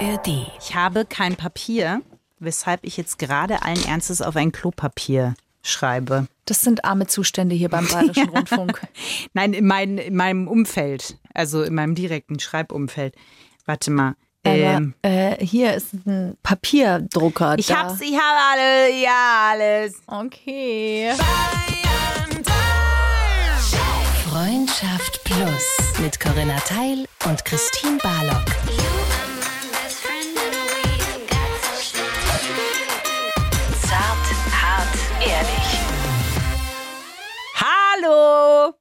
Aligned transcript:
ARD. 0.00 0.46
Ich 0.58 0.74
habe 0.74 1.04
kein 1.04 1.36
Papier, 1.36 2.02
weshalb 2.38 2.80
ich 2.84 2.96
jetzt 2.96 3.18
gerade 3.18 3.62
allen 3.62 3.84
Ernstes 3.84 4.22
auf 4.22 4.36
ein 4.36 4.52
Klopapier 4.52 5.34
schreibe. 5.62 6.26
Das 6.46 6.62
sind 6.62 6.84
arme 6.84 7.06
Zustände 7.06 7.54
hier 7.54 7.68
beim 7.68 7.86
Bayerischen 7.86 8.28
Rundfunk. 8.34 8.80
Nein, 9.34 9.52
in, 9.52 9.66
mein, 9.66 9.98
in 9.98 10.16
meinem 10.16 10.48
Umfeld, 10.48 11.18
also 11.34 11.62
in 11.62 11.74
meinem 11.74 11.94
direkten 11.94 12.40
Schreibumfeld. 12.40 13.14
Warte 13.66 13.90
mal. 13.90 14.14
Ähm, 14.42 14.94
Aber, 15.02 15.14
äh, 15.14 15.44
hier 15.44 15.74
ist 15.74 15.92
ein 15.92 16.36
Papierdrucker. 16.42 17.58
ich 17.58 17.66
da. 17.66 17.82
hab's, 17.84 18.00
ich 18.00 18.14
habe 18.14 18.38
alle, 18.52 19.02
ja, 19.02 19.50
alles. 19.50 20.00
Okay. 20.06 21.12
Freundschaft 24.30 25.22
Plus 25.24 26.00
mit 26.00 26.18
Corinna 26.18 26.56
Teil 26.60 27.06
und 27.26 27.44
Christine 27.44 27.98
Barlock. 28.02 28.46
Hallo! 38.10 38.74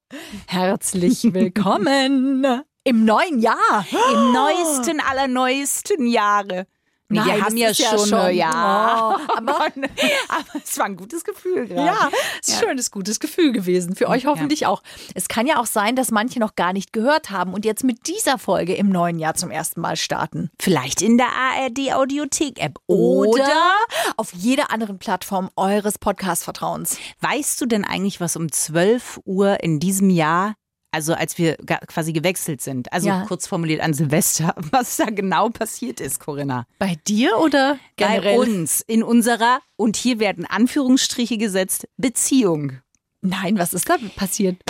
Herzlich 0.48 1.34
willkommen 1.34 2.44
im 2.84 3.06
neuen 3.06 3.40
Jahr. 3.40 3.86
Im 4.12 4.34
neuesten 4.34 5.00
aller 5.00 5.28
neuesten 5.28 6.08
Jahre. 6.08 6.66
Nein, 7.12 7.26
wir 7.26 7.42
haben 7.46 7.58
ja 7.58 7.70
ist 7.70 7.80
ja 7.80 7.90
schon, 7.98 8.08
schon- 8.08 8.36
ja. 8.36 9.16
Oh, 9.18 9.38
aber- 9.38 9.66
aber 9.66 10.62
es 10.64 10.78
war 10.78 10.86
ein 10.86 10.96
gutes 10.96 11.24
Gefühl 11.24 11.68
gerade. 11.68 11.86
Ja, 11.88 12.10
ist 12.40 12.52
ein 12.54 12.60
schönes, 12.68 12.92
gutes 12.92 13.20
Gefühl 13.20 13.52
gewesen. 13.52 13.96
Für 13.96 14.08
euch 14.10 14.26
hoffentlich 14.28 14.66
auch. 14.68 14.84
Es 15.16 15.28
kann 15.28 15.48
ja 15.48 15.60
auch 15.60 15.66
sein, 15.66 15.96
dass 15.96 16.12
manche 16.12 16.40
noch 16.40 16.56
gar 16.56 16.72
nicht 16.72 16.94
gehört 16.94 17.32
haben 17.32 17.54
und 17.54 17.66
jetzt 17.66 17.84
mit 17.84 18.08
dieser 18.08 18.38
Folge 18.38 18.76
im 18.76 18.90
neuen 18.90 19.18
Jahr 19.20 19.34
zum 19.34 19.50
ersten 19.50 19.82
Mal 19.82 19.96
starten. 19.96 20.52
Vielleicht 20.60 21.02
in 21.02 21.18
der 21.18 21.28
ARD 21.30 21.94
Audiothek 21.94 22.60
App 22.62 22.78
Oder 22.86 23.74
auf 24.18 24.32
jeder 24.34 24.72
anderen 24.72 25.00
Plattform 25.00 25.50
eures 25.56 25.98
Podcast-Vertrauens. 25.98 26.98
Weißt 27.22 27.60
du 27.60 27.66
denn 27.66 27.86
eigentlich, 27.86 28.22
was 28.22 28.36
um 28.36 28.52
12 28.52 29.20
Uhr 29.26 29.64
in 29.64 29.80
diesem 29.80 30.10
Jahr, 30.12 30.54
also 30.92 31.14
als 31.14 31.38
wir 31.38 31.56
quasi 31.88 32.14
gewechselt 32.14 32.62
sind, 32.62 32.92
also 32.92 33.08
Ja. 33.10 33.26
kurz 33.28 33.48
formuliert 33.48 33.82
an 33.82 33.94
Silvester, 33.94 34.56
was 34.72 34.98
da 34.98 35.06
genau 35.06 35.50
passiert 35.50 36.00
ist, 36.00 36.20
Corinna? 36.20 36.66
Bei 36.80 36.96
dir 37.08 37.38
oder 37.40 37.78
generell? 37.96 38.22
Bei 38.38 38.40
uns, 38.40 38.82
in 38.82 39.04
unserer, 39.04 39.60
und 39.76 39.96
hier 39.96 40.20
werden 40.20 40.46
Anführungsstriche 40.46 41.38
gesetzt, 41.38 41.88
Beziehung. 41.98 42.80
Nein, 43.22 43.58
was 43.60 43.74
ist 43.74 43.90
da 43.90 43.98
passiert? 44.16 44.62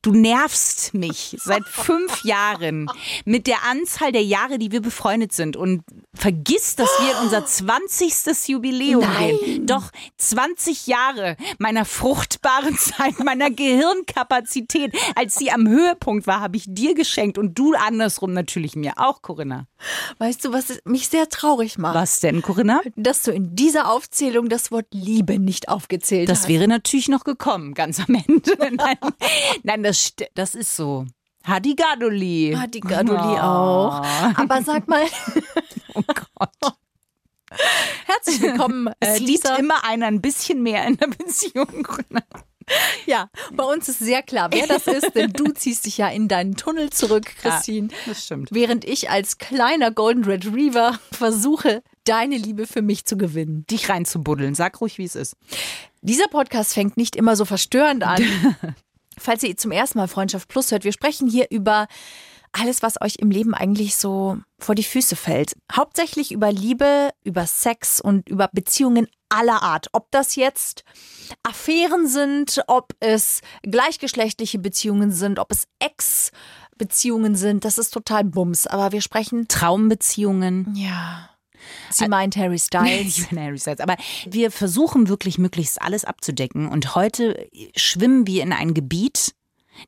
Du 0.00 0.12
nervst 0.12 0.94
mich 0.94 1.36
seit 1.40 1.64
fünf 1.68 2.24
Jahren 2.24 2.90
mit 3.26 3.46
der 3.46 3.64
Anzahl 3.70 4.12
der 4.12 4.22
Jahre, 4.24 4.58
die 4.58 4.72
wir 4.72 4.80
befreundet 4.80 5.32
sind 5.32 5.56
und 5.58 5.82
vergiss, 6.14 6.74
dass 6.74 6.88
wir 7.00 7.10
in 7.18 7.24
unser 7.24 7.44
20. 7.44 8.48
Jubiläum 8.48 9.04
gehen. 9.18 9.66
Doch 9.66 9.90
20 10.16 10.86
Jahre 10.86 11.36
meiner 11.58 11.84
fruchtbaren 11.84 12.78
Zeit, 12.78 13.18
meiner 13.22 13.50
Gehirnkapazität, 13.50 14.94
als 15.14 15.34
sie 15.34 15.50
am 15.50 15.68
Höhepunkt 15.68 16.26
war, 16.26 16.40
habe 16.40 16.56
ich 16.56 16.64
dir 16.66 16.94
geschenkt 16.94 17.36
und 17.36 17.58
du 17.58 17.74
andersrum 17.74 18.32
natürlich 18.32 18.74
mir 18.74 18.94
auch, 18.96 19.20
Corinna. 19.20 19.66
Weißt 20.18 20.44
du, 20.44 20.52
was 20.52 20.78
mich 20.84 21.08
sehr 21.08 21.28
traurig 21.28 21.76
macht? 21.76 21.94
Was 21.94 22.20
denn, 22.20 22.40
Corinna? 22.40 22.80
Dass 22.96 23.22
du 23.22 23.32
in 23.32 23.54
dieser 23.54 23.90
Aufzählung 23.92 24.48
das 24.48 24.72
Wort 24.72 24.86
Liebe 24.92 25.38
nicht 25.38 25.68
aufgezählt 25.68 26.28
Das 26.28 26.40
hast. 26.40 26.48
wäre 26.48 26.66
natürlich 26.66 27.08
noch 27.08 27.24
gekommen, 27.24 27.74
ganz 27.74 27.97
am 28.00 28.14
Ende. 28.14 28.56
Nein, 28.76 28.96
nein 29.62 29.82
das, 29.82 30.12
das 30.34 30.54
ist 30.54 30.74
so. 30.76 31.06
Hadigadoli. 31.44 32.54
Hat 32.58 32.74
die 32.74 32.80
Gadoli 32.80 33.38
auch. 33.38 34.02
Aber 34.36 34.62
sag 34.62 34.88
mal. 34.88 35.04
Oh 35.94 36.02
Gott. 36.06 36.74
Herzlich 38.04 38.40
willkommen. 38.40 38.90
Es 39.00 39.08
Äh, 39.08 39.18
liegt 39.18 39.44
dieser, 39.44 39.58
immer 39.58 39.82
einer 39.84 40.06
ein 40.06 40.20
bisschen 40.20 40.62
mehr 40.62 40.86
in 40.86 40.96
der 40.96 41.08
Beziehung. 41.08 41.88
ja, 43.06 43.30
bei 43.52 43.64
uns 43.64 43.88
ist 43.88 43.98
sehr 43.98 44.22
klar, 44.22 44.50
wer 44.52 44.66
das 44.66 44.86
ist, 44.86 45.14
denn 45.14 45.32
du 45.32 45.52
ziehst 45.52 45.86
dich 45.86 45.98
ja 45.98 46.08
in 46.08 46.28
deinen 46.28 46.54
Tunnel 46.56 46.90
zurück, 46.90 47.24
Christine. 47.40 47.88
das 48.06 48.26
stimmt. 48.26 48.50
Während 48.52 48.84
ich 48.84 49.10
als 49.10 49.38
kleiner 49.38 49.90
Golden 49.90 50.24
Retriever 50.24 51.00
versuche, 51.10 51.82
deine 52.04 52.36
Liebe 52.36 52.66
für 52.66 52.82
mich 52.82 53.06
zu 53.06 53.16
gewinnen. 53.16 53.64
Dich 53.68 53.88
reinzubuddeln. 53.88 54.54
Sag 54.54 54.80
ruhig, 54.80 54.98
wie 54.98 55.04
es 55.04 55.16
ist. 55.16 55.34
Dieser 56.02 56.28
Podcast 56.28 56.74
fängt 56.74 56.96
nicht 56.96 57.16
immer 57.16 57.36
so 57.36 57.44
verstörend 57.44 58.04
an. 58.04 58.22
Falls 59.18 59.42
ihr 59.42 59.56
zum 59.56 59.72
ersten 59.72 59.98
Mal 59.98 60.08
Freundschaft 60.08 60.48
Plus 60.48 60.70
hört, 60.70 60.84
wir 60.84 60.92
sprechen 60.92 61.28
hier 61.28 61.46
über 61.50 61.88
alles, 62.52 62.82
was 62.82 63.00
euch 63.00 63.16
im 63.16 63.30
Leben 63.30 63.54
eigentlich 63.54 63.96
so 63.96 64.38
vor 64.58 64.74
die 64.74 64.84
Füße 64.84 65.16
fällt. 65.16 65.56
Hauptsächlich 65.72 66.32
über 66.32 66.50
Liebe, 66.50 67.10
über 67.24 67.46
Sex 67.46 68.00
und 68.00 68.28
über 68.28 68.48
Beziehungen 68.52 69.08
aller 69.28 69.62
Art. 69.62 69.88
Ob 69.92 70.10
das 70.10 70.36
jetzt 70.36 70.84
Affären 71.42 72.06
sind, 72.06 72.62
ob 72.66 72.94
es 73.00 73.42
gleichgeschlechtliche 73.62 74.58
Beziehungen 74.58 75.10
sind, 75.10 75.38
ob 75.38 75.52
es 75.52 75.64
Ex-Beziehungen 75.78 77.34
sind, 77.34 77.64
das 77.64 77.78
ist 77.78 77.90
total 77.90 78.24
Bums. 78.24 78.66
Aber 78.66 78.92
wir 78.92 79.02
sprechen. 79.02 79.48
Traumbeziehungen. 79.48 80.74
Ja. 80.74 81.30
Sie 81.90 82.08
meint 82.08 82.36
Harry 82.36 82.58
Styles. 82.58 83.18
Ich 83.18 83.28
bin 83.28 83.40
Harry 83.40 83.58
Styles. 83.58 83.80
Aber 83.80 83.96
wir 84.26 84.50
versuchen 84.50 85.08
wirklich 85.08 85.38
möglichst 85.38 85.80
alles 85.80 86.04
abzudecken. 86.04 86.68
Und 86.68 86.94
heute 86.94 87.48
schwimmen 87.76 88.26
wir 88.26 88.42
in 88.42 88.52
ein 88.52 88.74
Gebiet, 88.74 89.34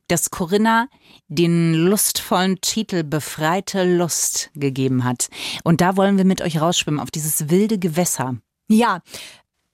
das 0.07 0.31
Corinna 0.31 0.87
den 1.27 1.73
lustvollen 1.73 2.61
Titel 2.61 3.03
Befreite 3.03 3.83
Lust 3.83 4.51
gegeben 4.55 5.03
hat. 5.03 5.29
Und 5.63 5.81
da 5.81 5.97
wollen 5.97 6.17
wir 6.17 6.25
mit 6.25 6.41
euch 6.41 6.61
rausschwimmen 6.61 6.99
auf 6.99 7.11
dieses 7.11 7.49
wilde 7.49 7.77
Gewässer. 7.77 8.37
Ja. 8.67 9.01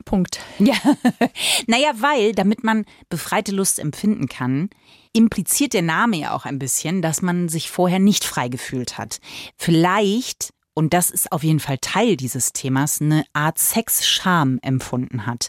Punkt. 0.05 0.39
Ja, 0.57 0.75
naja, 1.67 1.91
weil, 1.97 2.31
damit 2.31 2.63
man 2.63 2.85
befreite 3.09 3.51
Lust 3.51 3.77
empfinden 3.77 4.27
kann, 4.27 4.69
impliziert 5.11 5.73
der 5.73 5.81
Name 5.81 6.17
ja 6.17 6.33
auch 6.33 6.45
ein 6.45 6.59
bisschen, 6.59 7.01
dass 7.01 7.21
man 7.21 7.49
sich 7.49 7.69
vorher 7.69 7.99
nicht 7.99 8.23
frei 8.23 8.47
gefühlt 8.47 8.97
hat. 8.97 9.19
Vielleicht, 9.57 10.53
und 10.77 10.93
das 10.93 11.09
ist 11.09 11.31
auf 11.31 11.43
jeden 11.43 11.59
Fall 11.59 11.79
Teil 11.81 12.17
dieses 12.17 12.53
Themas, 12.53 13.01
eine 13.01 13.25
Art 13.33 13.57
Sexscham 13.57 14.59
empfunden 14.61 15.25
hat. 15.25 15.47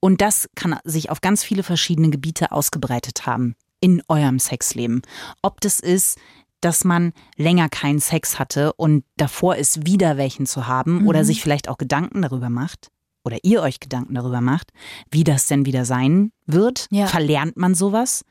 Und 0.00 0.20
das 0.20 0.50
kann 0.54 0.78
sich 0.84 1.08
auf 1.08 1.22
ganz 1.22 1.42
viele 1.42 1.62
verschiedene 1.62 2.10
Gebiete 2.10 2.52
ausgebreitet 2.52 3.24
haben 3.24 3.54
in 3.80 4.02
eurem 4.08 4.38
Sexleben. 4.38 5.00
Ob 5.40 5.62
das 5.62 5.80
ist, 5.80 6.18
dass 6.60 6.84
man 6.84 7.14
länger 7.36 7.70
keinen 7.70 8.00
Sex 8.00 8.38
hatte 8.38 8.74
und 8.74 9.04
davor 9.16 9.56
ist, 9.56 9.86
wieder 9.86 10.18
welchen 10.18 10.44
zu 10.44 10.66
haben 10.66 11.06
oder 11.06 11.24
sich 11.24 11.40
vielleicht 11.40 11.70
auch 11.70 11.78
Gedanken 11.78 12.20
darüber 12.20 12.50
macht 12.50 12.90
oder 13.24 13.38
ihr 13.44 13.62
euch 13.62 13.80
Gedanken 13.80 14.14
darüber 14.14 14.42
macht, 14.42 14.72
wie 15.10 15.24
das 15.24 15.46
denn 15.46 15.64
wieder 15.64 15.86
sein 15.86 16.32
wird. 16.44 16.86
Ja. 16.90 17.06
Verlernt 17.06 17.56
man 17.56 17.74
sowas? 17.74 18.26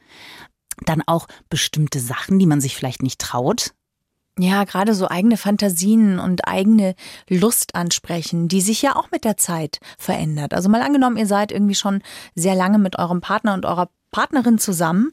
Dann 0.85 1.01
auch 1.07 1.27
bestimmte 1.49 1.99
Sachen, 1.99 2.37
die 2.37 2.45
man 2.45 2.61
sich 2.61 2.75
vielleicht 2.75 3.01
nicht 3.01 3.19
traut. 3.19 3.73
Ja, 4.37 4.65
gerade 4.65 4.93
so 4.93 5.07
eigene 5.07 5.37
Fantasien 5.37 6.19
und 6.19 6.45
eigene 6.47 6.95
Lust 7.29 7.73
ansprechen, 7.73 8.49
die 8.49 8.59
sich 8.59 8.81
ja 8.81 8.97
auch 8.97 9.09
mit 9.09 9.23
der 9.23 9.37
Zeit 9.37 9.79
verändert. 9.97 10.53
Also 10.53 10.67
mal 10.67 10.81
angenommen, 10.81 11.15
ihr 11.15 11.27
seid 11.27 11.53
irgendwie 11.53 11.75
schon 11.75 12.01
sehr 12.35 12.55
lange 12.55 12.77
mit 12.77 12.99
eurem 12.99 13.21
Partner 13.21 13.53
und 13.53 13.65
eurer 13.65 13.89
Partnerin 14.11 14.57
zusammen. 14.57 15.11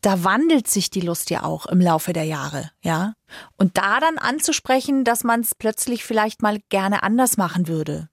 Da 0.00 0.24
wandelt 0.24 0.68
sich 0.68 0.90
die 0.90 1.00
Lust 1.00 1.30
ja 1.30 1.44
auch 1.44 1.66
im 1.66 1.80
Laufe 1.80 2.12
der 2.14 2.24
Jahre, 2.24 2.70
ja. 2.82 3.14
Und 3.56 3.76
da 3.76 4.00
dann 4.00 4.18
anzusprechen, 4.18 5.04
dass 5.04 5.24
man 5.24 5.40
es 5.40 5.54
plötzlich 5.54 6.04
vielleicht 6.04 6.42
mal 6.42 6.58
gerne 6.68 7.02
anders 7.02 7.36
machen 7.36 7.68
würde. 7.68 8.08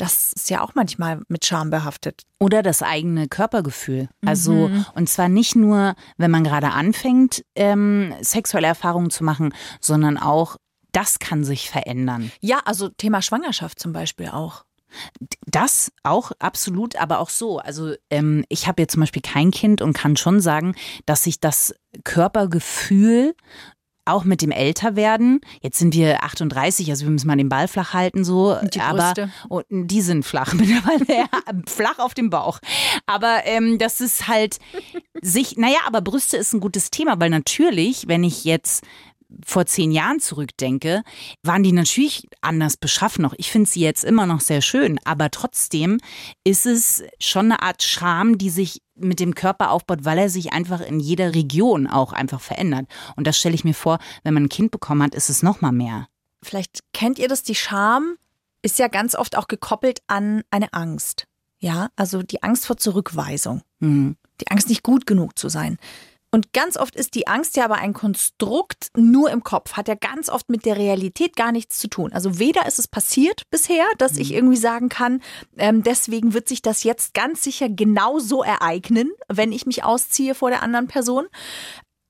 Das 0.00 0.32
ist 0.32 0.48
ja 0.48 0.62
auch 0.62 0.74
manchmal 0.74 1.20
mit 1.28 1.44
Scham 1.44 1.68
behaftet. 1.68 2.22
Oder 2.38 2.62
das 2.62 2.82
eigene 2.82 3.28
Körpergefühl. 3.28 4.08
Also, 4.24 4.70
und 4.94 5.10
zwar 5.10 5.28
nicht 5.28 5.56
nur, 5.56 5.94
wenn 6.16 6.30
man 6.30 6.42
gerade 6.42 6.70
anfängt, 6.70 7.44
ähm, 7.54 8.14
sexuelle 8.22 8.66
Erfahrungen 8.66 9.10
zu 9.10 9.24
machen, 9.24 9.52
sondern 9.78 10.16
auch, 10.16 10.56
das 10.92 11.18
kann 11.18 11.44
sich 11.44 11.68
verändern. 11.68 12.32
Ja, 12.40 12.60
also 12.64 12.88
Thema 12.88 13.20
Schwangerschaft 13.20 13.78
zum 13.78 13.92
Beispiel 13.92 14.28
auch. 14.28 14.64
Das 15.46 15.92
auch 16.02 16.32
absolut, 16.38 16.96
aber 16.96 17.18
auch 17.18 17.28
so. 17.28 17.58
Also 17.58 17.92
ähm, 18.08 18.46
ich 18.48 18.66
habe 18.66 18.80
jetzt 18.80 18.92
zum 18.94 19.00
Beispiel 19.00 19.22
kein 19.22 19.50
Kind 19.50 19.82
und 19.82 19.92
kann 19.92 20.16
schon 20.16 20.40
sagen, 20.40 20.74
dass 21.04 21.24
sich 21.24 21.40
das 21.40 21.74
Körpergefühl 22.04 23.34
auch 24.04 24.24
mit 24.24 24.42
dem 24.42 24.50
Älterwerden, 24.50 25.40
jetzt 25.62 25.78
sind 25.78 25.94
wir 25.94 26.24
38, 26.24 26.90
also 26.90 27.04
wir 27.04 27.10
müssen 27.10 27.26
mal 27.26 27.36
den 27.36 27.48
Ball 27.48 27.68
flach 27.68 27.94
halten 27.94 28.24
so, 28.24 28.58
Und 28.58 28.74
die 28.74 28.80
aber 28.80 29.12
und 29.48 29.64
die 29.70 30.00
sind 30.02 30.24
flach 30.24 30.52
mittlerweile, 30.54 31.06
ja, 31.08 31.28
flach 31.66 31.98
auf 31.98 32.14
dem 32.14 32.30
Bauch. 32.30 32.58
Aber 33.06 33.42
ähm, 33.44 33.78
das 33.78 34.00
ist 34.00 34.28
halt 34.28 34.58
sich, 35.22 35.56
naja, 35.56 35.78
aber 35.86 36.00
Brüste 36.00 36.36
ist 36.36 36.52
ein 36.52 36.60
gutes 36.60 36.90
Thema, 36.90 37.20
weil 37.20 37.30
natürlich, 37.30 38.08
wenn 38.08 38.24
ich 38.24 38.44
jetzt 38.44 38.84
vor 39.44 39.66
zehn 39.66 39.92
Jahren 39.92 40.20
zurückdenke, 40.20 41.02
waren 41.42 41.62
die 41.62 41.72
natürlich 41.72 42.26
anders 42.40 42.76
beschaffen 42.76 43.22
noch. 43.22 43.34
Ich 43.36 43.50
finde 43.50 43.70
sie 43.70 43.80
jetzt 43.80 44.04
immer 44.04 44.26
noch 44.26 44.40
sehr 44.40 44.60
schön, 44.60 44.98
aber 45.04 45.30
trotzdem 45.30 45.98
ist 46.44 46.66
es 46.66 47.04
schon 47.20 47.46
eine 47.46 47.62
Art 47.62 47.82
Charme, 47.82 48.38
die 48.38 48.50
sich 48.50 48.82
mit 49.00 49.20
dem 49.20 49.34
Körper 49.34 49.70
aufbaut, 49.70 50.04
weil 50.04 50.18
er 50.18 50.28
sich 50.28 50.52
einfach 50.52 50.80
in 50.80 51.00
jeder 51.00 51.34
Region 51.34 51.86
auch 51.86 52.12
einfach 52.12 52.40
verändert. 52.40 52.86
Und 53.16 53.26
das 53.26 53.38
stelle 53.38 53.54
ich 53.54 53.64
mir 53.64 53.74
vor, 53.74 53.98
wenn 54.22 54.34
man 54.34 54.44
ein 54.44 54.48
Kind 54.48 54.70
bekommen 54.70 55.02
hat, 55.02 55.14
ist 55.14 55.30
es 55.30 55.42
noch 55.42 55.60
mal 55.60 55.72
mehr. 55.72 56.08
vielleicht 56.42 56.80
kennt 56.92 57.18
ihr 57.18 57.28
das, 57.28 57.42
die 57.42 57.54
Scham 57.54 58.16
ist 58.62 58.78
ja 58.78 58.88
ganz 58.88 59.14
oft 59.14 59.36
auch 59.36 59.48
gekoppelt 59.48 60.02
an 60.06 60.42
eine 60.50 60.72
Angst. 60.72 61.26
Ja, 61.58 61.90
also 61.96 62.22
die 62.22 62.42
Angst 62.42 62.66
vor 62.66 62.76
Zurückweisung. 62.76 63.62
Mhm. 63.80 64.16
Die 64.40 64.50
Angst, 64.50 64.68
nicht 64.68 64.82
gut 64.82 65.06
genug 65.06 65.38
zu 65.38 65.48
sein. 65.48 65.78
Und 66.32 66.52
ganz 66.52 66.76
oft 66.76 66.94
ist 66.94 67.14
die 67.14 67.26
Angst 67.26 67.56
ja 67.56 67.64
aber 67.64 67.76
ein 67.76 67.92
Konstrukt 67.92 68.88
nur 68.96 69.30
im 69.30 69.42
Kopf, 69.42 69.72
hat 69.72 69.88
ja 69.88 69.96
ganz 69.96 70.28
oft 70.28 70.48
mit 70.48 70.64
der 70.64 70.76
Realität 70.76 71.34
gar 71.34 71.50
nichts 71.50 71.78
zu 71.78 71.88
tun. 71.88 72.12
Also 72.12 72.38
weder 72.38 72.66
ist 72.66 72.78
es 72.78 72.86
passiert 72.86 73.42
bisher, 73.50 73.84
dass 73.98 74.16
ich 74.16 74.32
irgendwie 74.32 74.56
sagen 74.56 74.88
kann, 74.88 75.22
ähm, 75.56 75.82
deswegen 75.82 76.32
wird 76.32 76.48
sich 76.48 76.62
das 76.62 76.84
jetzt 76.84 77.14
ganz 77.14 77.42
sicher 77.42 77.68
genauso 77.68 78.44
ereignen, 78.44 79.10
wenn 79.28 79.50
ich 79.50 79.66
mich 79.66 79.82
ausziehe 79.82 80.36
vor 80.36 80.50
der 80.50 80.62
anderen 80.62 80.86
Person. 80.86 81.26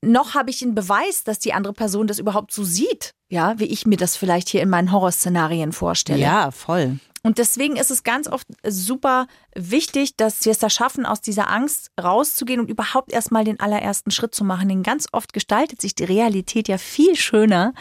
Noch 0.03 0.35
habe 0.35 0.51
ich 0.51 0.59
den 0.59 0.75
Beweis, 0.75 1.25
dass 1.25 1.39
die 1.39 1.53
andere 1.53 1.73
Person 1.73 2.07
das 2.07 2.19
überhaupt 2.19 2.53
so 2.53 2.65
sieht, 2.65 3.13
ja, 3.31 3.59
wie 3.59 3.67
ich 3.67 3.87
mir 3.87 3.97
das 3.97 4.17
vielleicht 4.17 4.49
hier 4.49 4.63
in 4.63 4.71
meinen 4.71 4.93
Horrorszenarien 4.93 5.73
vorstelle. 5.73 6.21
Ja, 6.21 6.51
voll. 6.51 6.99
Und 7.23 7.39
deswegen 7.39 7.77
ist 7.77 7.91
es 7.91 8.03
ganz 8.03 8.29
oft 8.29 8.47
super 8.67 9.27
wichtig, 9.55 10.17
dass 10.17 10.45
wir 10.45 10.53
es 10.53 10.59
da 10.59 10.71
schaffen, 10.71 11.05
aus 11.05 11.21
dieser 11.21 11.51
Angst 11.51 11.91
rauszugehen 12.01 12.61
und 12.61 12.71
überhaupt 12.71 13.13
erstmal 13.13 13.45
den 13.45 13.61
allerersten 13.61 14.11
Schritt 14.11 14.35
zu 14.35 14.45
machen. 14.45 14.69
Denn 14.69 14.83
ganz 14.83 15.07
oft 15.13 15.33
gestaltet 15.33 15.81
sich 15.81 15.95
die 15.95 16.05
Realität 16.05 16.69
ja 16.69 16.79
viel 16.79 17.17
schöner, 17.17 17.75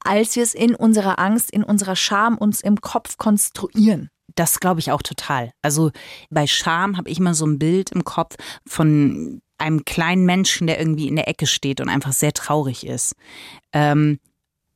als 0.00 0.36
wir 0.36 0.42
es 0.42 0.54
in 0.54 0.74
unserer 0.74 1.18
Angst, 1.18 1.50
in 1.50 1.64
unserer 1.64 1.96
Scham 1.96 2.38
uns 2.38 2.60
im 2.60 2.80
Kopf 2.80 3.16
konstruieren. 3.16 4.10
Das 4.36 4.60
glaube 4.60 4.80
ich 4.80 4.90
auch 4.90 5.02
total. 5.02 5.52
Also 5.62 5.90
bei 6.30 6.46
Scham 6.46 6.96
habe 6.96 7.10
ich 7.10 7.18
immer 7.18 7.34
so 7.34 7.46
ein 7.46 7.58
Bild 7.58 7.90
im 7.92 8.04
Kopf 8.04 8.36
von 8.66 9.42
einem 9.58 9.84
kleinen 9.84 10.24
Menschen, 10.24 10.66
der 10.66 10.78
irgendwie 10.78 11.08
in 11.08 11.16
der 11.16 11.28
Ecke 11.28 11.46
steht 11.46 11.80
und 11.80 11.88
einfach 11.88 12.12
sehr 12.12 12.32
traurig 12.32 12.86
ist. 12.86 13.14
Ähm, 13.72 14.18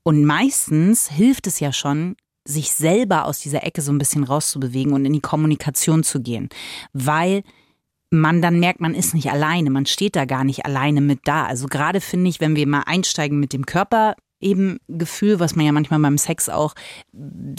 und 0.02 0.24
meistens 0.24 1.10
hilft 1.10 1.46
es 1.46 1.60
ja 1.60 1.72
schon, 1.72 2.16
sich 2.48 2.72
selber 2.72 3.26
aus 3.26 3.38
dieser 3.38 3.64
Ecke 3.64 3.82
so 3.82 3.92
ein 3.92 3.98
bisschen 3.98 4.24
rauszubewegen 4.24 4.92
und 4.92 5.04
in 5.04 5.12
die 5.12 5.20
Kommunikation 5.20 6.02
zu 6.02 6.20
gehen, 6.20 6.48
weil 6.92 7.42
man 8.10 8.40
dann 8.40 8.58
merkt, 8.58 8.80
man 8.80 8.94
ist 8.94 9.14
nicht 9.14 9.30
alleine, 9.30 9.70
man 9.70 9.84
steht 9.84 10.16
da 10.16 10.24
gar 10.24 10.44
nicht 10.44 10.64
alleine 10.64 11.02
mit 11.02 11.20
da. 11.24 11.44
Also 11.44 11.66
gerade 11.66 12.00
finde 12.00 12.30
ich, 12.30 12.40
wenn 12.40 12.56
wir 12.56 12.66
mal 12.66 12.84
einsteigen 12.86 13.38
mit 13.38 13.52
dem 13.52 13.66
Körper, 13.66 14.14
eben 14.40 14.78
Gefühl, 14.88 15.40
was 15.40 15.56
man 15.56 15.66
ja 15.66 15.72
manchmal 15.72 16.00
beim 16.00 16.18
Sex 16.18 16.48
auch 16.48 16.74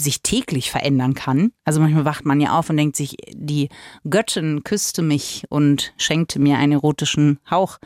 sich 0.00 0.22
täglich 0.22 0.70
verändern 0.70 1.14
kann. 1.14 1.52
Also 1.64 1.80
manchmal 1.80 2.04
wacht 2.04 2.24
man 2.24 2.40
ja 2.40 2.58
auf 2.58 2.70
und 2.70 2.76
denkt 2.76 2.96
sich, 2.96 3.16
die 3.32 3.68
Göttin 4.08 4.62
küsste 4.64 5.02
mich 5.02 5.44
und 5.48 5.92
schenkte 5.96 6.38
mir 6.38 6.58
einen 6.58 6.72
erotischen 6.72 7.38
Hauch. 7.50 7.78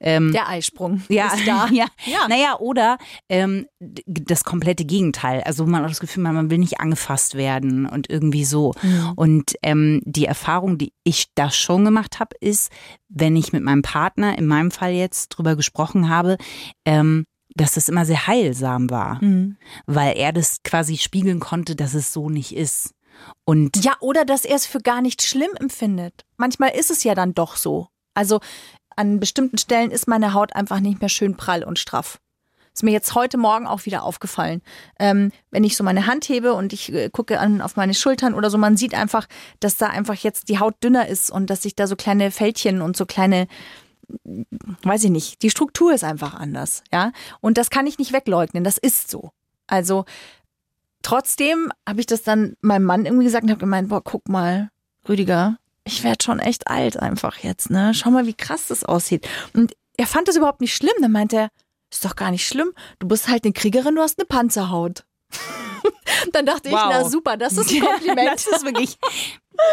Ähm, 0.00 0.32
Der 0.32 0.48
Eisprung 0.48 1.02
ja, 1.08 1.28
ist 1.28 1.46
da. 1.46 1.68
ja, 1.72 1.86
ja. 2.04 2.28
Naja, 2.28 2.56
oder 2.58 2.98
ähm, 3.28 3.66
das 3.78 4.44
komplette 4.44 4.84
Gegenteil. 4.84 5.42
Also 5.44 5.66
man 5.66 5.82
hat 5.82 5.90
das 5.90 6.00
Gefühl, 6.00 6.22
man 6.22 6.50
will 6.50 6.58
nicht 6.58 6.80
angefasst 6.80 7.34
werden 7.34 7.86
und 7.86 8.10
irgendwie 8.10 8.44
so. 8.44 8.74
Mhm. 8.82 9.12
Und 9.16 9.54
ähm, 9.62 10.02
die 10.04 10.24
Erfahrung, 10.24 10.78
die 10.78 10.92
ich 11.04 11.26
da 11.34 11.50
schon 11.50 11.84
gemacht 11.84 12.20
habe, 12.20 12.36
ist, 12.40 12.70
wenn 13.08 13.36
ich 13.36 13.52
mit 13.52 13.62
meinem 13.62 13.82
Partner, 13.82 14.38
in 14.38 14.46
meinem 14.46 14.70
Fall 14.70 14.92
jetzt, 14.92 15.28
drüber 15.28 15.56
gesprochen 15.56 16.08
habe, 16.08 16.36
ähm, 16.84 17.26
dass 17.54 17.72
das 17.72 17.88
immer 17.88 18.04
sehr 18.06 18.26
heilsam 18.26 18.90
war, 18.90 19.22
mhm. 19.22 19.56
weil 19.86 20.16
er 20.16 20.32
das 20.32 20.62
quasi 20.62 20.96
spiegeln 20.96 21.40
konnte, 21.40 21.76
dass 21.76 21.94
es 21.94 22.12
so 22.12 22.28
nicht 22.28 22.54
ist. 22.54 22.94
Und 23.44 23.84
ja, 23.84 23.94
oder 24.00 24.24
dass 24.24 24.44
er 24.44 24.56
es 24.56 24.66
für 24.66 24.80
gar 24.80 25.02
nicht 25.02 25.22
schlimm 25.22 25.50
empfindet. 25.58 26.24
Manchmal 26.36 26.70
ist 26.70 26.90
es 26.90 27.04
ja 27.04 27.14
dann 27.14 27.34
doch 27.34 27.56
so. 27.56 27.88
Also 28.14 28.40
an 28.96 29.20
bestimmten 29.20 29.58
Stellen 29.58 29.90
ist 29.90 30.08
meine 30.08 30.34
Haut 30.34 30.54
einfach 30.54 30.80
nicht 30.80 31.00
mehr 31.00 31.08
schön 31.08 31.36
prall 31.36 31.64
und 31.64 31.78
straff. 31.78 32.18
Ist 32.72 32.84
mir 32.84 32.92
jetzt 32.92 33.14
heute 33.14 33.36
Morgen 33.36 33.66
auch 33.66 33.84
wieder 33.84 34.04
aufgefallen. 34.04 34.62
Ähm, 34.98 35.32
wenn 35.50 35.64
ich 35.64 35.76
so 35.76 35.82
meine 35.82 36.06
Hand 36.06 36.28
hebe 36.28 36.54
und 36.54 36.72
ich 36.72 36.92
äh, 36.92 37.10
gucke 37.10 37.40
an, 37.40 37.60
auf 37.60 37.76
meine 37.76 37.94
Schultern 37.94 38.34
oder 38.34 38.48
so, 38.48 38.58
man 38.58 38.76
sieht 38.76 38.94
einfach, 38.94 39.26
dass 39.58 39.76
da 39.76 39.88
einfach 39.88 40.14
jetzt 40.14 40.48
die 40.48 40.60
Haut 40.60 40.82
dünner 40.82 41.08
ist 41.08 41.30
und 41.30 41.50
dass 41.50 41.62
sich 41.62 41.74
da 41.74 41.86
so 41.86 41.96
kleine 41.96 42.30
Fältchen 42.30 42.80
und 42.80 42.96
so 42.96 43.06
kleine 43.06 43.48
weiß 44.82 45.04
ich 45.04 45.10
nicht, 45.10 45.42
die 45.42 45.50
Struktur 45.50 45.92
ist 45.92 46.04
einfach 46.04 46.34
anders, 46.34 46.82
ja. 46.92 47.12
Und 47.40 47.58
das 47.58 47.70
kann 47.70 47.86
ich 47.86 47.98
nicht 47.98 48.12
wegleugnen, 48.12 48.64
das 48.64 48.78
ist 48.78 49.10
so. 49.10 49.30
Also 49.66 50.04
trotzdem 51.02 51.72
habe 51.88 52.00
ich 52.00 52.06
das 52.06 52.22
dann 52.22 52.56
meinem 52.60 52.84
Mann 52.84 53.06
irgendwie 53.06 53.24
gesagt 53.24 53.44
und 53.44 53.50
habe 53.50 53.60
gemeint, 53.60 53.88
boah, 53.88 54.02
guck 54.02 54.28
mal, 54.28 54.70
Rüdiger, 55.08 55.56
ich 55.84 56.04
werde 56.04 56.22
schon 56.22 56.38
echt 56.38 56.68
alt 56.68 56.98
einfach 56.98 57.38
jetzt, 57.38 57.70
ne? 57.70 57.92
Schau 57.94 58.10
mal, 58.10 58.26
wie 58.26 58.34
krass 58.34 58.66
das 58.66 58.84
aussieht. 58.84 59.26
Und 59.54 59.74
er 59.96 60.06
fand 60.06 60.28
das 60.28 60.36
überhaupt 60.36 60.60
nicht 60.60 60.74
schlimm. 60.74 60.94
Dann 61.00 61.12
meinte 61.12 61.36
er, 61.36 61.48
ist 61.90 62.04
doch 62.04 62.16
gar 62.16 62.30
nicht 62.30 62.46
schlimm. 62.46 62.72
Du 62.98 63.08
bist 63.08 63.28
halt 63.28 63.44
eine 63.44 63.52
Kriegerin, 63.52 63.96
du 63.96 64.02
hast 64.02 64.18
eine 64.18 64.26
Panzerhaut. 64.26 65.04
dann 66.32 66.46
dachte 66.46 66.70
wow. 66.70 66.80
ich, 66.80 66.88
na 66.90 67.08
super, 67.08 67.36
das 67.36 67.54
ist 67.56 67.72
ein 67.72 67.80
Kompliment. 67.84 68.32
das 68.34 68.46
ist 68.46 68.64
wirklich. 68.64 68.98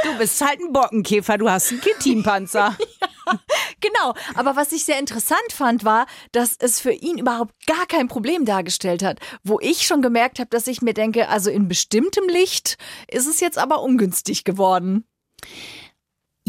Du 0.03 0.17
bist 0.17 0.41
halt 0.41 0.59
ein 0.59 0.73
Bockenkäfer, 0.73 1.37
du 1.37 1.49
hast 1.49 1.71
einen 1.71 1.81
Kittinpanzer. 1.81 2.75
ja. 3.01 3.39
genau. 3.79 4.13
Aber 4.35 4.55
was 4.55 4.73
ich 4.73 4.83
sehr 4.83 4.99
interessant 4.99 5.53
fand, 5.53 5.85
war, 5.85 6.07
dass 6.33 6.57
es 6.59 6.81
für 6.81 6.91
ihn 6.91 7.17
überhaupt 7.17 7.53
gar 7.65 7.85
kein 7.85 8.07
Problem 8.07 8.43
dargestellt 8.43 9.01
hat. 9.01 9.19
Wo 9.43 9.59
ich 9.61 9.87
schon 9.87 10.01
gemerkt 10.01 10.39
habe, 10.39 10.49
dass 10.49 10.67
ich 10.67 10.81
mir 10.81 10.93
denke, 10.93 11.29
also 11.29 11.49
in 11.49 11.69
bestimmtem 11.69 12.27
Licht 12.27 12.77
ist 13.07 13.27
es 13.27 13.39
jetzt 13.39 13.57
aber 13.57 13.81
ungünstig 13.81 14.43
geworden. 14.43 15.05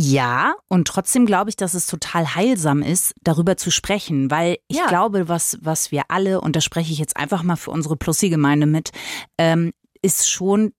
Ja, 0.01 0.55
und 0.69 0.87
trotzdem 0.87 1.27
glaube 1.27 1.51
ich, 1.51 1.57
dass 1.57 1.75
es 1.75 1.87
total 1.87 2.37
heilsam 2.37 2.83
ist, 2.83 3.15
darüber 3.25 3.57
zu 3.57 3.73
sprechen, 3.73 4.31
weil 4.31 4.59
ich 4.69 4.77
ja. 4.77 4.87
glaube, 4.87 5.29
was, 5.29 5.59
was 5.61 5.91
wir 5.91 6.05
alle, 6.07 6.41
und 6.41 6.55
da 6.55 6.61
spreche 6.61 6.93
ich 6.93 7.01
jetzt 7.01 7.17
einfach 7.17 7.43
mal 7.43 7.57
für 7.57 7.73
unsere 7.73 7.97
Plussi-Gemeinde 7.97 8.67
mit, 8.67 8.93
ähm, 9.39 9.73
ist 10.01 10.31
schon 10.31 10.73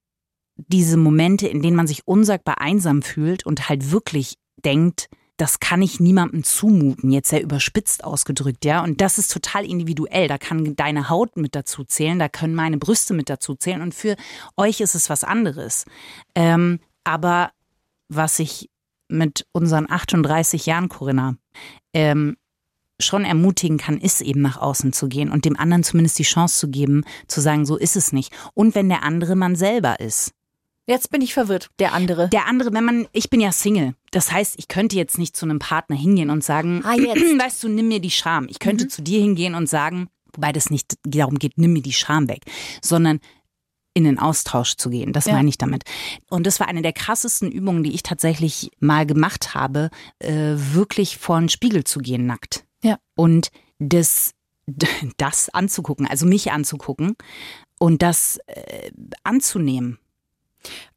diese 0.56 0.96
Momente, 0.96 1.50
in 1.50 1.62
denen 1.62 1.76
man 1.76 1.86
sich 1.86 2.08
unsagbar 2.08 2.62
einsam 2.62 3.02
fühlt 3.02 3.46
und 3.46 3.68
halt 3.68 3.92
wirklich 3.92 4.38
denkt, 4.64 5.10
das 5.36 5.60
kann 5.60 5.82
ich 5.82 6.00
niemandem 6.00 6.46
zumuten, 6.46 7.12
jetzt 7.12 7.30
sehr 7.30 7.44
überspitzt 7.44 8.06
ausgedrückt, 8.06 8.64
ja. 8.64 8.82
Und 8.82 9.02
das 9.02 9.18
ist 9.18 9.34
total 9.34 9.66
individuell. 9.66 10.30
Da 10.30 10.38
kann 10.38 10.78
deine 10.78 11.10
Haut 11.10 11.36
mit 11.36 11.56
dazu 11.56 11.84
zählen, 11.84 12.20
da 12.20 12.30
können 12.30 12.56
meine 12.56 12.78
Brüste 12.78 13.14
mit 13.14 13.30
dazu 13.30 13.56
zählen. 13.56 13.82
Und 13.82 13.94
für 13.94 14.16
euch 14.56 14.80
ist 14.80 14.96
es 14.96 15.10
was 15.10 15.26
anderes. 15.26 15.84
Ähm, 16.36 16.80
aber 17.04 17.52
was 18.08 18.40
ich 18.40 18.70
mit 19.10 19.46
unseren 19.52 19.90
38 19.90 20.66
Jahren, 20.66 20.90
Corinna, 20.90 21.36
ähm, 21.94 22.38
schon 23.02 23.24
ermutigen 23.24 23.78
kann, 23.78 23.98
ist 23.98 24.22
eben 24.22 24.42
nach 24.42 24.58
außen 24.58 24.94
zu 24.94 25.08
gehen 25.08 25.32
und 25.32 25.46
dem 25.46 25.58
anderen 25.58 25.84
zumindest 25.84 26.20
die 26.20 26.24
Chance 26.24 26.60
zu 26.60 26.70
geben, 26.70 27.04
zu 27.28 27.42
sagen, 27.42 27.66
so 27.66 27.78
ist 27.78 27.96
es 27.96 28.12
nicht. 28.12 28.34
Und 28.54 28.76
wenn 28.76 28.90
der 28.90 29.04
andere 29.04 29.36
man 29.36 29.56
selber 29.56 30.00
ist. 30.00 30.32
Jetzt 30.86 31.12
bin 31.12 31.22
ich 31.22 31.34
verwirrt. 31.34 31.70
Der 31.80 31.94
andere. 31.94 32.30
Der 32.30 32.48
andere, 32.48 32.74
wenn 32.74 32.84
man, 32.84 33.08
ich 33.14 33.30
bin 33.30 33.40
ja 33.40 33.52
Single. 33.52 33.94
Das 34.12 34.32
heißt, 34.32 34.56
ich 34.58 34.68
könnte 34.68 34.96
jetzt 34.96 35.20
nicht 35.20 35.38
zu 35.38 35.46
einem 35.46 35.60
Partner 35.60 35.96
hingehen 35.96 36.30
und 36.30 36.44
sagen, 36.44 36.82
ah, 36.84 36.96
jetzt. 36.96 37.22
weißt 37.40 37.64
du, 37.64 37.70
nimm 37.70 37.88
mir 37.88 38.00
die 38.00 38.12
Scham. 38.12 38.48
Ich 38.50 38.60
könnte 38.60 38.86
mhm. 38.86 38.90
zu 38.90 39.02
dir 39.04 39.20
hingehen 39.20 39.56
und 39.56 39.70
sagen, 39.70 40.10
wobei 40.34 40.52
das 40.52 40.70
nicht 40.70 40.96
darum 41.04 41.38
geht, 41.38 41.58
nimm 41.58 41.74
mir 41.74 41.84
die 41.84 41.94
Scham 41.94 42.28
weg, 42.28 42.42
sondern 42.82 43.20
in 43.94 44.04
den 44.04 44.20
Austausch 44.20 44.76
zu 44.76 44.90
gehen. 44.90 45.14
Das 45.14 45.26
ja. 45.26 45.34
meine 45.34 45.50
ich 45.50 45.58
damit. 45.58 45.84
Und 46.30 46.46
das 46.46 46.60
war 46.60 46.68
eine 46.68 46.82
der 46.82 46.94
krassesten 46.94 47.52
Übungen, 47.52 47.84
die 47.84 47.94
ich 47.94 48.04
tatsächlich 48.04 48.72
mal 48.80 49.06
gemacht 49.06 49.54
habe, 49.54 49.90
äh, 50.20 50.54
wirklich 50.56 51.18
vor 51.18 51.38
einen 51.38 51.50
Spiegel 51.50 51.84
zu 51.84 52.00
gehen, 52.00 52.26
nackt. 52.26 52.66
Ja. 52.84 52.98
Und 53.16 53.50
das, 53.80 54.32
das 55.18 55.50
anzugucken, 55.50 56.08
also 56.08 56.26
mich 56.26 56.52
anzugucken 56.52 57.16
und 57.80 58.02
das 58.02 58.40
äh, 58.48 58.92
anzunehmen 59.24 60.00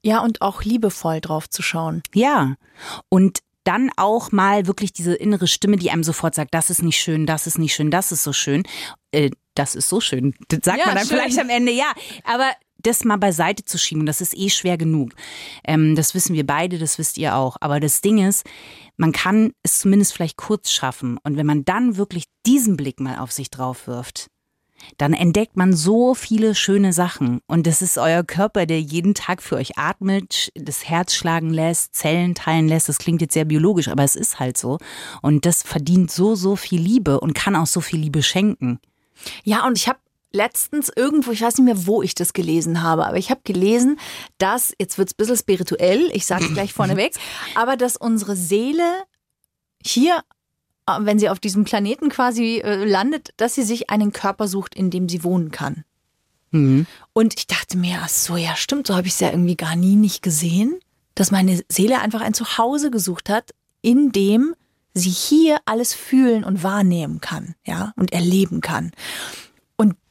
ja, 0.02 0.20
und 0.20 0.42
auch 0.42 0.62
liebevoll 0.62 1.20
drauf 1.20 1.48
zu 1.48 1.62
schauen. 1.62 2.02
Ja. 2.14 2.56
Und 3.08 3.40
dann 3.64 3.90
auch 3.96 4.32
mal 4.32 4.66
wirklich 4.66 4.92
diese 4.92 5.14
innere 5.14 5.46
Stimme, 5.46 5.76
die 5.76 5.90
einem 5.90 6.02
sofort 6.02 6.34
sagt, 6.34 6.52
das 6.52 6.70
ist 6.70 6.82
nicht 6.82 7.00
schön, 7.00 7.26
das 7.26 7.46
ist 7.46 7.58
nicht 7.58 7.74
schön, 7.74 7.90
das 7.90 8.10
ist 8.10 8.24
so 8.24 8.32
schön. 8.32 8.64
Äh, 9.12 9.30
das 9.54 9.74
ist 9.74 9.88
so 9.88 10.00
schön. 10.00 10.34
Das 10.48 10.60
sagt 10.64 10.78
ja, 10.78 10.86
man 10.86 10.96
dann 10.96 11.06
schön. 11.06 11.18
vielleicht 11.18 11.38
am 11.38 11.48
Ende, 11.48 11.72
ja. 11.72 11.92
Aber 12.24 12.50
das 12.82 13.04
mal 13.04 13.16
beiseite 13.16 13.64
zu 13.64 13.78
schieben, 13.78 14.06
das 14.06 14.20
ist 14.20 14.36
eh 14.36 14.50
schwer 14.50 14.76
genug. 14.76 15.12
Ähm, 15.64 15.96
das 15.96 16.14
wissen 16.14 16.34
wir 16.34 16.46
beide, 16.46 16.78
das 16.78 16.98
wisst 16.98 17.18
ihr 17.18 17.36
auch. 17.36 17.56
Aber 17.60 17.80
das 17.80 18.00
Ding 18.00 18.18
ist, 18.18 18.44
man 18.96 19.12
kann 19.12 19.52
es 19.62 19.80
zumindest 19.80 20.14
vielleicht 20.14 20.36
kurz 20.36 20.70
schaffen. 20.70 21.18
Und 21.22 21.36
wenn 21.36 21.46
man 21.46 21.64
dann 21.64 21.96
wirklich 21.96 22.24
diesen 22.46 22.76
Blick 22.76 23.00
mal 23.00 23.18
auf 23.18 23.32
sich 23.32 23.50
drauf 23.50 23.86
wirft, 23.86 24.28
dann 24.98 25.12
entdeckt 25.12 25.56
man 25.56 25.72
so 25.72 26.14
viele 26.14 26.54
schöne 26.54 26.92
Sachen. 26.92 27.40
Und 27.46 27.66
das 27.66 27.82
ist 27.82 27.98
euer 27.98 28.24
Körper, 28.24 28.66
der 28.66 28.80
jeden 28.80 29.14
Tag 29.14 29.42
für 29.42 29.56
euch 29.56 29.78
atmet, 29.78 30.50
das 30.54 30.88
Herz 30.88 31.14
schlagen 31.14 31.50
lässt, 31.50 31.94
Zellen 31.94 32.34
teilen 32.34 32.68
lässt. 32.68 32.88
Das 32.88 32.98
klingt 32.98 33.20
jetzt 33.20 33.34
sehr 33.34 33.44
biologisch, 33.44 33.88
aber 33.88 34.04
es 34.04 34.16
ist 34.16 34.40
halt 34.40 34.58
so. 34.58 34.78
Und 35.20 35.46
das 35.46 35.62
verdient 35.62 36.10
so, 36.10 36.34
so 36.34 36.56
viel 36.56 36.80
Liebe 36.80 37.20
und 37.20 37.34
kann 37.34 37.56
auch 37.56 37.66
so 37.66 37.80
viel 37.80 38.00
Liebe 38.00 38.22
schenken. 38.22 38.80
Ja, 39.44 39.66
und 39.66 39.78
ich 39.78 39.88
habe 39.88 39.98
letztens 40.32 40.90
irgendwo, 40.94 41.32
ich 41.32 41.42
weiß 41.42 41.58
nicht 41.58 41.64
mehr, 41.64 41.86
wo 41.86 42.02
ich 42.02 42.14
das 42.14 42.32
gelesen 42.32 42.82
habe, 42.82 43.06
aber 43.06 43.16
ich 43.16 43.30
habe 43.30 43.40
gelesen, 43.44 43.98
dass, 44.38 44.72
jetzt 44.78 44.98
wird 44.98 45.08
es 45.08 45.14
ein 45.14 45.16
bisschen 45.18 45.36
spirituell, 45.36 46.10
ich 46.12 46.26
sage 46.26 46.48
gleich 46.48 46.72
vorneweg, 46.74 47.14
aber 47.54 47.76
dass 47.76 47.96
unsere 47.96 48.36
Seele 48.36 49.02
hier 49.84 50.22
äh, 50.86 50.98
wenn 51.00 51.18
sie 51.18 51.28
auf 51.28 51.40
diesem 51.40 51.64
Planeten 51.64 52.08
quasi 52.08 52.58
äh, 52.58 52.84
landet, 52.84 53.30
dass 53.36 53.54
sie 53.54 53.62
sich 53.62 53.90
einen 53.90 54.12
Körper 54.12 54.48
sucht, 54.48 54.74
in 54.74 54.90
dem 54.90 55.08
sie 55.08 55.24
wohnen 55.24 55.50
kann. 55.50 55.84
Mhm. 56.50 56.86
Und 57.12 57.34
ich 57.36 57.46
dachte 57.46 57.76
mir, 57.78 58.00
ach 58.02 58.08
so, 58.08 58.36
ja, 58.36 58.56
stimmt, 58.56 58.86
so 58.86 58.94
habe 58.94 59.06
ich 59.06 59.14
es 59.14 59.20
ja 59.20 59.30
irgendwie 59.30 59.56
gar 59.56 59.76
nie 59.76 59.96
nicht 59.96 60.22
gesehen, 60.22 60.78
dass 61.14 61.30
meine 61.30 61.62
Seele 61.68 62.00
einfach 62.00 62.20
ein 62.20 62.34
Zuhause 62.34 62.90
gesucht 62.90 63.28
hat, 63.28 63.50
in 63.80 64.12
dem 64.12 64.54
sie 64.94 65.10
hier 65.10 65.58
alles 65.64 65.94
fühlen 65.94 66.44
und 66.44 66.62
wahrnehmen 66.62 67.20
kann, 67.20 67.54
ja, 67.64 67.92
und 67.96 68.12
erleben 68.12 68.60
kann. 68.60 68.92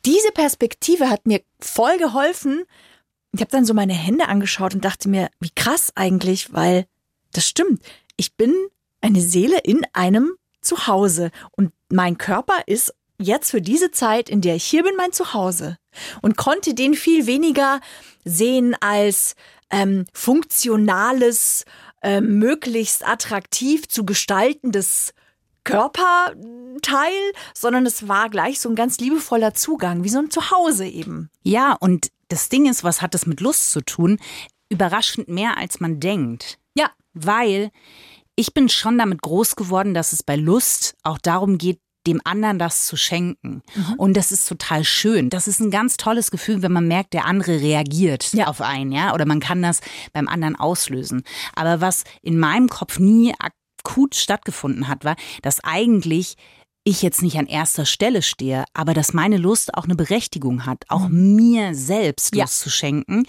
Diese 0.06 0.32
Perspektive 0.32 1.10
hat 1.10 1.28
mir 1.28 1.42
voll 1.60 1.98
geholfen. 1.98 2.64
Ich 3.34 3.42
habe 3.42 3.52
dann 3.52 3.66
so 3.66 3.74
meine 3.74 3.94
Hände 3.94 4.28
angeschaut 4.28 4.74
und 4.74 4.84
dachte 4.84 5.10
mir, 5.10 5.30
wie 5.40 5.52
krass 5.56 5.92
eigentlich, 5.96 6.54
weil 6.54 6.86
das 7.34 7.48
stimmt. 7.48 7.82
Ich 8.18 8.36
bin 8.36 8.54
eine 9.00 9.22
Seele 9.22 9.60
in 9.60 9.86
einem 9.94 10.36
Zuhause 10.62 11.32
und 11.52 11.72
mein 11.90 12.18
Körper 12.18 12.62
ist 12.68 12.94
jetzt 13.18 13.52
für 13.52 13.62
diese 13.62 13.92
Zeit, 13.92 14.30
in 14.30 14.42
der 14.42 14.56
ich 14.56 14.64
hier 14.64 14.84
bin, 14.84 14.96
mein 14.96 15.12
Zuhause 15.12 15.78
und 16.22 16.38
konnte 16.38 16.74
den 16.74 16.94
viel 16.94 17.28
weniger 17.28 17.80
sehen 18.26 18.76
als 18.80 19.36
ähm, 19.70 20.06
funktionales, 20.14 21.66
äh, 22.02 22.22
möglichst 22.22 23.08
attraktiv 23.08 23.88
zu 23.88 24.06
gestaltendes 24.06 25.14
Körperteil, 25.64 27.14
sondern 27.54 27.86
es 27.86 28.08
war 28.08 28.30
gleich 28.30 28.60
so 28.60 28.70
ein 28.70 28.76
ganz 28.76 28.98
liebevoller 29.00 29.54
Zugang, 29.54 30.04
wie 30.04 30.10
so 30.10 30.20
ein 30.20 30.32
Zuhause 30.32 30.86
eben. 30.86 31.30
Ja, 31.44 31.74
und 31.74 32.12
das 32.30 32.50
Ding 32.50 32.68
ist, 32.68 32.84
was 32.84 33.02
hat 33.02 33.14
das 33.14 33.26
mit 33.26 33.42
Lust 33.42 33.72
zu 33.72 33.82
tun? 33.82 34.20
Überraschend 34.70 35.28
mehr, 35.28 35.58
als 35.58 35.80
man 35.80 36.00
denkt. 36.00 36.58
Ja. 36.76 36.90
Weil 37.14 37.72
ich 38.36 38.54
bin 38.54 38.70
schon 38.70 38.98
damit 38.98 39.22
groß 39.22 39.56
geworden, 39.56 39.94
dass 39.94 40.14
es 40.14 40.24
bei 40.24 40.36
Lust 40.36 40.96
auch 41.04 41.18
darum 41.18 41.58
geht, 41.58 41.80
dem 42.08 42.22
anderen 42.24 42.58
das 42.58 42.88
zu 42.88 42.98
schenken. 42.98 43.62
Mhm. 43.76 43.94
Und 43.98 44.18
das 44.18 44.32
ist 44.32 44.48
total 44.48 44.84
schön. 44.84 45.30
Das 45.30 45.48
ist 45.48 45.60
ein 45.60 45.70
ganz 45.70 45.98
tolles 45.98 46.32
Gefühl, 46.32 46.64
wenn 46.64 46.72
man 46.72 46.88
merkt, 46.88 47.14
der 47.14 47.26
andere 47.26 47.62
reagiert 47.62 48.34
ja. 48.34 48.48
auf 48.48 48.62
einen, 48.62 48.92
ja, 48.92 49.14
oder 49.14 49.26
man 49.26 49.40
kann 49.40 49.62
das 49.62 49.82
beim 50.14 50.28
anderen 50.28 50.56
auslösen. 50.56 51.24
Aber 51.54 51.82
was 51.82 52.04
in 52.24 52.40
meinem 52.40 52.70
Kopf 52.70 52.98
nie 52.98 53.36
akut 53.84 54.16
stattgefunden 54.16 54.88
hat, 54.88 55.06
war, 55.06 55.16
dass 55.42 55.64
eigentlich 55.64 56.36
ich 56.84 57.02
jetzt 57.02 57.22
nicht 57.22 57.38
an 57.38 57.46
erster 57.46 57.86
Stelle 57.86 58.22
stehe, 58.22 58.66
aber 58.74 58.94
dass 58.94 59.14
meine 59.14 59.38
Lust 59.38 59.76
auch 59.76 59.84
eine 59.84 59.96
Berechtigung 59.96 60.66
hat, 60.66 60.84
auch 60.88 61.10
mhm. 61.10 61.36
mir 61.36 61.76
selbst 61.76 62.34
Lust 62.36 62.40
ja. 62.40 62.64
zu 62.64 62.70
schenken 62.70 63.26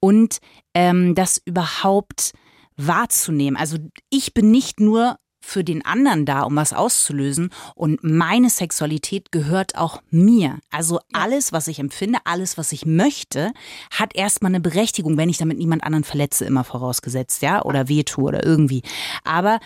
und 0.00 0.38
ähm, 0.74 1.14
das 1.14 1.40
überhaupt 1.44 2.32
wahrzunehmen. 2.76 3.56
Also 3.56 3.78
ich 4.10 4.34
bin 4.34 4.50
nicht 4.50 4.80
nur 4.80 5.16
für 5.46 5.62
den 5.62 5.84
anderen 5.84 6.26
da, 6.26 6.42
um 6.42 6.56
was 6.56 6.72
auszulösen. 6.72 7.50
Und 7.76 8.02
meine 8.02 8.50
Sexualität 8.50 9.30
gehört 9.30 9.76
auch 9.76 10.02
mir. 10.10 10.58
Also 10.70 10.98
alles, 11.12 11.52
was 11.52 11.68
ich 11.68 11.78
empfinde, 11.78 12.18
alles, 12.24 12.58
was 12.58 12.72
ich 12.72 12.84
möchte, 12.84 13.52
hat 13.92 14.16
erstmal 14.16 14.50
eine 14.50 14.60
Berechtigung, 14.60 15.16
wenn 15.16 15.28
ich 15.28 15.38
damit 15.38 15.58
niemand 15.58 15.84
anderen 15.84 16.02
verletze, 16.02 16.44
immer 16.44 16.64
vorausgesetzt, 16.64 17.42
ja, 17.42 17.64
oder 17.64 17.88
wehtue 17.88 18.24
oder 18.24 18.44
irgendwie. 18.44 18.82
Aber 19.22 19.60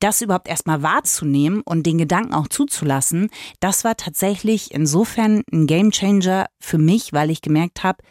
das 0.00 0.22
überhaupt 0.22 0.48
erstmal 0.48 0.82
wahrzunehmen 0.82 1.62
und 1.64 1.86
den 1.86 1.98
Gedanken 1.98 2.34
auch 2.34 2.48
zuzulassen, 2.48 3.30
das 3.60 3.84
war 3.84 3.96
tatsächlich 3.96 4.72
insofern 4.72 5.42
ein 5.52 5.66
Gamechanger 5.66 6.46
für 6.58 6.78
mich, 6.78 7.12
weil 7.12 7.30
ich 7.30 7.42
gemerkt 7.42 7.84
habe, 7.84 8.02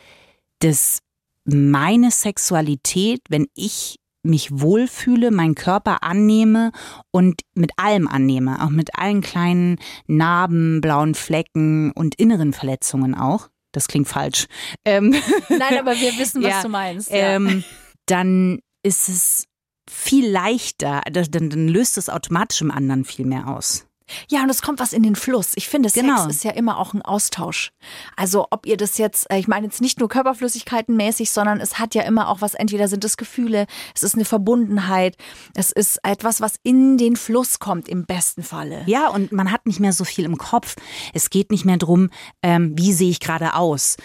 dass 0.59 0.99
meine 1.45 2.11
Sexualität, 2.11 3.21
wenn 3.29 3.47
ich 3.55 3.97
mich 4.23 4.49
wohlfühle, 4.51 5.31
meinen 5.31 5.55
Körper 5.55 6.03
annehme 6.03 6.71
und 7.11 7.41
mit 7.55 7.71
allem 7.77 8.07
annehme, 8.07 8.63
auch 8.63 8.69
mit 8.69 8.95
allen 8.95 9.21
kleinen 9.21 9.79
Narben, 10.07 10.81
blauen 10.81 11.15
Flecken 11.15 11.91
und 11.91 12.15
inneren 12.15 12.53
Verletzungen 12.53 13.15
auch. 13.15 13.49
Das 13.71 13.87
klingt 13.87 14.07
falsch. 14.07 14.47
Ähm, 14.83 15.15
Nein, 15.49 15.79
aber 15.79 15.95
wir 15.95 16.17
wissen, 16.17 16.43
was 16.43 16.51
ja, 16.51 16.61
du 16.63 16.69
meinst. 16.69 17.09
Ja. 17.11 17.35
Ähm, 17.35 17.63
dann 18.07 18.59
ist 18.83 19.09
es 19.09 19.45
viel 19.89 20.29
leichter, 20.29 21.01
dann, 21.11 21.49
dann 21.49 21.67
löst 21.67 21.97
es 21.97 22.09
automatisch 22.09 22.61
im 22.61 22.71
anderen 22.71 23.03
viel 23.03 23.25
mehr 23.25 23.47
aus. 23.47 23.88
Ja, 24.29 24.43
und 24.43 24.49
es 24.49 24.61
kommt 24.61 24.79
was 24.79 24.93
in 24.93 25.03
den 25.03 25.15
Fluss. 25.15 25.51
Ich 25.55 25.67
finde, 25.67 25.89
Sex 25.89 26.05
genau. 26.05 26.27
ist 26.27 26.43
ja 26.43 26.51
immer 26.51 26.77
auch 26.77 26.93
ein 26.93 27.01
Austausch. 27.01 27.71
Also 28.15 28.47
ob 28.51 28.65
ihr 28.65 28.77
das 28.77 28.97
jetzt, 28.97 29.29
äh, 29.31 29.37
ich 29.37 29.47
meine 29.47 29.65
jetzt 29.65 29.81
nicht 29.81 29.99
nur 29.99 30.09
Körperflüssigkeiten 30.09 30.95
mäßig, 30.95 31.31
sondern 31.31 31.59
es 31.59 31.79
hat 31.79 31.95
ja 31.95 32.03
immer 32.03 32.29
auch 32.29 32.41
was, 32.41 32.53
entweder 32.53 32.87
sind 32.87 33.03
es 33.05 33.17
Gefühle, 33.17 33.67
es 33.95 34.03
ist 34.03 34.15
eine 34.15 34.25
Verbundenheit, 34.25 35.17
es 35.55 35.71
ist 35.71 35.99
etwas, 36.03 36.41
was 36.41 36.55
in 36.63 36.97
den 36.97 37.15
Fluss 37.15 37.59
kommt 37.59 37.87
im 37.87 38.05
besten 38.05 38.43
Falle. 38.43 38.83
Ja, 38.85 39.09
und 39.09 39.31
man 39.31 39.51
hat 39.51 39.65
nicht 39.65 39.79
mehr 39.79 39.93
so 39.93 40.03
viel 40.03 40.25
im 40.25 40.37
Kopf. 40.37 40.75
Es 41.13 41.29
geht 41.29 41.51
nicht 41.51 41.65
mehr 41.65 41.77
drum, 41.77 42.09
ähm, 42.41 42.73
wie 42.77 42.93
sehe 42.93 43.09
ich 43.09 43.19
gerade 43.19 43.55
aus, 43.55 43.97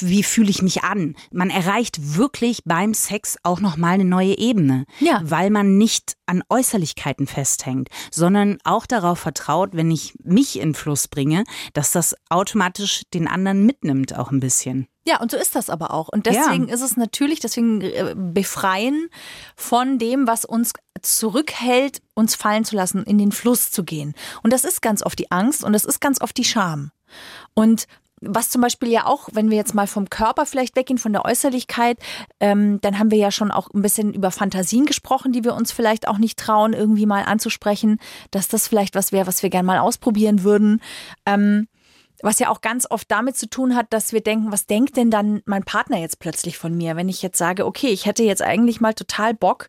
wie 0.00 0.22
fühle 0.22 0.50
ich 0.50 0.62
mich 0.62 0.84
an. 0.84 1.14
Man 1.30 1.50
erreicht 1.50 2.16
wirklich 2.16 2.62
beim 2.64 2.94
Sex 2.94 3.36
auch 3.42 3.60
nochmal 3.60 3.94
eine 3.94 4.04
neue 4.04 4.38
Ebene, 4.38 4.84
ja. 5.00 5.20
weil 5.22 5.50
man 5.50 5.78
nicht 5.78 6.16
an 6.26 6.42
Äußerlichkeiten 6.48 7.26
festhängt, 7.26 7.88
sondern 8.10 8.58
auch 8.64 8.86
darauf 8.86 9.18
vertraut, 9.18 9.51
vertraut, 9.52 9.70
wenn 9.74 9.90
ich 9.90 10.14
mich 10.22 10.58
in 10.58 10.74
Fluss 10.74 11.08
bringe, 11.08 11.44
dass 11.74 11.92
das 11.92 12.14
automatisch 12.28 13.02
den 13.12 13.28
anderen 13.28 13.64
mitnimmt 13.64 14.16
auch 14.16 14.30
ein 14.30 14.40
bisschen. 14.40 14.86
Ja, 15.04 15.20
und 15.20 15.30
so 15.30 15.36
ist 15.36 15.54
das 15.54 15.68
aber 15.68 15.92
auch. 15.92 16.08
Und 16.08 16.26
deswegen 16.26 16.68
ja. 16.68 16.74
ist 16.74 16.80
es 16.80 16.96
natürlich, 16.96 17.40
deswegen 17.40 17.80
äh, 17.80 18.14
befreien 18.16 19.08
von 19.56 19.98
dem, 19.98 20.26
was 20.26 20.44
uns 20.44 20.72
zurückhält, 21.00 22.00
uns 22.14 22.36
fallen 22.36 22.64
zu 22.64 22.76
lassen, 22.76 23.02
in 23.02 23.18
den 23.18 23.32
Fluss 23.32 23.72
zu 23.72 23.82
gehen. 23.84 24.14
Und 24.42 24.52
das 24.52 24.64
ist 24.64 24.80
ganz 24.80 25.02
oft 25.02 25.18
die 25.18 25.30
Angst 25.30 25.64
und 25.64 25.72
das 25.72 25.84
ist 25.84 26.00
ganz 26.00 26.20
oft 26.20 26.36
die 26.36 26.44
Scham. 26.44 26.92
Und 27.54 27.86
was 28.22 28.50
zum 28.50 28.62
Beispiel 28.62 28.90
ja 28.90 29.06
auch, 29.06 29.28
wenn 29.32 29.50
wir 29.50 29.56
jetzt 29.56 29.74
mal 29.74 29.86
vom 29.86 30.08
Körper 30.08 30.46
vielleicht 30.46 30.76
weggehen, 30.76 30.98
von 30.98 31.12
der 31.12 31.24
Äußerlichkeit, 31.24 31.98
ähm, 32.40 32.80
dann 32.80 32.98
haben 32.98 33.10
wir 33.10 33.18
ja 33.18 33.30
schon 33.30 33.50
auch 33.50 33.68
ein 33.74 33.82
bisschen 33.82 34.14
über 34.14 34.30
Fantasien 34.30 34.86
gesprochen, 34.86 35.32
die 35.32 35.44
wir 35.44 35.54
uns 35.54 35.72
vielleicht 35.72 36.08
auch 36.08 36.18
nicht 36.18 36.38
trauen, 36.38 36.72
irgendwie 36.72 37.06
mal 37.06 37.24
anzusprechen, 37.24 37.98
dass 38.30 38.48
das 38.48 38.68
vielleicht 38.68 38.94
was 38.94 39.12
wäre, 39.12 39.26
was 39.26 39.42
wir 39.42 39.50
gerne 39.50 39.66
mal 39.66 39.78
ausprobieren 39.78 40.44
würden. 40.44 40.80
Ähm, 41.26 41.66
was 42.22 42.38
ja 42.38 42.50
auch 42.50 42.60
ganz 42.60 42.86
oft 42.88 43.10
damit 43.10 43.36
zu 43.36 43.50
tun 43.50 43.74
hat, 43.74 43.92
dass 43.92 44.12
wir 44.12 44.20
denken, 44.20 44.52
was 44.52 44.66
denkt 44.66 44.96
denn 44.96 45.10
dann 45.10 45.42
mein 45.44 45.64
Partner 45.64 45.98
jetzt 45.98 46.20
plötzlich 46.20 46.56
von 46.56 46.76
mir, 46.76 46.94
wenn 46.94 47.08
ich 47.08 47.20
jetzt 47.20 47.36
sage, 47.36 47.66
okay, 47.66 47.88
ich 47.88 48.06
hätte 48.06 48.22
jetzt 48.22 48.42
eigentlich 48.42 48.80
mal 48.80 48.94
total 48.94 49.34
Bock, 49.34 49.68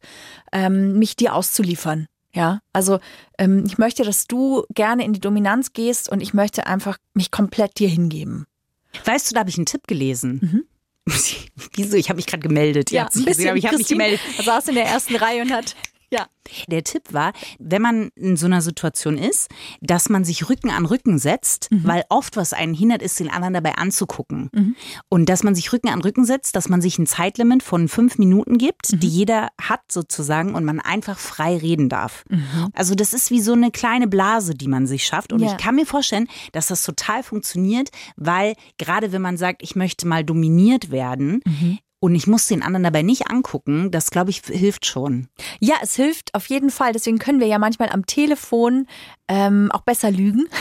ähm, 0.51 0.99
mich 0.99 1.15
dir 1.15 1.33
auszuliefern. 1.33 2.07
Ja, 2.33 2.61
also 2.73 2.99
ähm, 3.37 3.63
ich 3.65 3.77
möchte, 3.77 4.03
dass 4.03 4.25
du 4.25 4.63
gerne 4.73 5.05
in 5.05 5.13
die 5.13 5.19
Dominanz 5.19 5.73
gehst 5.73 6.09
und 6.09 6.21
ich 6.21 6.33
möchte 6.33 6.65
einfach 6.65 6.97
mich 7.13 7.29
komplett 7.29 7.77
dir 7.77 7.87
hingeben. 7.87 8.45
Weißt 9.05 9.29
du, 9.29 9.33
da 9.33 9.41
habe 9.41 9.49
ich 9.49 9.57
einen 9.57 9.67
Tipp 9.67 9.87
gelesen. 9.87 10.39
Mhm. 10.41 10.65
Wieso? 11.73 11.95
Ich 11.97 12.09
habe 12.09 12.17
mich 12.17 12.25
gerade 12.25 12.41
gemeldet. 12.41 12.91
Ja, 12.91 13.03
ein 13.03 13.07
bisschen. 13.07 13.25
Gesehen, 13.25 13.57
ich 13.57 13.65
habe 13.67 13.77
mich 13.77 13.87
gemeldet. 13.87 14.19
Er 14.37 14.43
saß 14.43 14.69
in 14.69 14.75
der 14.75 14.85
ersten 14.85 15.15
Reihe 15.15 15.41
und 15.41 15.51
hat 15.51 15.75
ja. 16.13 16.27
Der 16.67 16.83
Tipp 16.83 17.13
war, 17.13 17.33
wenn 17.57 17.81
man 17.81 18.09
in 18.15 18.37
so 18.37 18.45
einer 18.45 18.61
Situation 18.61 19.17
ist, 19.17 19.49
dass 19.81 20.09
man 20.09 20.25
sich 20.25 20.49
Rücken 20.49 20.69
an 20.69 20.85
Rücken 20.85 21.17
setzt, 21.17 21.71
mhm. 21.71 21.81
weil 21.85 22.03
oft 22.09 22.35
was 22.35 22.53
einen 22.53 22.73
hindert, 22.73 23.01
ist, 23.01 23.19
den 23.19 23.29
anderen 23.29 23.53
dabei 23.53 23.75
anzugucken. 23.75 24.49
Mhm. 24.53 24.75
Und 25.09 25.29
dass 25.29 25.43
man 25.43 25.55
sich 25.55 25.71
Rücken 25.71 25.89
an 25.89 26.01
Rücken 26.01 26.25
setzt, 26.25 26.55
dass 26.55 26.69
man 26.69 26.81
sich 26.81 26.99
ein 26.99 27.07
Zeitlimit 27.07 27.63
von 27.63 27.87
fünf 27.87 28.17
Minuten 28.17 28.57
gibt, 28.57 28.91
mhm. 28.91 28.99
die 28.99 29.07
jeder 29.07 29.49
hat 29.59 29.81
sozusagen 29.91 30.53
und 30.53 30.65
man 30.65 30.79
einfach 30.79 31.17
frei 31.17 31.57
reden 31.57 31.89
darf. 31.89 32.23
Mhm. 32.29 32.69
Also 32.73 32.93
das 32.93 33.13
ist 33.13 33.31
wie 33.31 33.41
so 33.41 33.53
eine 33.53 33.71
kleine 33.71 34.07
Blase, 34.07 34.53
die 34.53 34.67
man 34.67 34.85
sich 34.85 35.05
schafft. 35.05 35.33
Und 35.33 35.39
ja. 35.39 35.51
ich 35.51 35.57
kann 35.57 35.75
mir 35.75 35.85
vorstellen, 35.85 36.27
dass 36.51 36.67
das 36.67 36.83
total 36.83 37.23
funktioniert, 37.23 37.89
weil 38.15 38.53
gerade 38.77 39.11
wenn 39.11 39.21
man 39.21 39.37
sagt, 39.37 39.63
ich 39.63 39.75
möchte 39.75 40.07
mal 40.07 40.23
dominiert 40.23 40.91
werden, 40.91 41.41
mhm 41.45 41.79
und 42.03 42.15
ich 42.15 42.27
muss 42.27 42.47
den 42.47 42.63
anderen 42.63 42.83
dabei 42.83 43.01
nicht 43.01 43.31
angucken, 43.31 43.89
das 43.89 44.11
glaube 44.11 44.29
ich 44.29 44.41
hilft 44.45 44.85
schon. 44.85 45.29
Ja, 45.61 45.75
es 45.81 45.95
hilft 45.95 46.35
auf 46.35 46.47
jeden 46.47 46.69
Fall. 46.69 46.91
Deswegen 46.91 47.17
können 47.17 47.39
wir 47.39 47.47
ja 47.47 47.59
manchmal 47.59 47.87
am 47.87 48.05
Telefon 48.05 48.87
ähm, 49.29 49.71
auch 49.71 49.83
besser 49.83 50.11
lügen. 50.11 50.49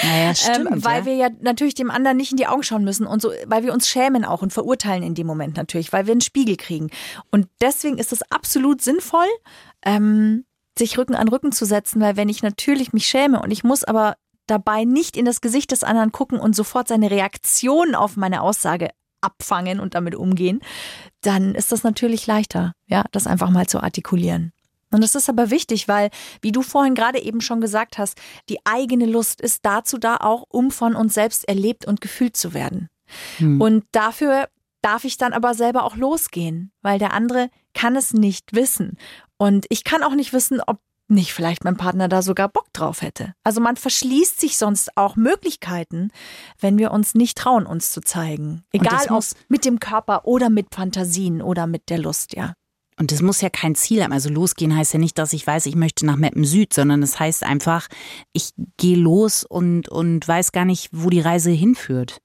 Naja, 0.00 0.32
stimmt, 0.32 0.70
ähm, 0.70 0.84
weil 0.84 1.00
ja. 1.00 1.06
wir 1.06 1.14
ja 1.16 1.28
natürlich 1.40 1.74
dem 1.74 1.90
anderen 1.90 2.16
nicht 2.16 2.30
in 2.30 2.36
die 2.36 2.46
Augen 2.46 2.62
schauen 2.62 2.84
müssen 2.84 3.04
und 3.04 3.20
so, 3.20 3.32
weil 3.46 3.64
wir 3.64 3.72
uns 3.72 3.88
schämen 3.88 4.24
auch 4.24 4.42
und 4.42 4.52
verurteilen 4.52 5.02
in 5.02 5.16
dem 5.16 5.26
Moment 5.26 5.56
natürlich, 5.56 5.92
weil 5.92 6.06
wir 6.06 6.12
einen 6.12 6.20
Spiegel 6.20 6.54
kriegen. 6.54 6.88
Und 7.32 7.48
deswegen 7.60 7.98
ist 7.98 8.12
es 8.12 8.22
absolut 8.30 8.80
sinnvoll, 8.80 9.26
ähm, 9.84 10.44
sich 10.78 10.96
Rücken 10.98 11.16
an 11.16 11.26
Rücken 11.26 11.50
zu 11.50 11.64
setzen, 11.64 12.00
weil 12.00 12.16
wenn 12.16 12.28
ich 12.28 12.44
natürlich 12.44 12.92
mich 12.92 13.08
schäme 13.08 13.42
und 13.42 13.50
ich 13.50 13.64
muss 13.64 13.82
aber 13.82 14.14
dabei 14.46 14.84
nicht 14.84 15.16
in 15.16 15.24
das 15.24 15.40
Gesicht 15.40 15.72
des 15.72 15.82
anderen 15.82 16.12
gucken 16.12 16.38
und 16.38 16.54
sofort 16.54 16.86
seine 16.86 17.10
Reaktion 17.10 17.96
auf 17.96 18.16
meine 18.16 18.42
Aussage 18.42 18.90
abfangen 19.20 19.80
und 19.80 19.94
damit 19.94 20.14
umgehen, 20.14 20.60
dann 21.20 21.54
ist 21.54 21.72
das 21.72 21.82
natürlich 21.82 22.26
leichter, 22.26 22.72
ja, 22.86 23.04
das 23.12 23.26
einfach 23.26 23.50
mal 23.50 23.66
zu 23.66 23.82
artikulieren. 23.82 24.52
Und 24.90 25.02
das 25.02 25.14
ist 25.14 25.28
aber 25.28 25.50
wichtig, 25.50 25.86
weil, 25.86 26.10
wie 26.40 26.52
du 26.52 26.62
vorhin 26.62 26.94
gerade 26.94 27.20
eben 27.20 27.40
schon 27.40 27.60
gesagt 27.60 27.98
hast, 27.98 28.18
die 28.48 28.58
eigene 28.64 29.06
Lust 29.06 29.40
ist 29.40 29.64
dazu 29.64 29.98
da 29.98 30.16
auch, 30.16 30.44
um 30.48 30.70
von 30.70 30.94
uns 30.94 31.14
selbst 31.14 31.46
erlebt 31.46 31.84
und 31.84 32.00
gefühlt 32.00 32.36
zu 32.36 32.54
werden. 32.54 32.88
Hm. 33.36 33.60
Und 33.60 33.84
dafür 33.92 34.48
darf 34.80 35.04
ich 35.04 35.18
dann 35.18 35.32
aber 35.32 35.54
selber 35.54 35.84
auch 35.84 35.96
losgehen, 35.96 36.72
weil 36.82 36.98
der 36.98 37.12
andere 37.12 37.50
kann 37.74 37.96
es 37.96 38.14
nicht 38.14 38.54
wissen. 38.54 38.96
Und 39.36 39.66
ich 39.68 39.84
kann 39.84 40.02
auch 40.02 40.14
nicht 40.14 40.32
wissen, 40.32 40.60
ob 40.66 40.80
nicht 41.10 41.32
vielleicht 41.32 41.64
mein 41.64 41.76
Partner 41.76 42.08
da 42.08 42.22
sogar 42.22 42.48
Bock 42.48 42.72
drauf 42.72 43.02
hätte. 43.02 43.34
Also 43.44 43.60
man 43.60 43.76
verschließt 43.76 44.40
sich 44.40 44.56
sonst 44.58 44.96
auch 44.96 45.16
Möglichkeiten, 45.16 46.10
wenn 46.60 46.78
wir 46.78 46.90
uns 46.92 47.14
nicht 47.14 47.38
trauen, 47.38 47.66
uns 47.66 47.92
zu 47.92 48.00
zeigen. 48.00 48.64
Egal 48.72 49.06
ob 49.10 49.24
mit 49.48 49.64
dem 49.64 49.80
Körper 49.80 50.26
oder 50.26 50.50
mit 50.50 50.74
Fantasien 50.74 51.42
oder 51.42 51.66
mit 51.66 51.88
der 51.90 51.98
Lust, 51.98 52.34
ja. 52.34 52.54
Und 52.98 53.12
das 53.12 53.22
muss 53.22 53.40
ja 53.40 53.48
kein 53.48 53.76
Ziel 53.76 54.02
haben. 54.02 54.12
Also 54.12 54.28
losgehen 54.28 54.74
heißt 54.74 54.92
ja 54.92 54.98
nicht, 54.98 55.18
dass 55.18 55.32
ich 55.32 55.46
weiß, 55.46 55.66
ich 55.66 55.76
möchte 55.76 56.04
nach 56.04 56.16
Meppen 56.16 56.44
Süd, 56.44 56.74
sondern 56.74 57.02
es 57.02 57.12
das 57.12 57.20
heißt 57.20 57.44
einfach, 57.44 57.86
ich 58.32 58.50
gehe 58.76 58.96
los 58.96 59.44
und, 59.44 59.88
und 59.88 60.26
weiß 60.26 60.50
gar 60.52 60.64
nicht, 60.64 60.88
wo 60.92 61.08
die 61.08 61.20
Reise 61.20 61.50
hinführt. 61.50 62.18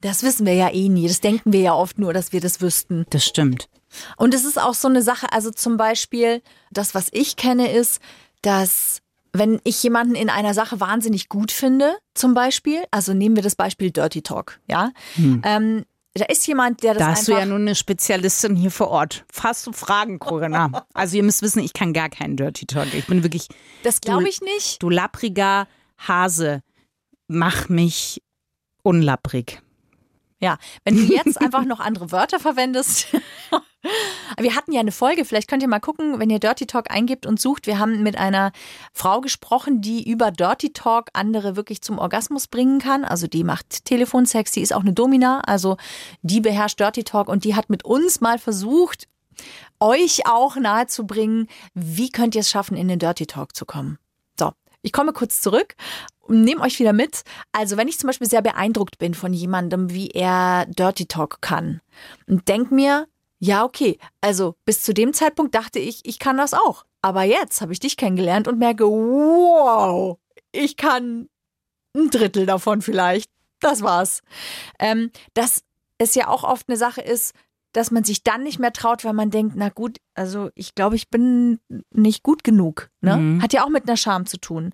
Das 0.00 0.22
wissen 0.22 0.46
wir 0.46 0.54
ja 0.54 0.68
eh 0.72 0.88
nie. 0.88 1.08
Das 1.08 1.20
denken 1.20 1.52
wir 1.52 1.60
ja 1.60 1.74
oft 1.74 1.98
nur, 1.98 2.12
dass 2.12 2.32
wir 2.32 2.40
das 2.40 2.60
wüssten. 2.60 3.04
Das 3.10 3.24
stimmt. 3.24 3.68
Und 4.16 4.34
es 4.34 4.44
ist 4.44 4.60
auch 4.60 4.74
so 4.74 4.88
eine 4.88 5.02
Sache, 5.02 5.32
also 5.32 5.50
zum 5.50 5.76
Beispiel, 5.76 6.42
das, 6.70 6.94
was 6.94 7.08
ich 7.12 7.36
kenne, 7.36 7.72
ist, 7.72 8.00
dass 8.42 9.00
wenn 9.32 9.60
ich 9.64 9.82
jemanden 9.82 10.14
in 10.14 10.28
einer 10.28 10.52
Sache 10.52 10.78
wahnsinnig 10.78 11.28
gut 11.28 11.52
finde, 11.52 11.96
zum 12.14 12.34
Beispiel, 12.34 12.82
also 12.90 13.14
nehmen 13.14 13.34
wir 13.34 13.42
das 13.42 13.56
Beispiel 13.56 13.90
Dirty 13.90 14.20
Talk, 14.20 14.60
ja, 14.68 14.90
hm. 15.14 15.40
ähm, 15.44 15.84
da 16.14 16.26
ist 16.26 16.46
jemand, 16.46 16.82
der 16.82 16.92
das 16.92 17.00
Da 17.00 17.08
hast 17.12 17.28
du 17.28 17.32
ja 17.32 17.46
nun 17.46 17.62
eine 17.62 17.74
Spezialistin 17.74 18.54
hier 18.54 18.70
vor 18.70 18.88
Ort. 18.88 19.24
Fast 19.32 19.66
du 19.66 19.72
Fragen, 19.72 20.18
Corinna. 20.18 20.84
also 20.92 21.16
ihr 21.16 21.22
müsst 21.22 21.40
wissen, 21.40 21.60
ich 21.60 21.72
kann 21.72 21.94
gar 21.94 22.10
keinen 22.10 22.36
Dirty 22.36 22.66
Talk. 22.66 22.92
Ich 22.92 23.06
bin 23.06 23.22
wirklich. 23.22 23.48
Das 23.82 24.02
glaube 24.02 24.28
ich 24.28 24.42
nicht. 24.42 24.82
Du 24.82 24.90
lappriger 24.90 25.66
Hase, 25.96 26.60
mach 27.28 27.70
mich 27.70 28.22
unlapprig. 28.82 29.62
Ja, 30.42 30.58
wenn 30.84 30.96
du 30.96 31.02
jetzt 31.02 31.40
einfach 31.40 31.64
noch 31.64 31.78
andere 31.78 32.10
Wörter 32.10 32.40
verwendest. 32.40 33.06
wir 34.38 34.56
hatten 34.56 34.72
ja 34.72 34.80
eine 34.80 34.90
Folge, 34.90 35.24
vielleicht 35.24 35.48
könnt 35.48 35.62
ihr 35.62 35.68
mal 35.68 35.78
gucken, 35.78 36.18
wenn 36.18 36.30
ihr 36.30 36.40
Dirty 36.40 36.66
Talk 36.66 36.90
eingibt 36.90 37.26
und 37.26 37.40
sucht. 37.40 37.68
Wir 37.68 37.78
haben 37.78 38.02
mit 38.02 38.18
einer 38.18 38.50
Frau 38.92 39.20
gesprochen, 39.20 39.80
die 39.80 40.10
über 40.10 40.32
Dirty 40.32 40.72
Talk 40.72 41.10
andere 41.12 41.54
wirklich 41.54 41.80
zum 41.80 41.98
Orgasmus 41.98 42.48
bringen 42.48 42.80
kann. 42.80 43.04
Also 43.04 43.28
die 43.28 43.44
macht 43.44 43.84
Telefonsex, 43.84 44.50
die 44.50 44.62
ist 44.62 44.74
auch 44.74 44.80
eine 44.80 44.92
Domina, 44.92 45.42
also 45.46 45.76
die 46.22 46.40
beherrscht 46.40 46.80
Dirty 46.80 47.04
Talk 47.04 47.28
und 47.28 47.44
die 47.44 47.54
hat 47.54 47.70
mit 47.70 47.84
uns 47.84 48.20
mal 48.20 48.38
versucht, 48.38 49.06
euch 49.78 50.26
auch 50.26 50.56
nahezubringen, 50.56 51.46
wie 51.72 52.10
könnt 52.10 52.34
ihr 52.34 52.40
es 52.40 52.50
schaffen, 52.50 52.76
in 52.76 52.88
den 52.88 52.98
Dirty 52.98 53.26
Talk 53.26 53.54
zu 53.54 53.64
kommen. 53.64 53.98
Ich 54.82 54.92
komme 54.92 55.12
kurz 55.12 55.40
zurück 55.40 55.74
nehme 56.28 56.62
euch 56.62 56.78
wieder 56.78 56.92
mit. 56.92 57.22
Also 57.52 57.76
wenn 57.76 57.88
ich 57.88 57.98
zum 57.98 58.08
Beispiel 58.08 58.28
sehr 58.28 58.42
beeindruckt 58.42 58.98
bin 58.98 59.14
von 59.14 59.32
jemandem, 59.32 59.90
wie 59.90 60.08
er 60.08 60.66
Dirty 60.66 61.06
Talk 61.06 61.40
kann 61.40 61.80
und 62.26 62.48
denke 62.48 62.74
mir, 62.74 63.08
ja, 63.38 63.64
okay, 63.64 63.98
also 64.20 64.54
bis 64.64 64.82
zu 64.82 64.94
dem 64.94 65.12
Zeitpunkt 65.12 65.54
dachte 65.54 65.78
ich, 65.78 66.00
ich 66.04 66.18
kann 66.18 66.36
das 66.36 66.54
auch. 66.54 66.84
Aber 67.00 67.24
jetzt 67.24 67.60
habe 67.60 67.72
ich 67.72 67.80
dich 67.80 67.96
kennengelernt 67.96 68.46
und 68.46 68.58
merke, 68.58 68.84
wow, 68.84 70.18
ich 70.52 70.76
kann 70.76 71.28
ein 71.96 72.10
Drittel 72.10 72.46
davon 72.46 72.82
vielleicht. 72.82 73.30
Das 73.58 73.82
war's. 73.82 74.22
Ähm, 74.78 75.10
dass 75.34 75.62
es 75.98 76.14
ja 76.14 76.28
auch 76.28 76.44
oft 76.44 76.68
eine 76.68 76.76
Sache 76.76 77.00
ist, 77.00 77.32
dass 77.72 77.90
man 77.90 78.04
sich 78.04 78.22
dann 78.22 78.42
nicht 78.42 78.58
mehr 78.58 78.72
traut, 78.72 79.04
weil 79.04 79.14
man 79.14 79.30
denkt, 79.30 79.54
na 79.56 79.68
gut, 79.68 79.98
also 80.14 80.50
ich 80.54 80.74
glaube, 80.74 80.96
ich 80.96 81.10
bin 81.10 81.58
nicht 81.90 82.22
gut 82.22 82.44
genug. 82.44 82.90
Ne? 83.00 83.16
Mhm. 83.16 83.42
Hat 83.42 83.52
ja 83.52 83.64
auch 83.64 83.70
mit 83.70 83.88
einer 83.88 83.96
Scham 83.96 84.26
zu 84.26 84.38
tun 84.38 84.72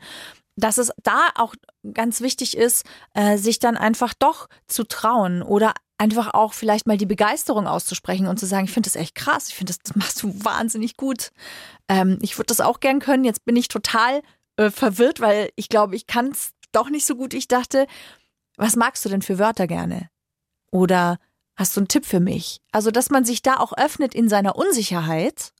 dass 0.58 0.78
es 0.78 0.92
da 1.02 1.28
auch 1.36 1.54
ganz 1.94 2.20
wichtig 2.20 2.56
ist, 2.56 2.84
äh, 3.14 3.38
sich 3.38 3.60
dann 3.60 3.76
einfach 3.76 4.12
doch 4.12 4.48
zu 4.66 4.84
trauen 4.84 5.42
oder 5.42 5.72
einfach 5.98 6.34
auch 6.34 6.52
vielleicht 6.52 6.86
mal 6.86 6.96
die 6.96 7.06
Begeisterung 7.06 7.66
auszusprechen 7.66 8.26
und 8.26 8.38
zu 8.38 8.46
sagen, 8.46 8.64
ich 8.64 8.72
finde 8.72 8.88
das 8.88 8.96
echt 8.96 9.14
krass, 9.14 9.48
ich 9.48 9.54
finde 9.54 9.72
das, 9.72 9.78
das, 9.78 9.96
machst 9.96 10.22
du 10.22 10.44
wahnsinnig 10.44 10.96
gut. 10.96 11.30
Ähm, 11.88 12.18
ich 12.22 12.36
würde 12.38 12.46
das 12.46 12.60
auch 12.60 12.80
gern 12.80 13.00
können. 13.00 13.24
Jetzt 13.24 13.44
bin 13.44 13.56
ich 13.56 13.68
total 13.68 14.22
äh, 14.56 14.70
verwirrt, 14.70 15.20
weil 15.20 15.50
ich 15.56 15.68
glaube, 15.68 15.96
ich 15.96 16.06
kann 16.06 16.30
es 16.30 16.52
doch 16.72 16.90
nicht 16.90 17.06
so 17.06 17.16
gut. 17.16 17.34
Ich 17.34 17.48
dachte, 17.48 17.86
was 18.56 18.76
magst 18.76 19.04
du 19.04 19.08
denn 19.08 19.22
für 19.22 19.38
Wörter 19.38 19.66
gerne? 19.66 20.10
Oder 20.70 21.18
hast 21.58 21.76
du 21.76 21.80
einen 21.80 21.88
Tipp 21.88 22.06
für 22.06 22.20
mich? 22.20 22.62
Also, 22.72 22.90
dass 22.90 23.10
man 23.10 23.24
sich 23.24 23.42
da 23.42 23.58
auch 23.58 23.72
öffnet 23.76 24.14
in 24.14 24.28
seiner 24.28 24.56
Unsicherheit 24.56 25.52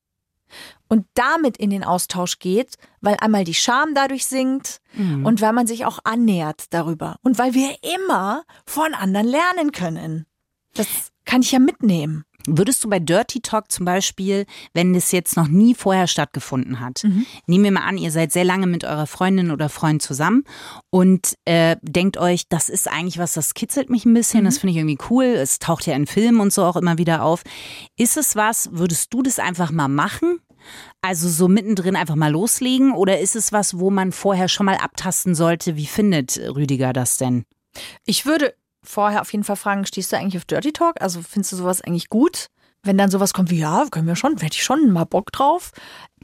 und 0.88 1.05
damit 1.14 1.59
in 1.59 1.68
den 1.68 1.85
Austausch 1.85 2.38
geht, 2.38 2.77
weil 3.03 3.16
einmal 3.20 3.44
die 3.44 3.55
Scham 3.55 3.94
dadurch 3.94 4.27
sinkt 4.27 4.81
mhm. 4.94 5.27
und 5.27 5.42
weil 5.42 5.53
man 5.53 5.66
sich 5.66 5.85
auch 5.85 5.99
annähert 6.05 6.66
darüber 6.70 7.16
und 7.23 7.38
weil 7.38 7.53
wir 7.53 7.77
immer 7.96 8.44
von 8.64 8.94
anderen 8.94 9.27
lernen 9.27 9.73
können. 9.73 10.25
Das 10.73 10.87
kann 11.27 11.42
ich 11.42 11.53
ja 11.53 11.59
mitnehmen. 11.59 12.25
Würdest 12.57 12.83
du 12.85 12.89
bei 12.89 12.99
Dirty 12.99 13.41
Talk 13.41 13.71
zum 13.71 13.85
Beispiel, 13.85 14.47
wenn 14.75 14.95
es 14.95 15.13
jetzt 15.13 15.37
noch 15.37 15.49
nie 15.49 15.75
vorher 15.75 16.07
stattgefunden 16.07 16.81
hat, 16.81 17.05
mhm. 17.05 17.27
nehmen 17.47 17.65
wir 17.65 17.73
mal 17.73 17.87
an, 17.87 17.99
ihr 17.99 18.11
seid 18.11 18.33
sehr 18.33 18.45
lange 18.45 18.67
mit 18.67 18.85
eurer 18.85 19.07
Freundin 19.07 19.51
oder 19.51 19.69
Freund 19.69 20.03
zusammen 20.03 20.45
und 20.91 21.35
äh, 21.45 21.77
denkt 21.83 22.17
euch, 22.17 22.49
das 22.49 22.69
ist 22.69 22.89
eigentlich 22.89 23.19
was, 23.19 23.35
das 23.35 23.55
kitzelt 23.55 23.91
mich 23.91 24.05
ein 24.05 24.15
bisschen, 24.15 24.41
mhm. 24.41 24.45
das 24.47 24.59
finde 24.59 24.73
ich 24.73 24.79
irgendwie 24.79 24.99
cool, 25.11 25.25
es 25.25 25.59
taucht 25.59 25.87
ja 25.87 25.95
in 25.95 26.07
Filmen 26.07 26.41
und 26.41 26.53
so 26.53 26.65
auch 26.65 26.77
immer 26.77 26.99
wieder 26.99 27.23
auf. 27.23 27.43
Ist 27.97 28.17
es 28.17 28.37
was, 28.37 28.71
würdest 28.73 29.13
du 29.13 29.23
das 29.23 29.39
einfach 29.39 29.71
mal 29.71 29.89
machen? 29.89 30.41
Also 31.01 31.29
so 31.29 31.49
mittendrin 31.49 31.97
einfach 31.97 32.17
mal 32.17 32.33
loslegen 32.33 32.93
oder 32.93 33.21
ist 33.21 33.37
es 33.37 33.53
was, 33.53 33.79
wo 33.79 33.91
man 33.91 34.13
vorher 34.13 34.49
schon 34.49 34.67
mal 34.67 34.77
abtasten 34.77 35.35
sollte? 35.35 35.77
Wie 35.77 35.87
findet 35.87 36.39
Rüdiger 36.39 36.93
das 36.93 37.17
denn? 37.17 37.45
Ich 38.05 38.27
würde 38.27 38.55
vorher 38.88 39.20
auf 39.20 39.33
jeden 39.33 39.44
Fall 39.44 39.57
fragen, 39.57 39.87
stehst 39.87 40.12
du 40.12 40.16
eigentlich 40.16 40.37
auf 40.37 40.44
Dirty 40.44 40.72
Talk? 40.72 41.01
Also 41.01 41.20
findest 41.22 41.53
du 41.53 41.57
sowas 41.57 41.81
eigentlich 41.81 42.09
gut? 42.09 42.48
Wenn 42.83 42.98
dann 42.98 43.11
sowas 43.11 43.35
kommt 43.35 43.51
wie, 43.51 43.59
ja, 43.59 43.87
können 43.90 44.07
wir 44.07 44.16
schon, 44.16 44.37
hätte 44.38 44.57
ich 44.57 44.64
schon 44.64 44.90
mal 44.90 45.05
Bock 45.05 45.33
drauf. 45.33 45.72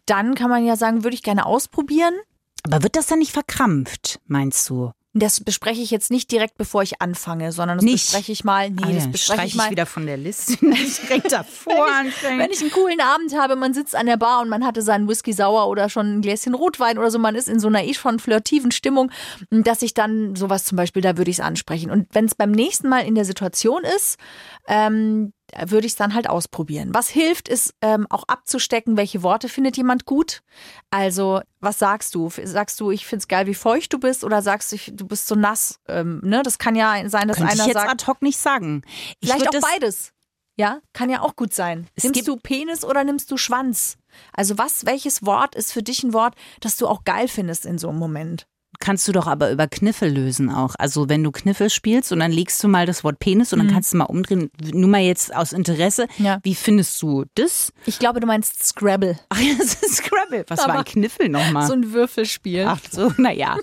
Dann 0.07 0.35
kann 0.35 0.51
man 0.51 0.65
ja 0.65 0.77
sagen, 0.77 1.05
würde 1.05 1.15
ich 1.15 1.23
gerne 1.23 1.47
ausprobieren. 1.47 2.15
Aber 2.63 2.83
wird 2.83 2.97
das 2.97 3.07
dann 3.07 3.19
nicht 3.19 3.33
verkrampft, 3.33 4.21
meinst 4.27 4.69
du? 4.71 4.93
Das 5.17 5.41
bespreche 5.41 5.81
ich 5.81 5.93
jetzt 5.93 6.11
nicht 6.11 6.33
direkt, 6.33 6.59
bevor 6.59 6.83
ich 6.83 7.01
anfange, 7.01 7.53
sondern 7.53 7.79
das 7.79 7.85
nicht. 7.85 8.07
bespreche 8.07 8.33
ich 8.33 8.43
mal. 8.43 8.71
Nee, 8.71 8.83
ah, 8.83 8.93
das 8.93 9.11
bespreche 9.11 9.47
ich 9.47 9.55
mal. 9.55 9.71
wieder 9.71 9.87
von 9.87 10.07
der 10.07 10.17
Liste. 10.17 10.57
direkt 10.61 11.31
davor 11.31 11.87
wenn, 12.01 12.09
ich, 12.09 12.23
wenn 12.23 12.51
ich 12.51 12.61
einen 12.61 12.73
coolen 12.73 13.01
Abend 13.01 13.39
habe, 13.39 13.55
man 13.55 13.73
sitzt 13.75 13.95
an 13.95 14.07
der 14.07 14.17
Bar 14.17 14.43
und 14.43 14.49
man 14.49 14.67
hatte 14.67 14.83
seinen 14.83 15.09
Whisky 15.09 15.33
sauer 15.33 15.69
oder 15.69 15.89
schon 15.89 16.17
ein 16.17 16.21
Gläschen 16.21 16.55
Rotwein 16.55 16.99
oder 16.99 17.13
so, 17.13 17.21
man 17.21 17.37
ist 17.37 17.49
in 17.49 17.61
so 17.61 17.69
einer 17.69 17.85
eh 17.85 17.95
schon 17.95 18.19
flirtiven 18.19 18.73
Stimmung, 18.73 19.13
dass 19.51 19.83
ich 19.83 19.95
dann 19.95 20.35
sowas 20.35 20.65
zum 20.65 20.77
Beispiel, 20.77 21.01
da 21.01 21.17
würde 21.17 21.31
ich 21.31 21.39
es 21.39 21.45
ansprechen. 21.45 21.93
Und 21.93 22.09
wenn 22.13 22.25
es 22.25 22.35
beim 22.35 22.51
nächsten 22.51 22.89
Mal 22.89 23.07
in 23.07 23.15
der 23.15 23.25
Situation 23.25 23.85
ist, 23.85 24.19
ähm, 24.67 25.33
würde 25.67 25.87
ich 25.87 25.93
es 25.93 25.97
dann 25.97 26.15
halt 26.15 26.29
ausprobieren. 26.29 26.91
Was 26.93 27.09
hilft, 27.09 27.49
ist 27.49 27.75
ähm, 27.81 28.07
auch 28.11 28.25
abzustecken, 28.27 28.97
welche 28.97 29.23
Worte 29.23 29.49
findet 29.49 29.77
jemand 29.77 30.05
gut. 30.05 30.43
Also, 30.91 31.41
was 31.61 31.79
sagst 31.79 32.15
du? 32.15 32.31
Sagst 32.45 32.81
du, 32.81 32.91
ich 32.91 33.07
finde 33.07 33.23
es 33.23 33.29
geil, 33.29 33.47
wie 33.47 33.55
feucht 33.55 33.93
du 33.93 33.99
bist, 33.99 34.25
oder 34.25 34.43
sagst 34.43 34.73
du, 34.73 34.77
du 34.93 35.07
bist 35.07 35.27
so 35.27 35.35
nass? 35.35 35.81
Ähm, 35.89 36.21
ne? 36.23 36.43
Das 36.43 36.59
kann 36.59 36.77
ja 36.77 37.09
sein, 37.09 37.29
dass 37.29 37.39
Könnte 37.39 37.53
einer 37.53 37.63
ich 37.63 37.69
jetzt 37.69 37.81
sagt. 37.81 37.91
ad 37.91 38.07
hoc 38.07 38.23
nicht 38.23 38.39
sagen. 38.39 38.83
Ich 39.21 39.31
vielleicht 39.31 39.49
auch 39.49 39.61
beides. 39.61 40.13
Ja, 40.57 40.81
kann 40.93 41.11
ja 41.11 41.21
auch 41.21 41.35
gut 41.35 41.53
sein. 41.53 41.89
Nimmst 42.01 42.29
du 42.29 42.37
Penis 42.37 42.85
oder 42.85 43.03
nimmst 43.03 43.31
du 43.31 43.37
Schwanz? 43.37 43.97
Also 44.33 44.57
was, 44.57 44.87
welches 44.87 45.27
Wort 45.27 45.57
ist 45.57 45.73
für 45.73 45.83
dich 45.83 46.05
ein 46.05 46.13
Wort, 46.13 46.37
das 46.61 46.77
du 46.77 46.87
auch 46.87 47.03
geil 47.05 47.27
findest 47.27 47.67
in 47.67 47.79
so 47.79 47.89
einem 47.89 47.99
Moment? 47.99 48.47
Kannst 48.85 49.09
du 49.09 49.13
doch 49.13 49.27
aber 49.27 49.51
über 49.51 49.67
Kniffel 49.67 50.13
lösen 50.13 50.51
auch. 50.51 50.75
Also 50.79 51.09
wenn 51.09 51.25
du 51.25 51.31
Kniffel 51.31 51.71
spielst 51.71 52.13
und 52.13 52.19
dann 52.21 52.31
legst 52.31 52.63
du 52.63 52.69
mal 52.69 52.85
das 52.85 53.03
Wort 53.03 53.19
Penis 53.19 53.55
und 53.55 53.61
dann 53.61 53.69
mhm. 53.69 53.73
kannst 53.73 53.95
du 53.95 53.97
mal 53.97 54.05
umdrehen. 54.05 54.51
Nur 54.75 54.91
mal 54.91 55.01
jetzt 55.01 55.35
aus 55.35 55.55
Interesse. 55.55 56.07
Ja. 56.19 56.39
Wie 56.43 56.55
findest 56.55 57.01
du 57.01 57.25
das? 57.35 57.73
Ich 57.87 57.99
glaube, 57.99 58.21
du 58.21 58.27
meinst 58.27 58.63
Scrabble. 58.63 59.19
Ach 59.31 59.41
ja, 59.41 59.55
das 59.57 59.75
ist 59.83 59.97
Scrabble. 59.97 60.45
Was 60.49 60.61
aber 60.61 60.75
war 60.75 60.79
ein 60.81 60.85
Kniffel 60.85 61.31
nochmal? 61.31 61.67
So 61.67 61.73
ein 61.73 61.95
Würfelspiel. 61.95 62.67
Ach 62.69 62.79
so, 62.91 63.11
naja. 63.17 63.57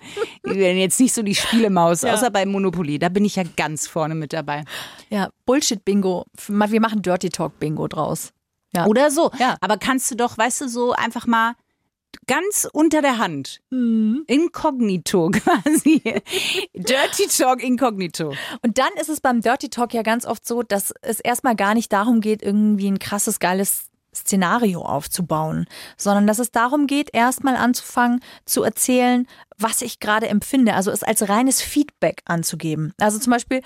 Ich 0.43 0.53
bin 0.53 0.77
jetzt 0.77 0.99
nicht 0.99 1.13
so 1.13 1.21
die 1.21 1.35
Spielemaus, 1.35 2.01
ja. 2.01 2.13
außer 2.13 2.31
bei 2.31 2.47
Monopoly. 2.47 2.97
Da 2.97 3.09
bin 3.09 3.23
ich 3.23 3.35
ja 3.35 3.43
ganz 3.55 3.85
vorne 3.85 4.15
mit 4.15 4.33
dabei. 4.33 4.63
Ja, 5.11 5.29
Bullshit-Bingo. 5.45 6.25
Wir 6.47 6.81
machen 6.81 7.03
Dirty 7.03 7.29
Talk-Bingo 7.29 7.87
draus. 7.87 8.33
Ja. 8.75 8.87
Oder 8.87 9.11
so. 9.11 9.29
Ja. 9.37 9.55
Aber 9.61 9.77
kannst 9.77 10.09
du 10.09 10.15
doch, 10.15 10.35
weißt 10.35 10.61
du, 10.61 10.67
so 10.67 10.93
einfach 10.93 11.27
mal 11.27 11.53
ganz 12.27 12.67
unter 12.71 13.01
der 13.01 13.17
Hand. 13.17 13.61
Mhm. 13.69 14.23
Inkognito 14.27 15.29
quasi. 15.31 16.01
Dirty 16.73 17.27
Talk 17.27 17.63
inkognito. 17.63 18.33
Und 18.61 18.77
dann 18.77 18.91
ist 18.99 19.09
es 19.09 19.21
beim 19.21 19.41
Dirty 19.41 19.69
Talk 19.69 19.93
ja 19.93 20.01
ganz 20.01 20.25
oft 20.25 20.47
so, 20.47 20.63
dass 20.63 20.93
es 21.01 21.19
erstmal 21.19 21.55
gar 21.55 21.73
nicht 21.73 21.91
darum 21.91 22.21
geht, 22.21 22.41
irgendwie 22.41 22.89
ein 22.89 22.99
krasses, 22.99 23.39
geiles 23.39 23.91
Szenario 24.13 24.81
aufzubauen, 24.81 25.65
sondern 25.97 26.27
dass 26.27 26.39
es 26.39 26.51
darum 26.51 26.87
geht, 26.87 27.13
erstmal 27.13 27.55
anzufangen 27.55 28.21
zu 28.45 28.63
erzählen, 28.63 29.25
was 29.57 29.81
ich 29.81 29.99
gerade 29.99 30.27
empfinde, 30.27 30.73
also 30.73 30.91
es 30.91 31.03
als 31.03 31.29
reines 31.29 31.61
Feedback 31.61 32.21
anzugeben. 32.25 32.93
Also 32.99 33.19
zum 33.19 33.31
Beispiel, 33.31 33.61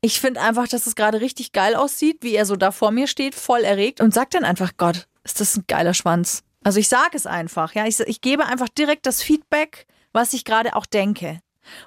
ich 0.00 0.20
finde 0.20 0.40
einfach, 0.40 0.68
dass 0.68 0.86
es 0.86 0.94
gerade 0.94 1.20
richtig 1.20 1.52
geil 1.52 1.74
aussieht, 1.74 2.18
wie 2.22 2.34
er 2.34 2.46
so 2.46 2.56
da 2.56 2.70
vor 2.70 2.90
mir 2.90 3.06
steht, 3.06 3.34
voll 3.34 3.62
erregt 3.62 4.00
und 4.00 4.14
sagt 4.14 4.34
dann 4.34 4.44
einfach, 4.44 4.72
Gott, 4.76 5.08
ist 5.24 5.40
das 5.40 5.56
ein 5.56 5.64
geiler 5.66 5.94
Schwanz. 5.94 6.42
Also 6.62 6.78
ich 6.78 6.88
sage 6.88 7.16
es 7.16 7.26
einfach, 7.26 7.74
ja, 7.74 7.86
ich, 7.86 7.98
ich 8.00 8.20
gebe 8.20 8.46
einfach 8.46 8.68
direkt 8.68 9.06
das 9.06 9.22
Feedback, 9.22 9.86
was 10.12 10.32
ich 10.32 10.44
gerade 10.44 10.76
auch 10.76 10.86
denke. 10.86 11.40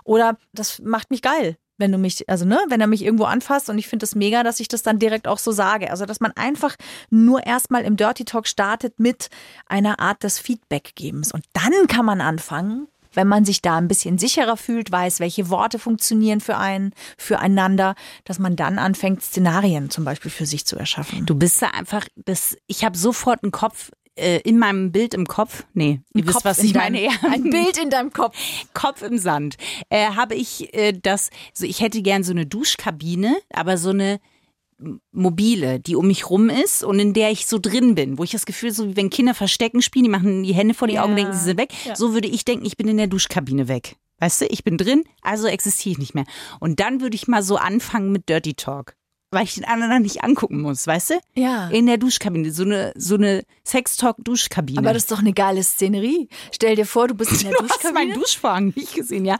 Oder 0.03 0.37
das 0.53 0.79
macht 0.79 1.11
mich 1.11 1.21
geil, 1.21 1.57
wenn 1.77 1.91
du 1.91 1.97
mich, 1.97 2.27
also 2.29 2.45
ne, 2.45 2.59
wenn 2.69 2.81
er 2.81 2.87
mich 2.87 3.03
irgendwo 3.03 3.25
anfasst 3.25 3.69
und 3.69 3.77
ich 3.77 3.87
finde 3.87 4.05
es 4.05 4.15
mega, 4.15 4.43
dass 4.43 4.59
ich 4.59 4.67
das 4.67 4.81
dann 4.83 4.99
direkt 4.99 5.27
auch 5.27 5.37
so 5.37 5.51
sage. 5.51 5.91
Also, 5.91 6.05
dass 6.05 6.19
man 6.19 6.31
einfach 6.31 6.75
nur 7.09 7.45
erstmal 7.45 7.83
im 7.83 7.97
Dirty 7.97 8.25
Talk 8.25 8.47
startet 8.47 8.99
mit 8.99 9.29
einer 9.67 9.99
Art 9.99 10.23
des 10.23 10.39
Feedbackgebens. 10.39 11.31
Und 11.31 11.45
dann 11.53 11.87
kann 11.87 12.05
man 12.05 12.21
anfangen, 12.21 12.87
wenn 13.15 13.27
man 13.27 13.45
sich 13.45 13.61
da 13.61 13.77
ein 13.77 13.87
bisschen 13.87 14.17
sicherer 14.17 14.57
fühlt, 14.57 14.91
weiß, 14.91 15.19
welche 15.19 15.49
Worte 15.49 15.77
funktionieren 15.77 16.41
für 16.41 16.57
einen, 16.57 16.93
füreinander, 17.17 17.93
dass 18.23 18.39
man 18.39 18.55
dann 18.55 18.79
anfängt, 18.79 19.21
Szenarien 19.21 19.91
zum 19.91 20.03
Beispiel 20.03 20.31
für 20.31 20.47
sich 20.47 20.65
zu 20.65 20.77
erschaffen. 20.77 21.25
Du 21.25 21.35
bist 21.35 21.61
da 21.61 21.67
einfach, 21.67 22.07
das, 22.15 22.57
ich 22.65 22.83
habe 22.83 22.97
sofort 22.97 23.43
einen 23.43 23.51
Kopf 23.51 23.91
äh, 24.15 24.39
in 24.41 24.59
meinem 24.59 24.91
Bild 24.91 25.13
im 25.13 25.25
Kopf, 25.27 25.65
nee, 25.73 26.01
ihr 26.13 26.25
wisst, 26.25 26.35
Kopf 26.35 26.45
was 26.45 26.59
ich 26.59 26.73
meine. 26.73 26.97
deinem- 27.01 27.11
Ja. 27.11 27.29
Ein 27.29 27.49
Bild 27.49 27.77
in 27.81 27.89
deinem 27.89 28.11
Kopf. 28.13 28.35
Kopf 28.73 29.01
im 29.01 29.17
Sand. 29.17 29.55
Äh, 29.89 30.07
habe 30.11 30.35
ich 30.35 30.73
äh, 30.73 30.93
das, 30.93 31.29
so 31.53 31.65
ich 31.65 31.81
hätte 31.81 32.01
gern 32.01 32.23
so 32.23 32.31
eine 32.31 32.45
Duschkabine, 32.45 33.35
aber 33.51 33.77
so 33.77 33.89
eine 33.89 34.19
mobile, 35.11 35.79
die 35.79 35.95
um 35.95 36.07
mich 36.07 36.29
rum 36.29 36.49
ist 36.49 36.83
und 36.83 36.99
in 36.99 37.13
der 37.13 37.31
ich 37.31 37.45
so 37.45 37.57
drin 37.59 37.95
bin, 37.95 38.17
wo 38.17 38.23
ich 38.23 38.31
das 38.31 38.45
Gefühl, 38.45 38.71
so 38.71 38.87
wie 38.89 38.95
wenn 38.97 39.09
Kinder 39.09 39.33
Verstecken 39.33 39.81
spielen, 39.81 40.03
die 40.03 40.09
machen 40.09 40.43
die 40.43 40.53
Hände 40.53 40.73
vor 40.73 40.87
die 40.87 40.95
Ja. 40.95 41.03
Augen, 41.03 41.15
denken, 41.15 41.33
sie 41.33 41.43
sind 41.45 41.57
weg. 41.59 41.71
Ja. 41.85 41.95
So 41.95 42.13
würde 42.13 42.27
ich 42.27 42.43
denken, 42.43 42.65
ich 42.65 42.75
bin 42.77 42.87
in 42.87 42.97
der 42.97 43.07
Duschkabine 43.07 43.67
weg. 43.67 43.95
Weißt 44.19 44.41
du, 44.41 44.45
ich 44.47 44.63
bin 44.63 44.77
drin, 44.77 45.03
also 45.21 45.47
existiere 45.47 45.93
ich 45.93 45.97
nicht 45.99 46.15
mehr. 46.15 46.25
Und 46.59 46.79
dann 46.79 47.01
würde 47.01 47.15
ich 47.15 47.27
mal 47.27 47.43
so 47.43 47.55
anfangen 47.57 48.11
mit 48.11 48.29
Dirty 48.29 48.53
Talk. 48.55 48.95
Weil 49.33 49.43
ich 49.45 49.55
den 49.55 49.65
anderen 49.65 49.91
dann 49.91 50.01
nicht 50.03 50.23
angucken 50.23 50.61
muss, 50.61 50.85
weißt 50.87 51.09
du? 51.11 51.13
Ja. 51.35 51.67
In 51.69 51.85
der 51.87 51.97
Duschkabine, 51.97 52.51
so 52.51 52.63
eine, 52.63 52.93
so 52.95 53.15
eine 53.15 53.43
Sex-Talk-Duschkabine. 53.97 54.79
Aber 54.79 54.93
das 54.93 55.03
ist 55.03 55.11
doch 55.11 55.19
eine 55.19 55.33
geile 55.33 55.63
Szenerie. 55.63 56.27
Stell 56.51 56.75
dir 56.75 56.85
vor, 56.85 57.07
du 57.07 57.15
bist 57.15 57.31
in 57.31 57.49
der 57.49 57.51
du 57.59 57.63
hast 57.67 57.83
meinen 57.83 58.13
Duschkabine. 58.13 58.13
Duschvorhang 58.19 58.73
nicht 58.75 58.93
gesehen, 58.93 59.25
ja? 59.25 59.37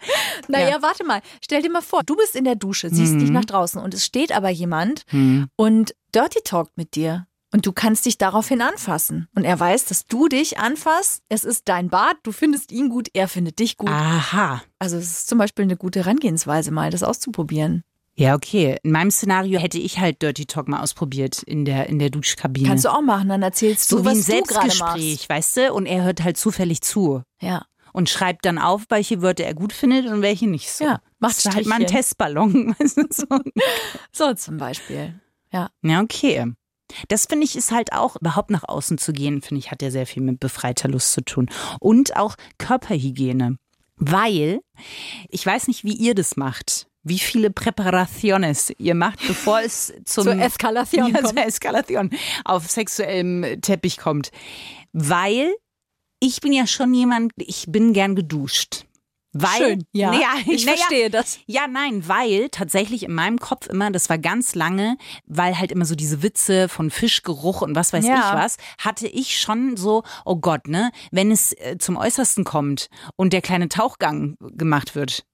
Naja, 0.47 0.69
Ja. 0.69 0.82
warte 0.82 1.03
mal. 1.03 1.21
Stell 1.43 1.62
dir 1.62 1.71
mal 1.71 1.82
vor, 1.82 2.01
du 2.06 2.15
bist 2.15 2.36
in 2.36 2.43
der 2.43 2.56
Dusche, 2.56 2.89
siehst 2.89 3.13
dich 3.15 3.29
nach 3.29 3.45
draußen 3.45 3.82
und 3.82 3.93
es 3.93 4.06
steht 4.06 4.32
aber 4.32 4.49
jemand 4.49 5.03
Hm. 5.10 5.47
und 5.56 5.93
Dirty 6.15 6.39
talkt 6.43 6.77
mit 6.77 6.95
dir. 6.95 7.27
Und 7.51 7.67
du 7.67 7.71
kannst 7.71 8.08
dich 8.08 8.17
daraufhin 8.17 8.63
anfassen. 8.63 9.27
Und 9.36 9.43
er 9.43 9.60
weiß, 9.60 9.86
dass 9.86 10.08
du 10.08 10.27
dich 10.27 10.58
anfasst. 10.58 11.21
Es 11.29 11.43
ist 11.43 11.69
dein 11.69 11.88
Bad, 11.89 12.17
du 12.23 12.32
findest 12.32 12.71
ihn 12.71 12.89
gut, 12.89 13.10
er 13.13 13.27
findet 13.27 13.60
dich 13.60 13.77
gut. 13.77 13.89
Aha. 13.91 14.63
Also 14.79 14.97
es 14.97 15.06
ist 15.06 15.27
zum 15.29 15.38
Beispiel 15.38 15.62
eine 15.63 15.77
gute 15.77 15.99
Herangehensweise, 15.99 16.71
mal 16.71 16.89
das 16.89 17.03
auszuprobieren. 17.03 17.84
Ja, 18.15 18.36
okay. 18.36 18.78
In 18.84 18.91
meinem 18.91 19.10
Szenario 19.10 19.60
hätte 19.60 19.80
ich 19.80 19.97
halt 19.99 20.21
Dirty 20.21 20.45
Talk 20.45 20.67
mal 20.67 20.82
ausprobiert 20.82 21.41
in 21.43 21.65
der, 21.65 21.88
in 21.88 21.97
der 21.97 22.10
Duschkabine. 22.12 22.67
Kannst 22.67 22.86
du 22.86 22.89
auch 22.89 23.02
machen, 23.02 23.30
dann 23.30 23.41
erzählst 23.41 23.89
so 23.89 23.97
du, 23.97 24.04
wie 24.04 24.06
was 24.10 24.30
ein 24.30 24.38
du 24.38 24.43
gerade 24.43 24.67
machst. 24.67 24.78
Selbstgespräch, 24.78 25.30
weißt 25.30 25.58
du? 25.58 25.73
Und 25.73 25.86
er 25.88 26.04
hört 26.04 26.23
halt 26.23 26.38
zufällig 26.38 26.82
zu 26.82 27.23
Ja. 27.41 27.65
und 27.91 28.10
schreibt 28.10 28.45
dann 28.45 28.60
auf, 28.60 28.84
welche 28.89 29.21
Wörter 29.23 29.45
er 29.45 29.56
gut 29.56 29.73
findet 29.73 30.06
und 30.06 30.21
welche 30.21 30.47
nicht 30.47 30.69
so. 30.71 30.84
Ja, 30.86 31.02
macht 31.19 31.38
das 31.38 31.45
ist 31.45 31.56
halt 31.56 31.65
mal 31.65 31.76
ein 31.76 31.82
Strichchen. 31.82 31.97
Testballon. 31.97 32.76
Weißt 32.80 32.97
du, 32.97 33.06
so. 33.10 33.26
So 34.12 34.34
zum 34.36 34.58
Beispiel. 34.58 35.19
Ja. 35.52 35.69
Ja, 35.82 36.02
okay. 36.02 36.54
Das 37.08 37.26
finde 37.26 37.45
ich 37.45 37.56
ist 37.56 37.71
halt 37.71 37.93
auch, 37.93 38.15
überhaupt 38.17 38.52
nach 38.52 38.63
außen 38.67 38.99
zu 38.99 39.13
gehen, 39.13 39.41
finde 39.41 39.60
ich, 39.60 39.71
hat 39.71 39.82
ja 39.82 39.89
sehr 39.89 40.06
viel 40.06 40.21
mit 40.21 40.39
befreiter 40.39 40.88
Lust 40.88 41.13
zu 41.13 41.21
tun. 41.21 41.49
Und 41.80 42.15
auch 42.15 42.36
Körperhygiene. 42.60 43.58
Weil, 43.97 44.60
ich 45.30 45.43
weiß 45.45 45.67
nicht, 45.67 45.84
wie 45.84 45.93
ihr 45.93 46.13
das 46.13 46.36
macht, 46.36 46.88
wie 47.03 47.19
viele 47.19 47.51
Präparaciones 47.51 48.71
ihr 48.77 48.95
macht, 48.95 49.19
bevor 49.27 49.59
es 49.61 49.93
zum, 50.05 50.23
Zur 50.23 50.39
Eskalation 50.39 51.07
ja, 51.13 51.21
kommt. 51.21 51.37
zur 51.37 51.45
Eskalation 51.45 52.09
auf 52.45 52.69
sexuellem 52.69 53.61
Teppich 53.61 53.97
kommt. 53.97 54.31
Weil 54.93 55.53
ich 56.19 56.39
bin 56.41 56.53
ja 56.53 56.67
schon 56.67 56.93
jemand, 56.93 57.33
ich 57.37 57.65
bin 57.67 57.93
gern 57.93 58.15
geduscht. 58.15 58.85
Weil, 59.35 59.57
Schön, 59.57 59.83
ja. 59.93 60.13
ja 60.13 60.29
ich 60.45 60.63
naja, 60.63 60.77
verstehe 60.77 61.09
das. 61.09 61.39
ja, 61.47 61.65
nein, 61.67 62.07
weil 62.07 62.49
tatsächlich 62.49 63.01
in 63.01 63.13
meinem 63.15 63.39
Kopf 63.39 63.65
immer, 63.65 63.89
das 63.89 64.07
war 64.07 64.19
ganz 64.19 64.53
lange, 64.53 64.95
weil 65.25 65.57
halt 65.57 65.71
immer 65.71 65.85
so 65.85 65.95
diese 65.95 66.21
Witze 66.21 66.69
von 66.69 66.91
Fischgeruch 66.91 67.63
und 67.63 67.75
was 67.75 67.93
weiß 67.93 68.05
Ja. 68.05 68.15
ich 68.15 68.43
was, 68.43 68.57
hatte 68.77 69.07
ich 69.07 69.39
schon 69.39 69.75
so, 69.75 70.03
oh 70.23 70.35
Gott, 70.35 70.67
ne, 70.67 70.91
wenn 71.11 71.31
es 71.31 71.51
äh, 71.53 71.77
zum 71.79 71.97
Äußersten 71.97 72.43
kommt 72.43 72.89
und 73.15 73.33
der 73.33 73.41
kleine 73.41 73.69
Tauchgang 73.69 74.37
gemacht 74.39 74.93
wird. 74.93 75.25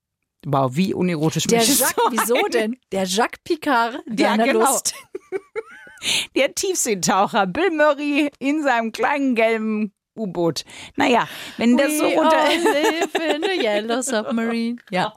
Wow, 0.46 0.76
wie 0.76 0.94
unerotisch 0.94 1.44
Der 1.44 1.60
Jacques, 1.60 1.78
sein. 1.80 1.90
wieso 2.12 2.48
denn? 2.48 2.78
Der 2.92 3.04
Jacques 3.04 3.40
Picard 3.44 3.96
Ja, 4.08 4.30
deiner 4.38 4.46
genau. 4.46 4.60
Lust. 4.60 4.94
Der 6.36 6.56
Tiefseetaucher 6.56 7.46
Bill 7.46 7.72
Murray 7.72 8.30
in 8.40 8.64
seinem 8.64 8.94
kleinen 8.94 9.36
gelben 9.36 9.92
U-Boot. 10.16 10.64
Naja, 10.96 11.28
wenn 11.58 11.76
das 11.78 11.98
so 11.98 12.06
We 12.06 12.16
runter... 12.16 12.38
all 12.38 12.58
live 12.64 13.16
in 13.16 13.44
a 13.44 13.54
yellow 13.62 14.02
submarine. 14.02 14.78
Ja. 14.92 15.14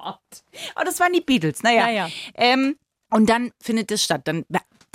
Oh, 0.77 0.83
das 0.85 0.99
waren 0.99 1.13
die 1.13 1.21
Beatles, 1.21 1.63
naja. 1.63 1.89
Ja, 1.89 2.07
ja. 2.07 2.09
Ähm, 2.35 2.77
und 3.11 3.29
dann 3.29 3.53
findet 3.61 3.91
es 3.93 4.03
statt. 4.03 4.23
Dann 4.25 4.45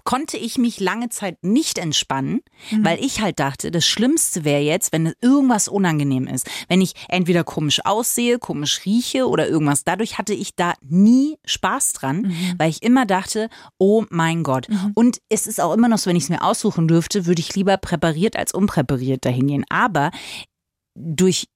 konnte 0.08 0.38
ich 0.38 0.58
mich 0.58 0.80
lange 0.80 1.10
Zeit 1.10 1.44
nicht 1.44 1.78
entspannen, 1.78 2.40
Mhm. 2.72 2.86
weil 2.86 3.04
ich 3.04 3.20
halt 3.20 3.42
dachte, 3.42 3.72
das 3.72 3.86
Schlimmste 3.86 4.46
wäre 4.46 4.62
jetzt, 4.62 4.94
wenn 4.94 5.12
irgendwas 5.22 5.68
unangenehm 5.68 6.28
ist. 6.28 6.50
Wenn 6.70 6.80
ich 6.80 6.94
entweder 7.10 7.44
komisch 7.44 7.82
aussehe, 7.86 8.40
komisch 8.40 8.86
rieche 8.86 9.28
oder 9.28 9.50
irgendwas. 9.50 9.84
Dadurch 9.84 10.18
hatte 10.18 10.34
ich 10.34 10.56
da 10.56 10.76
nie 10.82 11.36
Spaß 11.46 11.92
dran, 11.92 12.22
Mhm. 12.22 12.54
weil 12.58 12.70
ich 12.70 12.84
immer 12.84 13.06
dachte, 13.06 13.50
oh 13.80 14.06
mein 14.10 14.44
Gott. 14.44 14.70
Und 14.96 15.18
es 15.28 15.46
ist 15.46 15.60
auch 15.60 15.74
immer 15.74 15.90
noch 15.90 15.98
so, 15.98 16.10
wenn 16.10 16.16
ich 16.16 16.24
es 16.24 16.30
mir 16.30 16.42
aussuchen 16.42 16.88
dürfte, 16.88 17.26
würde 17.26 17.42
ich 17.42 17.54
lieber 17.56 17.76
präpariert 17.76 18.38
als 18.38 18.54
unpräpariert 18.54 19.26
dahin 19.26 19.48
gehen. 19.48 19.66
Aber 19.68 20.12
durch 20.96 21.48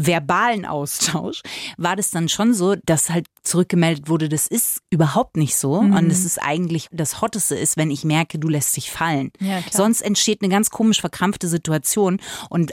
verbalen 0.00 0.64
Austausch 0.64 1.42
war 1.76 1.96
das 1.96 2.10
dann 2.10 2.28
schon 2.28 2.54
so, 2.54 2.76
dass 2.86 3.10
halt 3.10 3.26
zurückgemeldet 3.42 4.08
wurde, 4.08 4.28
das 4.28 4.46
ist 4.46 4.80
überhaupt 4.90 5.36
nicht 5.36 5.56
so 5.56 5.82
Mhm. 5.82 5.92
und 5.94 6.10
es 6.10 6.24
ist 6.24 6.38
eigentlich 6.40 6.86
das 6.92 7.20
Hotteste 7.20 7.56
ist, 7.56 7.76
wenn 7.76 7.90
ich 7.90 8.04
merke, 8.04 8.38
du 8.38 8.48
lässt 8.48 8.76
dich 8.76 8.90
fallen. 8.90 9.30
Ja. 9.40 9.60
Sonst 9.72 10.00
entsteht 10.02 10.40
eine 10.42 10.50
ganz 10.50 10.70
komisch 10.70 11.00
verkrampfte 11.00 11.48
Situation 11.48 12.20
und 12.48 12.70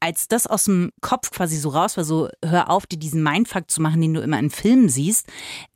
als 0.00 0.26
das 0.26 0.48
aus 0.48 0.64
dem 0.64 0.90
Kopf 1.00 1.30
quasi 1.30 1.56
so 1.56 1.68
raus 1.68 1.96
war, 1.96 2.02
so 2.04 2.28
hör 2.44 2.70
auf, 2.70 2.86
dir 2.86 2.98
diesen 2.98 3.22
Mindfuck 3.22 3.70
zu 3.70 3.80
machen, 3.80 4.00
den 4.00 4.14
du 4.14 4.20
immer 4.20 4.38
in 4.40 4.50
Filmen 4.50 4.88
siehst, 4.88 5.28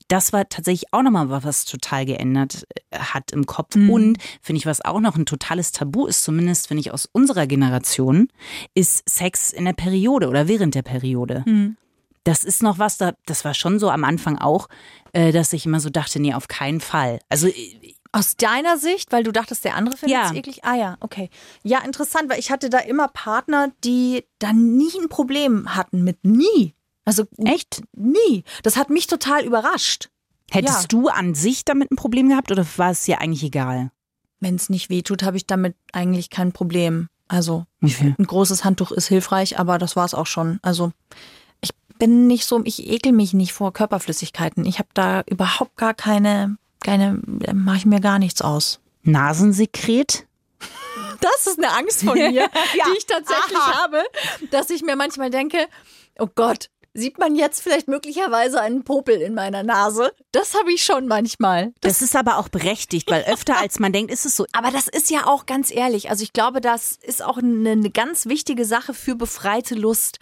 das 0.08 0.32
war 0.32 0.48
tatsächlich 0.48 0.92
auch 0.92 1.02
nochmal 1.02 1.30
was, 1.30 1.44
was 1.44 1.64
total 1.64 2.04
geändert 2.06 2.64
äh, 2.90 2.98
hat 2.98 3.32
im 3.32 3.46
Kopf. 3.46 3.74
Mhm. 3.76 3.90
Und 3.90 4.18
finde 4.40 4.58
ich, 4.58 4.66
was 4.66 4.84
auch 4.84 5.00
noch 5.00 5.16
ein 5.16 5.26
totales 5.26 5.72
Tabu 5.72 6.06
ist, 6.06 6.22
zumindest 6.22 6.68
finde 6.68 6.80
ich 6.80 6.92
aus 6.92 7.08
unserer 7.12 7.46
Generation, 7.46 8.28
ist 8.74 9.08
Sex 9.08 9.52
in 9.52 9.64
der 9.64 9.72
Periode 9.72 10.28
oder 10.28 10.48
während 10.48 10.74
der 10.74 10.82
Periode. 10.82 11.42
Mhm. 11.46 11.76
Das 12.24 12.42
ist 12.42 12.62
noch 12.62 12.78
was, 12.80 12.98
da, 12.98 13.12
das 13.26 13.44
war 13.44 13.54
schon 13.54 13.78
so 13.78 13.88
am 13.90 14.02
Anfang 14.02 14.38
auch, 14.38 14.68
äh, 15.12 15.30
dass 15.32 15.52
ich 15.52 15.64
immer 15.66 15.80
so 15.80 15.90
dachte, 15.90 16.20
nee, 16.20 16.34
auf 16.34 16.48
keinen 16.48 16.80
Fall. 16.80 17.20
Also 17.28 17.46
äh, 17.48 17.94
Aus 18.12 18.36
deiner 18.36 18.78
Sicht, 18.78 19.12
weil 19.12 19.22
du 19.24 19.30
dachtest, 19.30 19.64
der 19.64 19.76
andere 19.76 19.96
findet 19.96 20.18
es 20.24 20.30
Ja. 20.32 20.36
eklig? 20.36 20.64
Ah 20.64 20.74
ja, 20.74 20.96
okay. 21.00 21.30
Ja, 21.62 21.80
interessant, 21.80 22.28
weil 22.30 22.38
ich 22.40 22.50
hatte 22.50 22.70
da 22.70 22.78
immer 22.78 23.08
Partner, 23.08 23.72
die 23.84 24.24
dann 24.38 24.76
nie 24.76 24.90
ein 25.00 25.08
Problem 25.08 25.74
hatten 25.76 26.02
mit 26.02 26.24
nie. 26.24 26.74
Also 27.06 27.24
echt? 27.38 27.82
nie. 27.94 28.44
Das 28.62 28.76
hat 28.76 28.90
mich 28.90 29.06
total 29.06 29.44
überrascht. 29.44 30.10
Hättest 30.50 30.82
Ja. 30.82 30.88
du 30.88 31.08
an 31.08 31.34
sich 31.34 31.64
damit 31.64 31.90
ein 31.90 31.96
Problem 31.96 32.28
gehabt 32.28 32.50
oder 32.52 32.66
war 32.76 32.90
es 32.90 33.04
dir 33.04 33.20
eigentlich 33.20 33.42
egal? 33.42 33.90
Wenn 34.40 34.54
es 34.56 34.68
nicht 34.68 34.90
wehtut, 34.90 35.22
habe 35.22 35.38
ich 35.38 35.46
damit 35.46 35.74
eigentlich 35.92 36.28
kein 36.28 36.52
Problem. 36.52 37.08
Also 37.28 37.64
Okay. 37.82 38.14
ein 38.18 38.26
großes 38.26 38.64
Handtuch 38.64 38.92
ist 38.92 39.06
hilfreich, 39.08 39.58
aber 39.58 39.78
das 39.78 39.96
war 39.96 40.04
es 40.04 40.14
auch 40.14 40.26
schon. 40.26 40.58
Also 40.62 40.92
ich 41.62 41.70
bin 41.98 42.26
nicht 42.26 42.44
so, 42.44 42.60
ich 42.64 42.86
ekel 42.88 43.12
mich 43.12 43.32
nicht 43.32 43.52
vor 43.52 43.72
Körperflüssigkeiten. 43.72 44.64
Ich 44.66 44.78
habe 44.78 44.88
da 44.94 45.22
überhaupt 45.22 45.76
gar 45.76 45.94
keine, 45.94 46.58
keine, 46.84 47.20
mache 47.54 47.78
ich 47.78 47.86
mir 47.86 48.00
gar 48.00 48.18
nichts 48.20 48.42
aus. 48.42 48.78
Nasensekret? 49.02 50.26
Das 51.20 51.46
ist 51.46 51.58
eine 51.58 51.72
Angst 51.72 52.02
von 52.04 52.14
mir, 52.14 52.30
die 52.74 52.98
ich 52.98 53.06
tatsächlich 53.06 53.56
Aha. 53.58 53.82
habe, 53.84 54.02
dass 54.50 54.70
ich 54.70 54.82
mir 54.82 54.96
manchmal 54.96 55.30
denke, 55.30 55.66
oh 56.18 56.28
Gott, 56.34 56.70
sieht 56.96 57.18
man 57.18 57.36
jetzt 57.36 57.62
vielleicht 57.62 57.88
möglicherweise 57.88 58.60
einen 58.60 58.84
Popel 58.84 59.20
in 59.20 59.34
meiner 59.34 59.62
Nase? 59.62 60.12
Das 60.32 60.54
habe 60.54 60.72
ich 60.72 60.82
schon 60.82 61.06
manchmal. 61.06 61.72
Das 61.80 62.02
ist 62.02 62.16
aber 62.16 62.38
auch 62.38 62.48
berechtigt, 62.48 63.10
weil 63.10 63.24
öfter 63.24 63.56
als 63.60 63.78
man 63.78 63.92
denkt, 63.92 64.10
ist 64.10 64.26
es 64.26 64.36
so. 64.36 64.46
Aber 64.52 64.70
das 64.70 64.88
ist 64.88 65.10
ja 65.10 65.26
auch 65.26 65.46
ganz 65.46 65.70
ehrlich. 65.70 66.10
Also 66.10 66.22
ich 66.22 66.32
glaube, 66.32 66.60
das 66.60 66.98
ist 67.02 67.22
auch 67.22 67.38
eine, 67.38 67.70
eine 67.70 67.90
ganz 67.90 68.26
wichtige 68.26 68.64
Sache 68.64 68.94
für 68.94 69.14
befreite 69.14 69.74
Lust, 69.74 70.18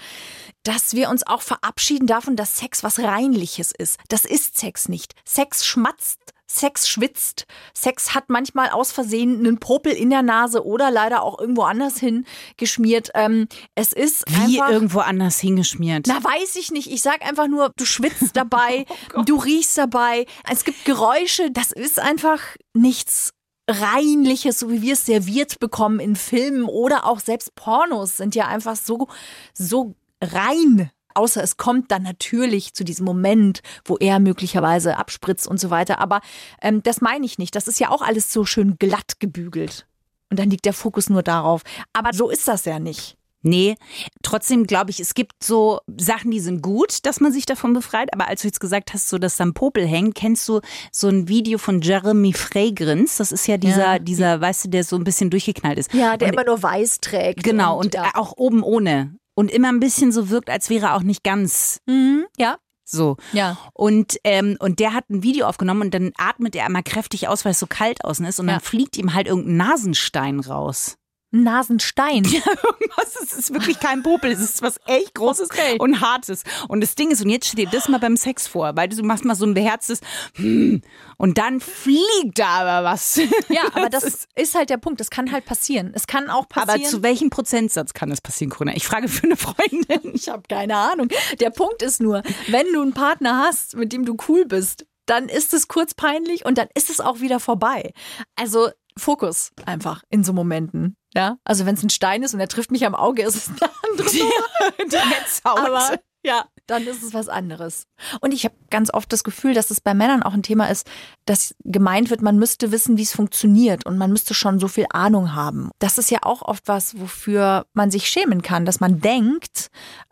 dass 0.64 0.94
wir 0.94 1.10
uns 1.10 1.26
auch 1.26 1.42
verabschieden 1.42 2.06
davon, 2.06 2.36
dass 2.36 2.58
Sex 2.58 2.82
was 2.82 2.98
Reinliches 2.98 3.72
ist. 3.76 3.98
Das 4.08 4.24
ist 4.24 4.58
Sex 4.58 4.88
nicht. 4.88 5.14
Sex 5.24 5.64
schmatzt. 5.64 6.33
Sex 6.46 6.88
schwitzt. 6.88 7.46
Sex 7.74 8.14
hat 8.14 8.28
manchmal 8.28 8.70
aus 8.70 8.92
Versehen 8.92 9.38
einen 9.38 9.58
Popel 9.58 9.92
in 9.92 10.10
der 10.10 10.22
Nase 10.22 10.64
oder 10.64 10.90
leider 10.90 11.22
auch 11.22 11.38
irgendwo 11.38 11.62
anders 11.62 11.98
hin 11.98 12.26
geschmiert. 12.56 13.10
Ähm, 13.14 13.48
es 13.74 13.92
ist 13.92 14.24
Wie 14.28 14.60
einfach 14.60 14.70
irgendwo 14.72 15.00
anders 15.00 15.38
hingeschmiert. 15.40 16.06
na, 16.06 16.22
weiß 16.22 16.56
ich 16.56 16.70
nicht. 16.70 16.90
Ich 16.90 17.02
sag 17.02 17.22
einfach 17.26 17.48
nur, 17.48 17.70
du 17.76 17.84
schwitzt 17.84 18.36
dabei, 18.36 18.84
du 19.26 19.36
riechst 19.36 19.78
dabei. 19.78 20.26
Es 20.50 20.64
gibt 20.64 20.84
Geräusche. 20.84 21.50
Das 21.50 21.72
ist 21.72 21.98
einfach 21.98 22.40
nichts 22.74 23.32
Reinliches, 23.68 24.58
so 24.58 24.70
wie 24.70 24.82
wir 24.82 24.92
es 24.92 25.06
serviert 25.06 25.58
bekommen 25.58 25.98
in 25.98 26.16
Filmen 26.16 26.64
oder 26.64 27.06
auch 27.06 27.18
selbst 27.18 27.54
Pornos 27.54 28.18
sind 28.18 28.34
ja 28.34 28.46
einfach 28.46 28.76
so, 28.76 29.08
so 29.54 29.94
rein. 30.22 30.90
Außer 31.14 31.42
es 31.42 31.56
kommt 31.56 31.90
dann 31.90 32.02
natürlich 32.02 32.74
zu 32.74 32.84
diesem 32.84 33.04
Moment, 33.04 33.62
wo 33.84 33.96
er 33.96 34.18
möglicherweise 34.18 34.96
abspritzt 34.96 35.46
und 35.46 35.58
so 35.60 35.70
weiter. 35.70 35.98
Aber 36.00 36.20
ähm, 36.60 36.82
das 36.82 37.00
meine 37.00 37.24
ich 37.24 37.38
nicht. 37.38 37.54
Das 37.54 37.68
ist 37.68 37.80
ja 37.80 37.90
auch 37.90 38.02
alles 38.02 38.32
so 38.32 38.44
schön 38.44 38.76
glatt 38.78 39.20
gebügelt. 39.20 39.86
Und 40.30 40.38
dann 40.38 40.50
liegt 40.50 40.64
der 40.64 40.72
Fokus 40.72 41.08
nur 41.08 41.22
darauf. 41.22 41.62
Aber 41.92 42.12
so 42.12 42.28
ist 42.30 42.48
das 42.48 42.64
ja 42.64 42.78
nicht. 42.80 43.16
Nee, 43.46 43.76
trotzdem 44.22 44.66
glaube 44.66 44.90
ich, 44.90 45.00
es 45.00 45.12
gibt 45.12 45.44
so 45.44 45.80
Sachen, 45.98 46.30
die 46.30 46.40
sind 46.40 46.62
gut, 46.62 47.04
dass 47.04 47.20
man 47.20 47.30
sich 47.30 47.44
davon 47.44 47.74
befreit. 47.74 48.10
Aber 48.14 48.26
als 48.26 48.40
du 48.40 48.48
jetzt 48.48 48.58
gesagt 48.58 48.94
hast, 48.94 49.10
so 49.10 49.18
dass 49.18 49.36
da 49.36 49.44
ein 49.44 49.52
Popel 49.52 49.86
hängt, 49.86 50.14
kennst 50.14 50.48
du 50.48 50.60
so 50.90 51.08
ein 51.08 51.28
Video 51.28 51.58
von 51.58 51.82
Jeremy 51.82 52.32
Fragrance? 52.32 53.18
Das 53.18 53.32
ist 53.32 53.46
ja 53.46 53.58
dieser, 53.58 53.94
Ja. 53.94 53.98
dieser, 53.98 54.40
weißt 54.40 54.64
du, 54.64 54.68
der 54.70 54.82
so 54.82 54.96
ein 54.96 55.04
bisschen 55.04 55.28
durchgeknallt 55.28 55.78
ist. 55.78 55.92
Ja, 55.92 56.16
der 56.16 56.28
und, 56.28 56.34
immer 56.34 56.44
nur 56.46 56.62
weiß 56.62 57.00
trägt. 57.00 57.44
Genau, 57.44 57.78
und, 57.78 57.94
ja. 57.94 58.12
auch 58.14 58.32
oben 58.38 58.62
ohne. 58.62 59.14
Und 59.34 59.50
immer 59.50 59.68
ein 59.68 59.80
bisschen 59.80 60.12
so 60.12 60.30
wirkt, 60.30 60.48
als 60.50 60.70
wäre 60.70 60.86
er 60.86 60.94
auch 60.96 61.02
nicht 61.02 61.24
ganz 61.24 61.80
Mhm, 61.86 62.24
ja, 62.38 62.56
so. 62.84 63.16
ja. 63.32 63.56
Und, 63.72 64.18
ähm, 64.24 64.56
und 64.60 64.78
der 64.78 64.92
hat 64.94 65.10
ein 65.10 65.22
Video 65.22 65.46
aufgenommen 65.46 65.82
und 65.82 65.94
dann 65.94 66.12
atmet 66.18 66.54
er 66.54 66.66
einmal 66.66 66.82
kräftig 66.82 67.26
aus, 67.28 67.44
weil 67.44 67.52
es 67.52 67.58
so 67.58 67.66
kalt 67.66 68.04
außen 68.04 68.24
ist. 68.26 68.38
Und 68.38 68.46
Ja. 68.46 68.54
dann 68.54 68.60
fliegt 68.60 68.96
ihm 68.96 69.14
halt 69.14 69.26
irgendein 69.26 69.56
Nasenstein 69.56 70.40
raus. 70.40 70.96
Nasenstein. 71.42 72.24
Irgendwas, 72.24 73.16
es 73.22 73.32
ist 73.32 73.52
wirklich 73.52 73.80
kein 73.80 74.02
Popel, 74.02 74.30
es 74.32 74.40
ist 74.40 74.62
was 74.62 74.76
echt 74.86 75.14
Großes 75.14 75.50
Okay. 75.50 75.76
und 75.78 76.00
Hartes. 76.00 76.44
Und 76.68 76.80
das 76.80 76.94
Ding 76.94 77.10
ist, 77.10 77.22
und 77.22 77.30
jetzt 77.30 77.48
stell 77.48 77.64
dir 77.64 77.70
das 77.70 77.88
mal 77.88 77.98
beim 77.98 78.16
Sex 78.16 78.46
vor, 78.46 78.76
weil 78.76 78.88
du 78.88 79.02
machst 79.02 79.24
mal 79.24 79.34
so 79.34 79.44
ein 79.46 79.54
beherztes 79.54 80.00
hm, 80.36 80.82
und 81.16 81.38
dann 81.38 81.60
fliegt 81.60 82.38
da 82.38 82.46
aber 82.48 82.88
was. 82.88 83.16
Ja, 83.48 83.62
aber 83.74 83.90
das 83.90 84.26
ist, 84.34 84.54
halt 84.54 84.70
der 84.70 84.78
Punkt. 84.78 85.00
Das 85.00 85.10
kann 85.10 85.32
halt 85.32 85.44
passieren. 85.44 85.92
Es 85.94 86.06
kann 86.06 86.30
auch 86.30 86.46
Aber 86.52 86.66
passieren. 86.66 86.90
zu 86.90 87.02
welchem 87.02 87.30
Prozentsatz 87.30 87.92
kann 87.94 88.10
das 88.10 88.20
passieren, 88.20 88.50
Corona? 88.50 88.74
Ich 88.76 88.86
frage 88.86 89.08
für 89.08 89.24
eine 89.24 89.36
Freundin. 89.36 90.14
ich 90.14 90.28
habe 90.28 90.42
keine 90.48 90.76
Ahnung. 90.76 91.08
Der 91.40 91.50
Punkt 91.50 91.82
ist 91.82 92.00
nur, 92.00 92.22
wenn 92.48 92.72
du 92.72 92.82
einen 92.82 92.92
Partner 92.92 93.38
hast, 93.38 93.76
mit 93.76 93.92
dem 93.92 94.04
du 94.04 94.16
cool 94.28 94.44
bist, 94.46 94.86
dann 95.06 95.28
ist 95.28 95.52
es 95.52 95.68
kurz 95.68 95.94
peinlich 95.94 96.44
und 96.44 96.58
dann 96.58 96.68
ist 96.74 96.90
es 96.90 97.00
auch 97.00 97.20
wieder 97.20 97.40
vorbei. 97.40 97.92
Also 98.36 98.70
Fokus 98.96 99.50
einfach 99.66 100.02
in 100.08 100.24
so 100.24 100.32
Momenten. 100.32 100.96
Ja, 101.14 101.38
also 101.44 101.64
wenn 101.64 101.76
es 101.76 101.82
ein 101.82 101.90
Stein 101.90 102.22
ist 102.22 102.34
und 102.34 102.40
er 102.40 102.48
trifft 102.48 102.70
mich 102.72 102.84
am 102.84 102.94
Auge, 102.94 103.22
ist 103.22 103.36
es 103.36 103.48
eine 103.48 103.70
andere. 103.88 104.10
Der 104.90 105.06
Netzhaut. 105.06 105.58
Aber 105.58 105.98
ja, 106.24 106.46
dann 106.66 106.86
ist 106.86 107.02
es 107.02 107.12
was 107.12 107.28
anderes. 107.28 107.86
Und 108.20 108.32
ich 108.32 108.44
habe 108.44 108.54
ganz 108.70 108.92
oft 108.92 109.12
das 109.12 109.24
Gefühl, 109.24 109.52
dass 109.52 109.70
es 109.70 109.80
bei 109.80 109.92
Männern 109.92 110.22
auch 110.22 110.32
ein 110.32 110.42
Thema 110.42 110.66
ist, 110.70 110.88
dass 111.26 111.54
gemeint 111.64 112.10
wird, 112.10 112.22
man 112.22 112.38
müsste 112.38 112.72
wissen, 112.72 112.96
wie 112.96 113.02
es 113.02 113.12
funktioniert 113.12 113.84
und 113.86 113.98
man 113.98 114.10
müsste 114.10 114.32
schon 114.32 114.58
so 114.58 114.66
viel 114.66 114.86
Ahnung 114.90 115.34
haben. 115.34 115.70
Das 115.78 115.98
ist 115.98 116.10
ja 116.10 116.20
auch 116.22 116.42
oft 116.42 116.66
was, 116.66 116.98
wofür 116.98 117.66
man 117.74 117.90
sich 117.90 118.08
schämen 118.08 118.42
kann, 118.42 118.64
dass 118.64 118.80
man 118.80 119.00
denkt, 119.00 119.68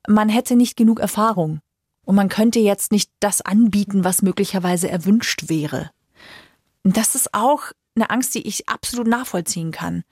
man 0.07 0.29
hätte 0.29 0.55
nicht 0.55 0.77
genug 0.77 1.01
Erfahrung 1.01 1.61
und 2.05 2.15
man 2.15 2.29
könnte 2.29 2.61
jetzt 2.61 2.93
nicht 2.93 3.11
das 3.19 3.41
anbieten, 3.41 4.05
was 4.05 4.23
möglicherweise 4.23 4.91
erwünscht 4.91 5.49
wäre. 5.49 5.91
Und 6.85 6.97
das 6.97 7.15
ist 7.15 7.33
auch 7.33 7.73
eine 7.95 8.11
Angst, 8.11 8.35
die 8.35 8.47
ich 8.47 8.69
absolut 8.69 9.07
nachvollziehen 9.07 9.71
kann. 9.71 10.05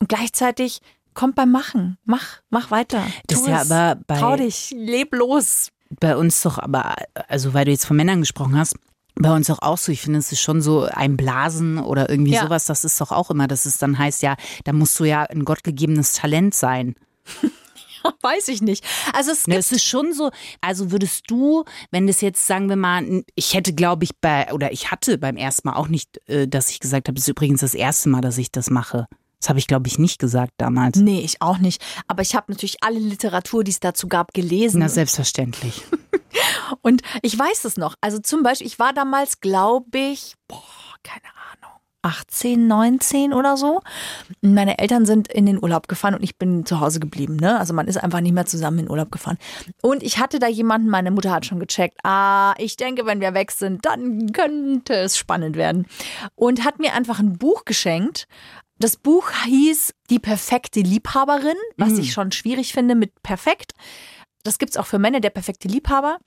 Und 0.00 0.08
gleichzeitig 0.08 0.80
kommt 1.14 1.34
beim 1.36 1.50
Machen. 1.50 1.96
Mach, 2.04 2.40
mach 2.50 2.70
weiter. 2.70 3.02
Das 3.26 3.38
Tu 3.38 3.44
ist 3.44 3.50
ja 3.50 3.62
es. 3.62 3.70
aber 3.70 4.00
bei- 4.06 4.18
Trau 4.18 4.36
dich, 4.36 4.72
leb 4.76 5.14
los. 5.14 5.70
bei 6.00 6.16
uns 6.16 6.42
doch, 6.42 6.58
aber, 6.58 6.96
also 7.28 7.54
weil 7.54 7.64
du 7.64 7.70
jetzt 7.70 7.86
von 7.86 7.96
Männern 7.96 8.20
gesprochen 8.20 8.56
hast, 8.58 8.74
bei 9.18 9.34
uns 9.34 9.46
doch 9.46 9.62
auch 9.62 9.78
so, 9.78 9.92
ich 9.92 10.02
finde, 10.02 10.18
es 10.18 10.30
ist 10.32 10.42
schon 10.42 10.60
so 10.60 10.82
ein 10.82 11.16
Blasen 11.16 11.78
oder 11.78 12.10
irgendwie 12.10 12.32
Ja. 12.32 12.42
sowas, 12.42 12.66
das 12.66 12.84
ist 12.84 13.00
doch 13.00 13.12
auch 13.12 13.30
immer, 13.30 13.46
dass 13.48 13.64
es 13.64 13.78
dann 13.78 13.96
heißt, 13.98 14.22
ja, 14.22 14.36
da 14.64 14.74
musst 14.74 14.98
du 15.00 15.04
ja 15.04 15.22
ein 15.22 15.44
gottgegebenes 15.46 16.12
Talent 16.12 16.54
sein. 16.54 16.96
Weiß 18.22 18.48
ich 18.48 18.62
nicht. 18.62 18.84
Also 19.14 19.32
es 19.32 19.46
Ne, 19.48 19.56
es 19.56 19.72
ist 19.72 19.84
schon 19.84 20.12
so, 20.12 20.30
also 20.60 20.92
würdest 20.92 21.24
du, 21.28 21.64
wenn 21.90 22.06
das 22.06 22.20
jetzt, 22.20 22.46
sagen 22.46 22.68
wir 22.68 22.76
mal, 22.76 23.24
ich 23.34 23.54
hätte, 23.54 23.72
glaube 23.74 24.04
ich, 24.04 24.10
bei, 24.20 24.52
oder 24.52 24.70
ich 24.72 24.90
hatte 24.90 25.18
beim 25.18 25.36
ersten 25.36 25.68
Mal 25.68 25.76
auch 25.76 25.88
nicht, 25.88 26.20
äh, 26.28 26.46
dass 26.46 26.70
ich 26.70 26.78
gesagt 26.80 27.08
habe, 27.08 27.16
es 27.18 27.24
ist 27.24 27.28
übrigens 27.28 27.62
das 27.62 27.74
erste 27.74 28.08
Mal, 28.10 28.20
dass 28.20 28.38
ich 28.38 28.52
das 28.52 28.70
mache. 28.70 29.06
Das 29.46 29.50
habe 29.50 29.60
ich, 29.60 29.68
glaube 29.68 29.86
ich, 29.86 30.00
nicht 30.00 30.18
gesagt 30.18 30.54
damals. 30.56 30.98
Nee, 30.98 31.20
ich 31.20 31.40
auch 31.40 31.58
nicht. 31.58 31.80
Aber 32.08 32.20
ich 32.20 32.34
habe 32.34 32.50
natürlich 32.50 32.82
alle 32.82 32.98
Literatur, 32.98 33.62
die 33.62 33.70
es 33.70 33.78
dazu 33.78 34.08
gab, 34.08 34.34
gelesen. 34.34 34.80
Na, 34.80 34.88
selbstverständlich. 34.88 35.84
Und 36.82 37.02
ich 37.22 37.38
weiß 37.38 37.64
es 37.64 37.76
noch. 37.76 37.94
Also 38.00 38.18
zum 38.18 38.42
Beispiel, 38.42 38.66
ich 38.66 38.80
war 38.80 38.92
damals, 38.92 39.40
glaube 39.40 39.96
ich, 39.96 40.34
boah, 40.48 40.58
keine 41.04 41.28
Ahnung, 41.52 41.78
18, 42.02 42.66
19 42.66 43.32
oder 43.32 43.56
so. 43.56 43.82
Meine 44.40 44.80
Eltern 44.80 45.06
sind 45.06 45.28
in 45.28 45.46
den 45.46 45.62
Urlaub 45.62 45.86
gefahren 45.86 46.16
und 46.16 46.24
ich 46.24 46.38
bin 46.38 46.66
zu 46.66 46.80
Hause 46.80 46.98
geblieben. 46.98 47.36
Ne? 47.36 47.56
Also 47.56 47.72
man 47.72 47.86
ist 47.86 47.98
einfach 47.98 48.20
nicht 48.20 48.32
mehr 48.32 48.46
zusammen 48.46 48.80
in 48.80 48.84
den 48.86 48.90
Urlaub 48.90 49.12
gefahren. 49.12 49.38
Und 49.80 50.02
ich 50.02 50.18
hatte 50.18 50.40
da 50.40 50.48
jemanden, 50.48 50.88
meine 50.88 51.12
Mutter 51.12 51.30
hat 51.30 51.46
schon 51.46 51.60
gecheckt, 51.60 51.98
ah, 52.02 52.52
ich 52.58 52.76
denke, 52.76 53.06
wenn 53.06 53.20
wir 53.20 53.32
weg 53.32 53.52
sind, 53.52 53.86
dann 53.86 54.32
könnte 54.32 54.94
es 54.94 55.16
spannend 55.16 55.54
werden. 55.54 55.86
Und 56.34 56.64
hat 56.64 56.80
mir 56.80 56.94
einfach 56.94 57.20
ein 57.20 57.38
Buch 57.38 57.64
geschenkt. 57.64 58.26
Das 58.78 58.96
Buch 58.96 59.30
hieß 59.44 59.94
Die 60.10 60.18
perfekte 60.18 60.80
Liebhaberin, 60.80 61.56
was 61.76 61.98
ich 61.98 62.12
schon 62.12 62.30
schwierig 62.30 62.72
finde 62.72 62.94
mit 62.94 63.22
perfekt. 63.22 63.72
Das 64.44 64.58
gibt's 64.58 64.76
auch 64.76 64.86
für 64.86 64.98
Männer, 64.98 65.20
der 65.20 65.30
perfekte 65.30 65.66
Liebhaber. 65.66 66.18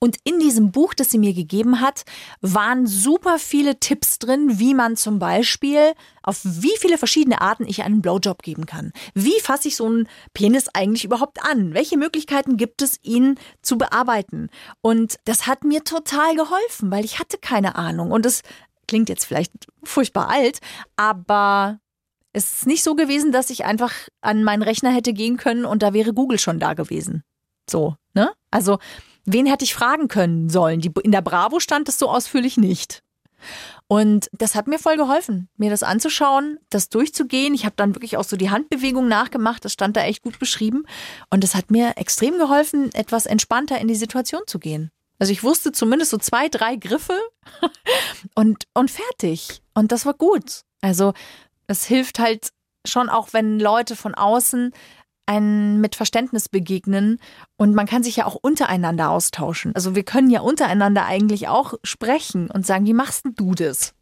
Und 0.00 0.16
in 0.24 0.38
diesem 0.38 0.70
Buch, 0.70 0.94
das 0.94 1.10
sie 1.10 1.18
mir 1.18 1.34
gegeben 1.34 1.80
hat, 1.80 2.04
waren 2.40 2.86
super 2.86 3.38
viele 3.38 3.80
Tipps 3.80 4.18
drin, 4.18 4.58
wie 4.58 4.74
man 4.74 4.96
zum 4.96 5.18
Beispiel 5.18 5.92
auf 6.22 6.40
wie 6.44 6.76
viele 6.78 6.98
verschiedene 6.98 7.40
Arten 7.40 7.66
ich 7.66 7.82
einen 7.82 8.00
Blowjob 8.00 8.42
geben 8.42 8.64
kann. 8.64 8.92
Wie 9.14 9.40
fasse 9.40 9.68
ich 9.68 9.76
so 9.76 9.86
einen 9.86 10.08
Penis 10.34 10.68
eigentlich 10.72 11.04
überhaupt 11.04 11.42
an? 11.44 11.74
Welche 11.74 11.96
Möglichkeiten 11.96 12.56
gibt 12.56 12.80
es, 12.80 12.98
ihn 13.02 13.38
zu 13.60 13.76
bearbeiten? 13.76 14.50
Und 14.80 15.16
das 15.24 15.46
hat 15.46 15.64
mir 15.64 15.82
total 15.82 16.36
geholfen, 16.36 16.90
weil 16.90 17.04
ich 17.04 17.18
hatte 17.18 17.38
keine 17.38 17.74
Ahnung. 17.74 18.12
Und 18.12 18.24
es 18.24 18.42
klingt 18.86 19.08
jetzt 19.08 19.24
vielleicht 19.24 19.52
furchtbar 19.82 20.28
alt, 20.28 20.60
aber 20.96 21.80
es 22.32 22.58
ist 22.58 22.66
nicht 22.66 22.84
so 22.84 22.94
gewesen, 22.94 23.32
dass 23.32 23.50
ich 23.50 23.64
einfach 23.64 23.92
an 24.20 24.44
meinen 24.44 24.62
Rechner 24.62 24.90
hätte 24.90 25.12
gehen 25.12 25.36
können 25.36 25.64
und 25.64 25.82
da 25.82 25.92
wäre 25.92 26.12
Google 26.12 26.38
schon 26.38 26.60
da 26.60 26.74
gewesen. 26.74 27.22
So, 27.68 27.96
ne? 28.14 28.32
Also, 28.50 28.78
wen 29.24 29.46
hätte 29.46 29.64
ich 29.64 29.74
fragen 29.74 30.08
können 30.08 30.48
sollen? 30.48 30.80
Die, 30.80 30.92
in 31.02 31.12
der 31.12 31.22
Bravo 31.22 31.60
stand 31.60 31.88
es 31.88 31.98
so 31.98 32.08
ausführlich 32.08 32.56
nicht. 32.56 33.02
Und 33.86 34.28
das 34.32 34.54
hat 34.54 34.66
mir 34.66 34.78
voll 34.78 34.96
geholfen, 34.96 35.48
mir 35.56 35.70
das 35.70 35.82
anzuschauen, 35.82 36.58
das 36.70 36.88
durchzugehen. 36.88 37.54
Ich 37.54 37.64
habe 37.64 37.76
dann 37.76 37.94
wirklich 37.94 38.16
auch 38.16 38.24
so 38.24 38.36
die 38.36 38.50
Handbewegung 38.50 39.08
nachgemacht, 39.08 39.64
das 39.64 39.72
stand 39.72 39.96
da 39.96 40.02
echt 40.02 40.22
gut 40.22 40.38
beschrieben. 40.38 40.84
Und 41.30 41.44
das 41.44 41.54
hat 41.54 41.70
mir 41.70 41.92
extrem 41.96 42.36
geholfen, 42.38 42.92
etwas 42.94 43.26
entspannter 43.26 43.78
in 43.78 43.88
die 43.88 43.94
Situation 43.94 44.42
zu 44.46 44.58
gehen. 44.58 44.90
Also 45.18 45.32
ich 45.32 45.42
wusste 45.42 45.72
zumindest 45.72 46.10
so 46.10 46.18
zwei, 46.18 46.48
drei 46.48 46.76
Griffe 46.76 47.18
und, 48.34 48.64
und 48.74 48.90
fertig. 48.90 49.62
Und 49.74 49.90
das 49.90 50.04
war 50.04 50.14
gut. 50.14 50.62
Also 50.80 51.12
es 51.68 51.84
hilft 51.84 52.18
halt 52.18 52.48
schon 52.86 53.08
auch, 53.08 53.28
wenn 53.32 53.60
Leute 53.60 53.94
von 53.94 54.14
außen 54.14 54.72
einen 55.26 55.80
mit 55.80 55.94
Verständnis 55.94 56.48
begegnen 56.48 57.20
und 57.56 57.74
man 57.74 57.86
kann 57.86 58.02
sich 58.02 58.16
ja 58.16 58.24
auch 58.24 58.34
untereinander 58.34 59.10
austauschen. 59.10 59.74
Also 59.74 59.94
wir 59.94 60.02
können 60.02 60.30
ja 60.30 60.40
untereinander 60.40 61.04
eigentlich 61.04 61.48
auch 61.48 61.74
sprechen 61.84 62.50
und 62.50 62.66
sagen, 62.66 62.86
wie 62.86 62.94
machst 62.94 63.24
du 63.36 63.54
das? 63.54 63.94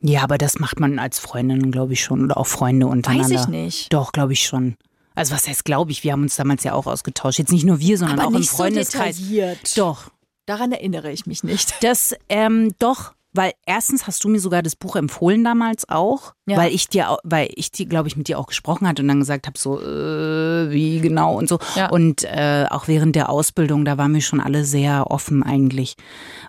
Ja, 0.00 0.22
aber 0.22 0.36
das 0.36 0.58
macht 0.58 0.78
man 0.78 0.98
als 0.98 1.18
Freundin, 1.18 1.70
glaube 1.72 1.94
ich 1.94 2.04
schon, 2.04 2.22
oder 2.22 2.36
auch 2.36 2.46
Freunde 2.46 2.86
untereinander. 2.86 3.34
Weiß 3.34 3.42
ich 3.44 3.48
nicht. 3.48 3.92
Doch, 3.92 4.12
glaube 4.12 4.34
ich 4.34 4.44
schon. 4.46 4.76
Also 5.14 5.34
was 5.34 5.48
heißt, 5.48 5.64
glaube 5.64 5.90
ich, 5.92 6.04
wir 6.04 6.12
haben 6.12 6.22
uns 6.22 6.36
damals 6.36 6.62
ja 6.64 6.74
auch 6.74 6.86
ausgetauscht. 6.86 7.38
Jetzt 7.38 7.52
nicht 7.52 7.64
nur 7.64 7.80
wir, 7.80 7.96
sondern 7.96 8.18
Aber 8.18 8.28
auch 8.28 8.32
im 8.34 8.40
nicht 8.40 8.50
so 8.50 8.58
Freundeskreis. 8.58 9.16
detailliert. 9.16 9.78
doch, 9.78 10.10
Daran 10.44 10.70
erinnere 10.72 11.10
ich 11.10 11.24
mich 11.26 11.42
nicht. 11.42 11.82
das, 11.82 12.14
ähm, 12.28 12.74
doch, 12.78 13.14
weil 13.36 13.52
erstens 13.66 14.06
hast 14.06 14.24
du 14.24 14.28
mir 14.28 14.40
sogar 14.40 14.62
das 14.62 14.74
Buch 14.76 14.96
empfohlen 14.96 15.44
damals 15.44 15.88
auch, 15.88 16.32
Ja. 16.46 16.56
weil 16.56 16.72
ich 16.74 16.88
dir, 16.88 17.16
weil 17.24 17.48
ich 17.54 17.70
dir, 17.70 17.86
glaube 17.86 18.08
ich, 18.08 18.16
mit 18.16 18.28
dir 18.28 18.38
auch 18.38 18.46
gesprochen 18.46 18.88
hatte 18.88 19.02
und 19.02 19.08
dann 19.08 19.20
gesagt 19.20 19.46
habe, 19.46 19.58
so, 19.58 19.80
äh, 19.80 20.70
wie 20.70 21.00
genau 21.00 21.36
und 21.36 21.48
so. 21.48 21.58
Ja. 21.74 21.90
Und 21.90 22.24
äh, 22.24 22.66
auch 22.70 22.88
während 22.88 23.14
der 23.16 23.28
Ausbildung, 23.30 23.84
da 23.84 23.98
waren 23.98 24.14
wir 24.14 24.20
schon 24.22 24.40
alle 24.40 24.64
sehr 24.64 25.10
offen 25.10 25.42
eigentlich. 25.42 25.96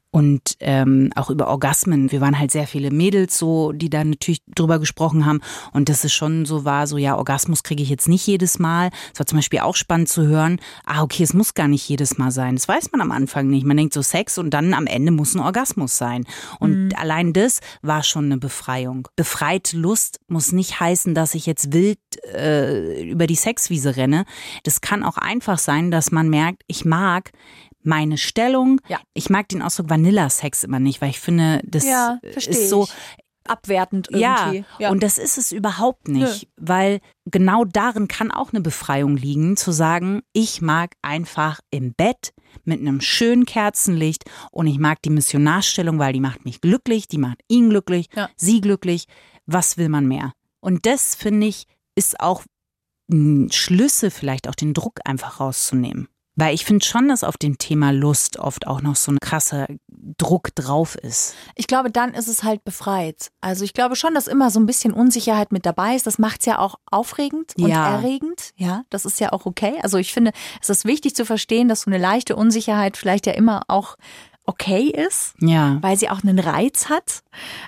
Und 0.10 0.56
ähm, 0.62 1.12
auch 1.16 1.30
über 1.30 1.48
Orgasmen. 1.48 2.12
Wir 2.12 2.22
waren 2.22 2.40
halt 2.40 2.52
sehr 2.52 2.66
viele 2.66 2.92
Mädels 2.92 3.38
so, 3.38 3.72
die 3.72 3.90
da 3.90 4.04
natürlich 4.04 4.42
drüber 4.56 4.80
gesprochen 4.80 5.26
haben. 5.26 5.42
Und 5.74 5.90
dass 5.90 6.04
es 6.04 6.14
schon 6.14 6.46
so 6.46 6.66
war, 6.66 6.88
so 6.88 6.98
ja, 6.98 7.18
Orgasmus 7.18 7.62
kriege 7.62 7.84
ich 7.84 7.90
jetzt 7.90 8.08
nicht 8.08 8.26
jedes 8.26 8.58
Mal. 8.58 8.90
Es 9.14 9.20
war 9.20 9.26
zum 9.26 9.38
Beispiel 9.38 9.60
auch 9.60 9.76
spannend 9.76 10.10
zu 10.10 10.26
hören, 10.26 10.60
ah, 10.86 11.04
okay, 11.04 11.24
es 11.24 11.34
muss 11.34 11.54
gar 11.54 11.68
nicht 11.68 11.88
jedes 11.88 12.18
Mal 12.18 12.32
sein. 12.32 12.56
Das 12.56 12.68
weiß 12.68 12.92
man 12.92 13.02
am 13.02 13.12
Anfang 13.12 13.48
nicht. 13.48 13.66
Man 13.66 13.78
denkt 13.78 13.94
so 13.94 14.02
Sex 14.02 14.38
und 14.38 14.52
dann 14.52 14.74
am 14.74 14.88
Ende 14.88 15.12
muss 15.12 15.36
ein 15.36 15.42
Orgasmus 15.42 15.98
sein. 15.98 16.26
Und 16.60 16.98
allein 16.98 17.34
das 17.34 17.60
war 17.82 18.04
schon 18.04 18.26
eine 18.26 18.38
Befreiung. 18.38 19.08
Befreite 19.16 19.78
Lust 19.78 20.20
muss 20.28 20.52
nicht 20.52 20.80
heißen, 20.80 21.14
dass 21.14 21.36
ich 21.36 21.46
jetzt 21.46 21.74
wild 21.74 22.00
äh, 22.34 23.04
über 23.04 23.28
die 23.28 23.36
Sexwiese 23.36 23.96
renne. 23.96 24.26
Das 24.64 24.82
kann 24.82 25.04
auch 25.04 25.18
einfach 25.18 25.60
sein, 25.60 25.92
dass 25.92 26.12
man 26.12 26.30
merkt, 26.30 26.64
ich 26.68 26.86
mag 26.86 27.32
meine 27.88 28.18
Stellung. 28.18 28.80
Ja. 28.88 29.00
Ich 29.14 29.30
mag 29.32 29.48
den 29.50 29.62
Ausdruck 29.64 29.90
Vanilla-Sex 29.90 30.64
immer 30.64 30.80
nicht, 30.80 31.02
weil 31.02 31.10
ich 31.10 31.20
finde, 31.20 31.62
das 31.66 31.86
Ja, 31.86 32.20
versteh 32.32 32.52
ist 32.52 32.70
so. 32.70 32.88
abwertend 33.46 34.10
irgendwie. 34.12 34.66
Ja, 34.78 34.90
und 34.92 35.02
das 35.04 35.18
ist 35.18 35.38
es 35.38 35.52
überhaupt 35.54 36.08
nicht, 36.10 36.50
weil 36.58 37.00
genau 37.26 37.64
darin 37.64 38.08
kann 38.10 38.30
auch 38.32 38.52
eine 38.52 38.60
Befreiung 38.62 39.16
liegen, 39.16 39.56
zu 39.56 39.72
sagen, 39.72 40.22
ich 40.34 40.62
mag 40.62 40.92
einfach 41.02 41.62
im 41.72 41.94
Bett 41.94 42.34
mit 42.66 42.82
einem 42.82 43.00
schönen 43.00 43.46
Kerzenlicht 43.46 44.26
und 44.52 44.68
ich 44.68 44.80
mag 44.80 45.02
die 45.04 45.10
Missionarstellung, 45.10 45.98
weil 45.98 46.12
die 46.14 46.20
macht 46.20 46.44
mich 46.44 46.60
glücklich, 46.60 47.08
die 47.08 47.18
macht 47.20 47.40
ihn 47.48 47.70
glücklich, 47.70 48.08
Ja. 48.16 48.30
sie 48.36 48.60
glücklich. 48.62 49.06
Was 49.46 49.78
will 49.78 49.88
man 49.88 50.08
mehr? 50.08 50.34
Und 50.60 50.86
das 50.86 51.16
finde 51.16 51.48
ich 51.48 51.64
ist 51.96 52.20
auch 52.20 52.44
ein 53.10 53.50
Schlüssel, 53.52 54.12
vielleicht 54.12 54.50
auch 54.50 54.56
den 54.56 54.74
Druck 54.74 55.00
einfach 55.06 55.40
rauszunehmen. 55.40 56.10
Weil 56.40 56.54
ich 56.54 56.66
finde 56.66 56.86
schon, 56.86 57.08
dass 57.10 57.24
auf 57.24 57.36
dem 57.36 57.58
Thema 57.58 57.92
Lust 57.92 58.38
oft 58.38 58.68
auch 58.68 58.82
noch 58.82 58.96
so 58.96 59.12
ein 59.12 59.18
krasser 59.20 59.66
Druck 59.90 60.54
drauf 60.56 60.96
ist. 60.96 61.34
Ich 61.56 61.66
glaube, 61.68 61.92
dann 61.92 62.14
ist 62.14 62.28
es 62.28 62.44
halt 62.44 62.64
befreit. 62.64 63.32
Also 63.42 63.66
ich 63.66 63.74
glaube 63.74 63.96
schon, 63.96 64.14
dass 64.14 64.28
immer 64.28 64.52
so 64.52 64.60
ein 64.60 64.68
bisschen 64.68 64.94
Unsicherheit 64.94 65.52
mit 65.52 65.66
dabei 65.66 65.96
ist. 65.96 66.06
Das 66.06 66.20
macht 66.20 66.42
es 66.42 66.46
ja 66.46 66.60
auch 66.60 66.76
aufregend 66.92 67.54
und 67.60 67.70
Ja. 67.70 67.90
erregend. 67.90 68.52
Ja, 68.56 68.84
das 68.92 69.06
ist 69.06 69.20
ja 69.20 69.34
auch 69.34 69.46
okay. 69.48 69.80
Also 69.82 69.98
ich 69.98 70.14
finde, 70.14 70.32
es 70.62 70.70
ist 70.70 70.86
wichtig 70.86 71.16
zu 71.16 71.26
verstehen, 71.26 71.68
dass 71.68 71.82
so 71.82 71.90
eine 71.92 71.98
leichte 71.98 72.36
Unsicherheit 72.36 72.98
vielleicht 72.98 73.26
ja 73.26 73.34
immer 73.34 73.64
auch 73.68 73.96
okay 74.46 74.90
ist, 74.90 75.34
Ja. 75.42 75.78
weil 75.82 75.98
sie 75.98 76.10
auch 76.10 76.22
einen 76.24 76.40
Reiz 76.40 76.88
hat. 76.88 77.24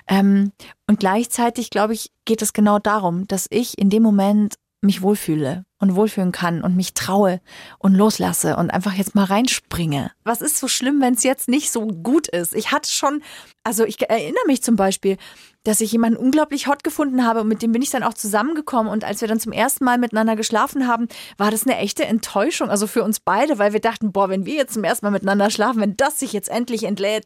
Ähm, 0.06 0.52
und 0.86 1.00
gleichzeitig, 1.00 1.70
glaube 1.70 1.92
ich, 1.94 2.10
geht 2.24 2.40
es 2.40 2.52
genau 2.52 2.78
darum, 2.78 3.26
dass 3.28 3.46
ich 3.50 3.76
in 3.78 3.90
dem 3.90 4.02
Moment 4.04 4.54
mich 4.80 5.02
wohlfühle 5.02 5.64
und 5.80 5.96
wohlfühlen 5.96 6.30
kann 6.30 6.62
und 6.62 6.76
mich 6.76 6.94
traue 6.94 7.40
und 7.78 7.94
loslasse 7.94 8.56
und 8.56 8.70
einfach 8.70 8.92
jetzt 8.92 9.14
mal 9.14 9.24
reinspringe. 9.24 10.12
Was 10.24 10.42
ist 10.42 10.58
so 10.58 10.68
schlimm, 10.68 11.00
wenn 11.00 11.14
es 11.14 11.24
jetzt 11.24 11.48
nicht 11.48 11.72
so 11.72 11.86
gut 11.86 12.28
ist? 12.28 12.54
Ich 12.54 12.70
hatte 12.70 12.90
schon, 12.90 13.22
also 13.64 13.84
ich 13.84 14.00
erinnere 14.08 14.46
mich 14.46 14.62
zum 14.62 14.76
Beispiel, 14.76 15.16
dass 15.64 15.80
ich 15.80 15.92
jemanden 15.92 16.18
unglaublich 16.18 16.66
hot 16.66 16.84
gefunden 16.84 17.26
habe 17.26 17.40
und 17.40 17.48
mit 17.48 17.62
dem 17.62 17.72
bin 17.72 17.82
ich 17.82 17.90
dann 17.90 18.02
auch 18.02 18.14
zusammengekommen 18.14 18.92
und 18.92 19.04
als 19.04 19.20
wir 19.20 19.28
dann 19.28 19.40
zum 19.40 19.52
ersten 19.52 19.84
Mal 19.84 19.98
miteinander 19.98 20.36
geschlafen 20.36 20.86
haben, 20.86 21.08
war 21.38 21.50
das 21.50 21.66
eine 21.66 21.78
echte 21.78 22.04
Enttäuschung, 22.04 22.70
also 22.70 22.86
für 22.86 23.02
uns 23.02 23.20
beide, 23.20 23.58
weil 23.58 23.72
wir 23.72 23.80
dachten, 23.80 24.12
boah, 24.12 24.28
wenn 24.28 24.46
wir 24.46 24.54
jetzt 24.54 24.74
zum 24.74 24.84
ersten 24.84 25.06
Mal 25.06 25.10
miteinander 25.10 25.50
schlafen, 25.50 25.80
wenn 25.80 25.96
das 25.96 26.18
sich 26.20 26.32
jetzt 26.32 26.50
endlich 26.50 26.84
entlädt, 26.84 27.24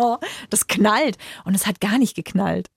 das 0.50 0.66
knallt 0.66 1.16
und 1.44 1.54
es 1.54 1.66
hat 1.66 1.80
gar 1.80 1.98
nicht 1.98 2.14
geknallt. 2.14 2.68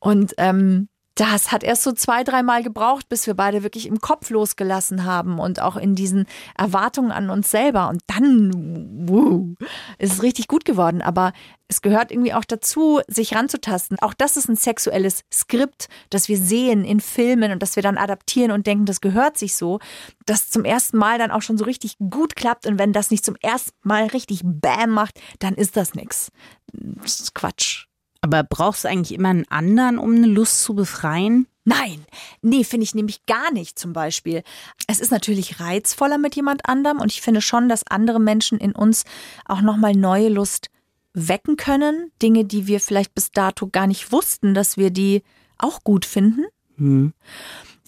Und 0.00 0.34
ähm, 0.38 0.88
das 1.14 1.52
hat 1.52 1.62
erst 1.62 1.82
so 1.82 1.92
zwei, 1.92 2.24
dreimal 2.24 2.62
gebraucht, 2.62 3.08
bis 3.08 3.26
wir 3.26 3.34
beide 3.34 3.62
wirklich 3.62 3.86
im 3.86 4.00
Kopf 4.00 4.30
losgelassen 4.30 5.04
haben 5.04 5.38
und 5.38 5.60
auch 5.60 5.76
in 5.76 5.94
diesen 5.94 6.26
Erwartungen 6.56 7.12
an 7.12 7.28
uns 7.28 7.50
selber. 7.50 7.88
Und 7.88 8.02
dann 8.06 9.08
wuh, 9.08 9.54
ist 9.98 10.12
es 10.14 10.22
richtig 10.22 10.48
gut 10.48 10.64
geworden. 10.64 11.02
Aber 11.02 11.32
es 11.68 11.82
gehört 11.82 12.10
irgendwie 12.10 12.32
auch 12.32 12.44
dazu, 12.44 13.00
sich 13.08 13.34
ranzutasten. 13.34 13.98
Auch 14.00 14.14
das 14.14 14.36
ist 14.36 14.48
ein 14.48 14.56
sexuelles 14.56 15.24
Skript, 15.32 15.88
das 16.10 16.28
wir 16.28 16.38
sehen 16.38 16.84
in 16.84 17.00
Filmen 17.00 17.52
und 17.52 17.62
das 17.62 17.76
wir 17.76 17.82
dann 17.82 17.98
adaptieren 17.98 18.50
und 18.50 18.66
denken, 18.66 18.86
das 18.86 19.00
gehört 19.00 19.36
sich 19.36 19.56
so, 19.56 19.80
das 20.26 20.50
zum 20.50 20.64
ersten 20.64 20.96
Mal 20.96 21.18
dann 21.18 21.30
auch 21.30 21.42
schon 21.42 21.58
so 21.58 21.64
richtig 21.64 21.96
gut 21.98 22.36
klappt. 22.36 22.66
Und 22.66 22.78
wenn 22.78 22.92
das 22.92 23.10
nicht 23.10 23.24
zum 23.24 23.36
ersten 23.42 23.72
Mal 23.82 24.06
richtig 24.06 24.40
Bam 24.44 24.90
macht, 24.90 25.20
dann 25.40 25.54
ist 25.54 25.76
das 25.76 25.94
nix. 25.94 26.30
Das 26.72 27.20
ist 27.20 27.34
Quatsch. 27.34 27.86
Aber 28.22 28.44
brauchst 28.44 28.84
du 28.84 28.88
eigentlich 28.88 29.12
immer 29.12 29.30
einen 29.30 29.48
anderen, 29.48 29.98
um 29.98 30.14
eine 30.14 30.28
Lust 30.28 30.62
zu 30.62 30.74
befreien? 30.74 31.48
Nein, 31.64 32.04
nee, 32.40 32.64
finde 32.64 32.84
ich 32.84 32.94
nämlich 32.94 33.26
gar 33.26 33.52
nicht 33.52 33.78
zum 33.78 33.92
Beispiel. 33.92 34.42
Es 34.86 35.00
ist 35.00 35.10
natürlich 35.10 35.60
reizvoller 35.60 36.18
mit 36.18 36.34
jemand 36.34 36.68
anderem 36.68 37.00
und 37.00 37.12
ich 37.12 37.20
finde 37.20 37.40
schon, 37.40 37.68
dass 37.68 37.86
andere 37.86 38.20
Menschen 38.20 38.58
in 38.58 38.72
uns 38.72 39.04
auch 39.44 39.60
nochmal 39.60 39.94
neue 39.94 40.28
Lust 40.28 40.70
wecken 41.14 41.56
können. 41.56 42.10
Dinge, 42.22 42.44
die 42.44 42.66
wir 42.66 42.80
vielleicht 42.80 43.14
bis 43.14 43.32
dato 43.32 43.68
gar 43.68 43.86
nicht 43.86 44.12
wussten, 44.12 44.54
dass 44.54 44.76
wir 44.76 44.90
die 44.90 45.22
auch 45.58 45.84
gut 45.84 46.04
finden. 46.04 46.44
Hm. 46.76 47.12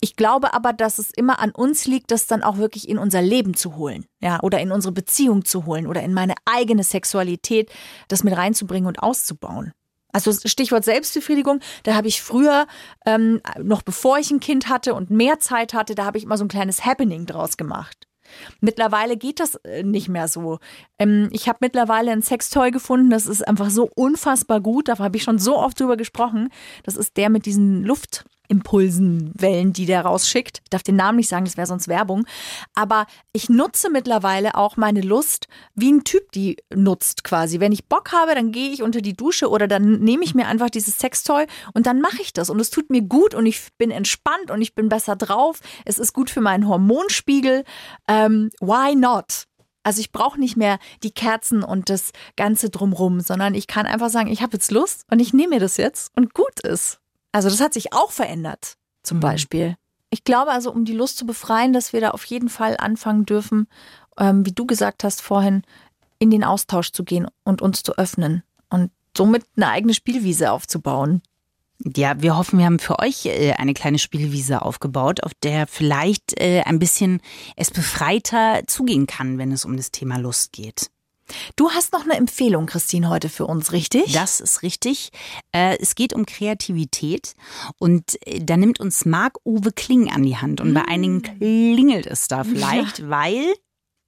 Ich 0.00 0.16
glaube 0.16 0.52
aber, 0.52 0.72
dass 0.72 0.98
es 0.98 1.10
immer 1.10 1.38
an 1.38 1.50
uns 1.50 1.86
liegt, 1.86 2.10
das 2.10 2.26
dann 2.26 2.42
auch 2.42 2.58
wirklich 2.58 2.88
in 2.88 2.98
unser 2.98 3.22
Leben 3.22 3.54
zu 3.54 3.76
holen, 3.76 4.04
ja, 4.20 4.38
oder 4.42 4.60
in 4.60 4.70
unsere 4.70 4.92
Beziehung 4.92 5.44
zu 5.44 5.64
holen 5.64 5.86
oder 5.86 6.02
in 6.02 6.12
meine 6.12 6.34
eigene 6.44 6.84
Sexualität, 6.84 7.72
das 8.08 8.22
mit 8.22 8.36
reinzubringen 8.36 8.86
und 8.86 9.02
auszubauen. 9.02 9.72
Also 10.14 10.32
Stichwort 10.32 10.84
Selbstbefriedigung, 10.84 11.58
da 11.82 11.96
habe 11.96 12.06
ich 12.06 12.22
früher, 12.22 12.68
ähm, 13.04 13.40
noch 13.60 13.82
bevor 13.82 14.18
ich 14.18 14.30
ein 14.30 14.38
Kind 14.38 14.68
hatte 14.68 14.94
und 14.94 15.10
mehr 15.10 15.40
Zeit 15.40 15.74
hatte, 15.74 15.96
da 15.96 16.04
habe 16.04 16.18
ich 16.18 16.24
immer 16.24 16.38
so 16.38 16.44
ein 16.44 16.48
kleines 16.48 16.86
Happening 16.86 17.26
draus 17.26 17.56
gemacht. 17.56 18.06
Mittlerweile 18.60 19.16
geht 19.16 19.40
das 19.40 19.56
äh, 19.56 19.82
nicht 19.82 20.08
mehr 20.08 20.28
so. 20.28 20.60
Ähm, 21.00 21.28
ich 21.32 21.48
habe 21.48 21.58
mittlerweile 21.62 22.12
ein 22.12 22.22
Sextoy 22.22 22.70
gefunden, 22.70 23.10
das 23.10 23.26
ist 23.26 23.46
einfach 23.46 23.70
so 23.70 23.90
unfassbar 23.96 24.60
gut. 24.60 24.86
Da 24.88 24.98
habe 24.98 25.16
ich 25.16 25.24
schon 25.24 25.40
so 25.40 25.58
oft 25.58 25.80
drüber 25.80 25.96
gesprochen. 25.96 26.48
Das 26.84 26.96
ist 26.96 27.16
der 27.16 27.28
mit 27.28 27.44
diesen 27.44 27.84
Luftimpulsen, 28.44 29.32
Wellen, 29.34 29.72
die 29.72 29.86
der 29.86 30.02
rausschickt. 30.02 30.60
Ich 30.64 30.70
darf 30.70 30.82
den 30.82 30.96
Namen 30.96 31.16
nicht 31.16 31.28
sagen, 31.28 31.44
das 31.44 31.56
wäre 31.56 31.66
sonst 31.66 31.88
Werbung. 31.88 32.26
Aber 32.74 33.06
ich 33.32 33.48
nutze 33.48 33.90
mittlerweile 33.90 34.54
auch 34.54 34.76
meine 34.76 35.00
Lust, 35.00 35.48
wie 35.74 35.92
ein 35.92 36.04
Typ 36.04 36.32
die 36.32 36.56
nutzt 36.74 37.24
quasi. 37.24 37.60
Wenn 37.60 37.72
ich 37.72 37.88
Bock 37.88 38.12
habe, 38.12 38.34
dann 38.34 38.52
gehe 38.52 38.70
ich 38.70 38.82
unter 38.82 39.00
die 39.00 39.14
Dusche 39.14 39.48
oder 39.48 39.68
dann 39.68 40.00
nehme 40.00 40.24
ich 40.24 40.34
mir 40.34 40.46
einfach 40.46 40.70
dieses 40.70 40.98
Sextoy 40.98 41.46
und 41.72 41.86
dann 41.86 42.00
mache 42.00 42.22
ich 42.22 42.32
das. 42.32 42.50
Und 42.50 42.60
es 42.60 42.70
tut 42.70 42.90
mir 42.90 43.02
gut 43.02 43.34
und 43.34 43.46
ich 43.46 43.68
bin 43.78 43.90
entspannt 43.90 44.50
und 44.50 44.62
ich 44.62 44.74
bin 44.74 44.88
besser 44.88 45.16
drauf. 45.16 45.60
Es 45.84 45.98
ist 45.98 46.12
gut 46.12 46.30
für 46.30 46.40
meinen 46.40 46.68
Hormonspiegel. 46.68 47.64
Ähm, 48.08 48.50
why 48.60 48.94
not? 48.94 49.44
Also 49.86 50.00
ich 50.00 50.12
brauche 50.12 50.40
nicht 50.40 50.56
mehr 50.56 50.78
die 51.02 51.12
Kerzen 51.12 51.62
und 51.62 51.90
das 51.90 52.12
Ganze 52.36 52.70
drumrum, 52.70 53.20
sondern 53.20 53.54
ich 53.54 53.66
kann 53.66 53.84
einfach 53.84 54.08
sagen, 54.08 54.30
ich 54.30 54.40
habe 54.40 54.54
jetzt 54.54 54.70
Lust 54.70 55.04
und 55.10 55.20
ich 55.20 55.34
nehme 55.34 55.56
mir 55.56 55.60
das 55.60 55.76
jetzt 55.76 56.10
und 56.16 56.32
gut 56.32 56.60
ist. 56.60 57.00
Also 57.34 57.48
das 57.48 57.60
hat 57.60 57.74
sich 57.74 57.92
auch 57.92 58.12
verändert, 58.12 58.76
zum 59.02 59.18
Beispiel. 59.18 59.76
Ich 60.10 60.22
glaube 60.22 60.52
also, 60.52 60.70
um 60.70 60.84
die 60.84 60.92
Lust 60.92 61.18
zu 61.18 61.26
befreien, 61.26 61.72
dass 61.72 61.92
wir 61.92 62.00
da 62.00 62.10
auf 62.10 62.24
jeden 62.26 62.48
Fall 62.48 62.76
anfangen 62.78 63.26
dürfen, 63.26 63.66
ähm, 64.16 64.46
wie 64.46 64.52
du 64.52 64.66
gesagt 64.66 65.02
hast 65.02 65.20
vorhin, 65.20 65.62
in 66.20 66.30
den 66.30 66.44
Austausch 66.44 66.92
zu 66.92 67.02
gehen 67.02 67.26
und 67.42 67.60
uns 67.60 67.82
zu 67.82 67.98
öffnen 67.98 68.44
und 68.70 68.92
somit 69.16 69.42
eine 69.56 69.68
eigene 69.68 69.94
Spielwiese 69.94 70.52
aufzubauen. 70.52 71.22
Ja, 71.96 72.22
wir 72.22 72.36
hoffen, 72.36 72.60
wir 72.60 72.66
haben 72.66 72.78
für 72.78 73.00
euch 73.00 73.26
äh, 73.26 73.54
eine 73.54 73.74
kleine 73.74 73.98
Spielwiese 73.98 74.62
aufgebaut, 74.62 75.24
auf 75.24 75.32
der 75.42 75.66
vielleicht 75.66 76.40
äh, 76.40 76.62
ein 76.62 76.78
bisschen 76.78 77.20
es 77.56 77.72
befreiter 77.72 78.62
zugehen 78.68 79.08
kann, 79.08 79.38
wenn 79.38 79.50
es 79.50 79.64
um 79.64 79.76
das 79.76 79.90
Thema 79.90 80.18
Lust 80.18 80.52
geht. 80.52 80.92
Du 81.56 81.70
hast 81.70 81.92
noch 81.92 82.04
eine 82.04 82.14
Empfehlung, 82.14 82.66
Christine, 82.66 83.08
heute 83.08 83.28
für 83.28 83.46
uns, 83.46 83.72
richtig? 83.72 84.12
Das 84.12 84.40
ist 84.40 84.62
richtig. 84.62 85.10
Äh, 85.52 85.78
es 85.80 85.94
geht 85.94 86.12
um 86.12 86.26
Kreativität 86.26 87.34
und 87.78 88.18
äh, 88.26 88.40
da 88.40 88.56
nimmt 88.56 88.80
uns 88.80 89.04
Marc-Uwe 89.04 89.72
Kling 89.72 90.10
an 90.10 90.22
die 90.22 90.36
Hand. 90.36 90.60
Und 90.60 90.74
bei 90.74 90.82
einigen 90.86 91.22
klingelt 91.22 92.06
es 92.06 92.28
da 92.28 92.44
vielleicht, 92.44 93.08
weil 93.08 93.54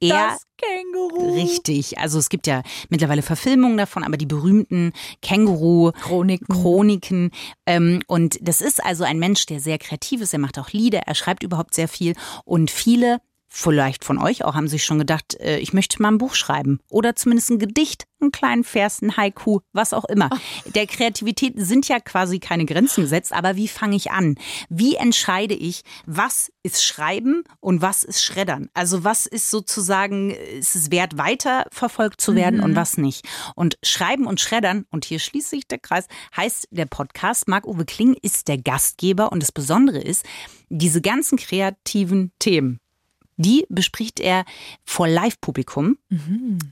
er 0.00 0.30
das 0.30 0.42
Känguru. 0.58 1.34
Richtig. 1.34 1.98
Also 1.98 2.18
es 2.18 2.28
gibt 2.28 2.46
ja 2.46 2.62
mittlerweile 2.88 3.22
Verfilmungen 3.22 3.78
davon, 3.78 4.04
aber 4.04 4.16
die 4.16 4.26
berühmten 4.26 4.92
Känguru-Chroniken. 5.22 6.48
Chroniken. 6.48 7.30
Ähm, 7.66 8.02
und 8.06 8.38
das 8.40 8.60
ist 8.60 8.84
also 8.84 9.04
ein 9.04 9.18
Mensch, 9.18 9.46
der 9.46 9.60
sehr 9.60 9.78
kreativ 9.78 10.20
ist. 10.20 10.32
Er 10.32 10.38
macht 10.38 10.58
auch 10.58 10.70
Lieder, 10.70 11.00
er 11.00 11.14
schreibt 11.14 11.42
überhaupt 11.42 11.74
sehr 11.74 11.88
viel. 11.88 12.14
Und 12.44 12.70
viele, 12.70 13.20
vielleicht 13.56 14.04
von 14.04 14.18
euch 14.18 14.44
auch, 14.44 14.54
haben 14.54 14.68
sich 14.68 14.84
schon 14.84 14.98
gedacht, 14.98 15.34
äh, 15.40 15.58
ich 15.58 15.72
möchte 15.72 16.00
mal 16.02 16.08
ein 16.08 16.18
Buch 16.18 16.34
schreiben. 16.34 16.78
Oder 16.90 17.16
zumindest 17.16 17.50
ein 17.50 17.58
Gedicht, 17.58 18.04
einen 18.20 18.30
kleinen 18.30 18.64
Vers, 18.64 19.00
ein 19.00 19.16
Haiku, 19.16 19.60
was 19.72 19.94
auch 19.94 20.04
immer. 20.04 20.28
Der 20.74 20.86
Kreativität 20.86 21.54
sind 21.56 21.88
ja 21.88 21.98
quasi 21.98 22.38
keine 22.38 22.66
Grenzen 22.66 23.02
gesetzt, 23.02 23.32
aber 23.32 23.56
wie 23.56 23.68
fange 23.68 23.96
ich 23.96 24.10
an? 24.10 24.36
Wie 24.68 24.96
entscheide 24.96 25.54
ich, 25.54 25.82
was 26.04 26.52
ist 26.62 26.84
Schreiben 26.84 27.44
und 27.60 27.80
was 27.80 28.02
ist 28.04 28.22
Schreddern? 28.22 28.68
Also 28.74 29.04
was 29.04 29.24
ist 29.26 29.50
sozusagen, 29.50 30.30
ist 30.30 30.76
es 30.76 30.90
wert, 30.90 31.16
weiter 31.16 31.66
verfolgt 31.72 32.20
zu 32.20 32.34
werden 32.34 32.60
und 32.60 32.76
was 32.76 32.98
nicht? 32.98 33.26
Und 33.54 33.78
Schreiben 33.82 34.26
und 34.26 34.40
Schreddern, 34.40 34.84
und 34.90 35.06
hier 35.06 35.18
schließt 35.18 35.50
sich 35.50 35.66
der 35.66 35.78
Kreis, 35.78 36.06
heißt 36.36 36.68
der 36.70 36.86
Podcast. 36.86 37.48
Marc-Uwe 37.48 37.86
Kling 37.86 38.16
ist 38.20 38.48
der 38.48 38.58
Gastgeber 38.58 39.32
und 39.32 39.42
das 39.42 39.52
Besondere 39.52 40.00
ist, 40.00 40.24
diese 40.68 41.00
ganzen 41.00 41.38
kreativen 41.38 42.32
Themen, 42.38 42.80
die 43.36 43.66
bespricht 43.68 44.20
er 44.20 44.44
vor 44.84 45.08
Live-Publikum. 45.08 45.98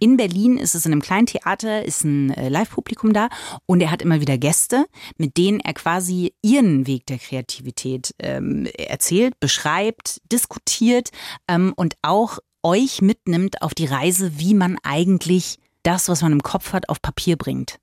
In 0.01 0.17
Berlin 0.17 0.57
ist 0.59 0.75
es 0.75 0.87
in 0.87 0.93
einem 0.93 1.03
kleinen 1.03 1.27
Theater, 1.27 1.85
ist 1.85 2.05
ein 2.05 2.31
äh, 2.33 2.49
Live-Publikum 2.49 3.13
da. 3.13 3.29
Und 3.67 3.81
er 3.81 3.91
hat 3.91 4.03
immer 4.03 4.21
wieder 4.21 4.39
Gäste, 4.39 4.87
mit 5.17 5.37
denen 5.37 5.61
er 5.61 5.75
quasi 5.75 6.35
ihren 6.43 6.87
Weg 6.87 7.07
der 7.07 7.19
Kreativität 7.19 8.15
ähm, 8.19 8.67
erzählt, 8.79 9.39
beschreibt, 9.41 10.21
diskutiert 10.33 11.11
ähm, 11.49 11.73
und 11.77 11.97
auch 12.03 12.39
euch 12.63 13.03
mitnimmt 13.03 13.61
auf 13.63 13.75
die 13.75 13.87
Reise, 13.87 14.39
wie 14.39 14.55
man 14.55 14.79
eigentlich 14.83 15.59
das, 15.83 16.09
was 16.09 16.23
man 16.23 16.33
im 16.33 16.43
Kopf 16.43 16.73
hat, 16.73 16.89
auf 16.89 17.03
Papier 17.03 17.37
bringt 17.37 17.79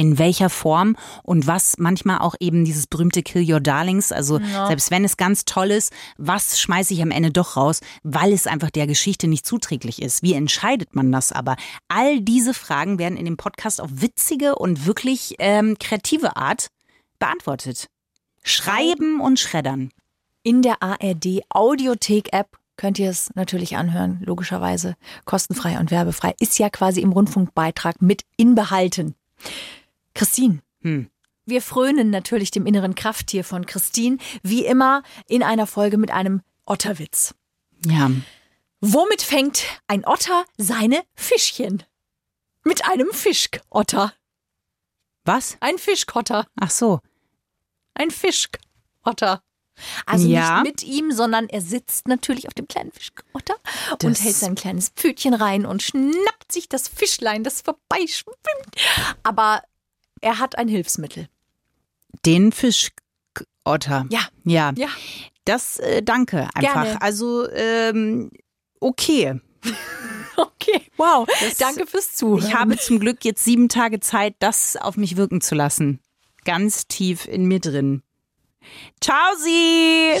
in 0.00 0.18
welcher 0.18 0.48
Form 0.48 0.96
und 1.22 1.46
was 1.46 1.76
manchmal 1.76 2.20
auch 2.20 2.34
eben 2.40 2.64
dieses 2.64 2.86
berühmte 2.86 3.22
Kill 3.22 3.52
Your 3.52 3.60
Darlings, 3.60 4.12
also 4.12 4.40
selbst 4.66 4.90
wenn 4.90 5.04
es 5.04 5.18
ganz 5.18 5.44
toll 5.44 5.70
ist, 5.70 5.92
was 6.16 6.58
schmeiße 6.58 6.94
ich 6.94 7.02
am 7.02 7.10
Ende 7.10 7.30
doch 7.30 7.58
raus, 7.58 7.80
weil 8.02 8.32
es 8.32 8.46
einfach 8.46 8.70
der 8.70 8.86
Geschichte 8.86 9.28
nicht 9.28 9.44
zuträglich 9.44 10.00
ist. 10.00 10.22
Wie 10.22 10.32
entscheidet 10.32 10.96
man 10.96 11.12
das 11.12 11.32
aber? 11.32 11.56
All 11.88 12.22
diese 12.22 12.54
Fragen 12.54 12.98
werden 12.98 13.18
in 13.18 13.26
dem 13.26 13.36
Podcast 13.36 13.78
auf 13.78 13.90
witzige 13.92 14.54
und 14.54 14.86
wirklich 14.86 15.34
ähm, 15.38 15.76
kreative 15.78 16.34
Art 16.36 16.68
beantwortet. 17.18 17.88
Schreiben 18.42 19.20
und 19.20 19.38
schreddern. 19.38 19.90
In 20.42 20.62
der 20.62 20.82
ARD 20.82 21.42
Audiothek 21.50 22.32
App 22.32 22.56
könnt 22.78 22.98
ihr 22.98 23.10
es 23.10 23.28
natürlich 23.34 23.76
anhören, 23.76 24.18
logischerweise 24.24 24.96
kostenfrei 25.26 25.78
und 25.78 25.90
werbefrei. 25.90 26.34
Ist 26.40 26.58
ja 26.58 26.70
quasi 26.70 27.02
im 27.02 27.12
Rundfunkbeitrag 27.12 28.00
mit 28.00 28.22
inbehalten. 28.38 29.14
Christine, 30.20 30.60
Hm. 30.82 31.08
wir 31.46 31.62
frönen 31.62 32.10
natürlich 32.10 32.50
dem 32.50 32.66
inneren 32.66 32.94
Krafttier 32.94 33.42
von 33.42 33.64
Christine, 33.64 34.18
wie 34.42 34.66
immer 34.66 35.02
in 35.26 35.42
einer 35.42 35.66
Folge 35.66 35.96
mit 35.96 36.10
einem 36.10 36.42
Otterwitz. 36.66 37.34
Ja. 37.86 38.10
Womit 38.82 39.22
fängt 39.22 39.62
ein 39.86 40.04
Otter 40.06 40.44
seine 40.58 41.02
Fischchen? 41.14 41.84
Mit 42.64 42.84
einem 42.86 43.10
Fischkotter. 43.12 44.12
Was? 45.24 45.56
Ein 45.60 45.78
Fischkotter. 45.78 46.46
Ach 46.60 46.70
so. 46.70 47.00
Ein 47.94 48.10
Fischkotter. 48.10 49.42
Also 50.04 50.28
Ja. 50.28 50.60
nicht 50.60 50.70
mit 50.70 50.82
ihm, 50.82 51.12
sondern 51.12 51.48
er 51.48 51.62
sitzt 51.62 52.08
natürlich 52.08 52.46
auf 52.46 52.52
dem 52.52 52.68
kleinen 52.68 52.92
Fischkotter 52.92 53.54
und 53.92 54.02
Das- 54.04 54.20
hält 54.22 54.36
sein 54.36 54.54
kleines 54.54 54.90
Pfötchen 54.90 55.32
rein 55.32 55.64
und 55.64 55.82
schnappt 55.82 56.52
sich 56.52 56.68
das 56.68 56.88
Fischlein, 56.88 57.42
das 57.42 57.62
vorbeischwimmt. 57.62 58.36
Aber 59.22 59.62
er 60.20 60.38
hat 60.38 60.58
ein 60.58 60.68
Hilfsmittel. 60.68 61.28
Den 62.24 62.52
Fischotter. 62.52 64.06
Ja. 64.10 64.28
Ja. 64.44 64.72
Ja. 64.76 64.88
Das, 65.44 65.78
äh, 65.78 66.02
danke 66.02 66.48
einfach. 66.54 66.84
Gerne. 66.84 67.02
Also, 67.02 67.48
ähm, 67.50 68.30
okay. 68.80 69.40
Okay, 70.36 70.80
wow. 70.96 71.28
Danke 71.58 71.86
fürs 71.86 72.12
Zuhören. 72.14 72.46
Ich 72.46 72.54
habe 72.54 72.78
zum 72.78 72.98
Glück 72.98 73.24
jetzt 73.26 73.44
sieben 73.44 73.68
Tage 73.68 74.00
Zeit, 74.00 74.36
das 74.38 74.76
auf 74.76 74.96
mich 74.96 75.16
wirken 75.16 75.42
zu 75.42 75.54
lassen. 75.54 76.00
Ganz 76.44 76.86
tief 76.86 77.26
in 77.26 77.44
mir 77.44 77.60
drin. 77.60 78.02
Ciao, 79.00 79.34
Sie! 79.38 80.20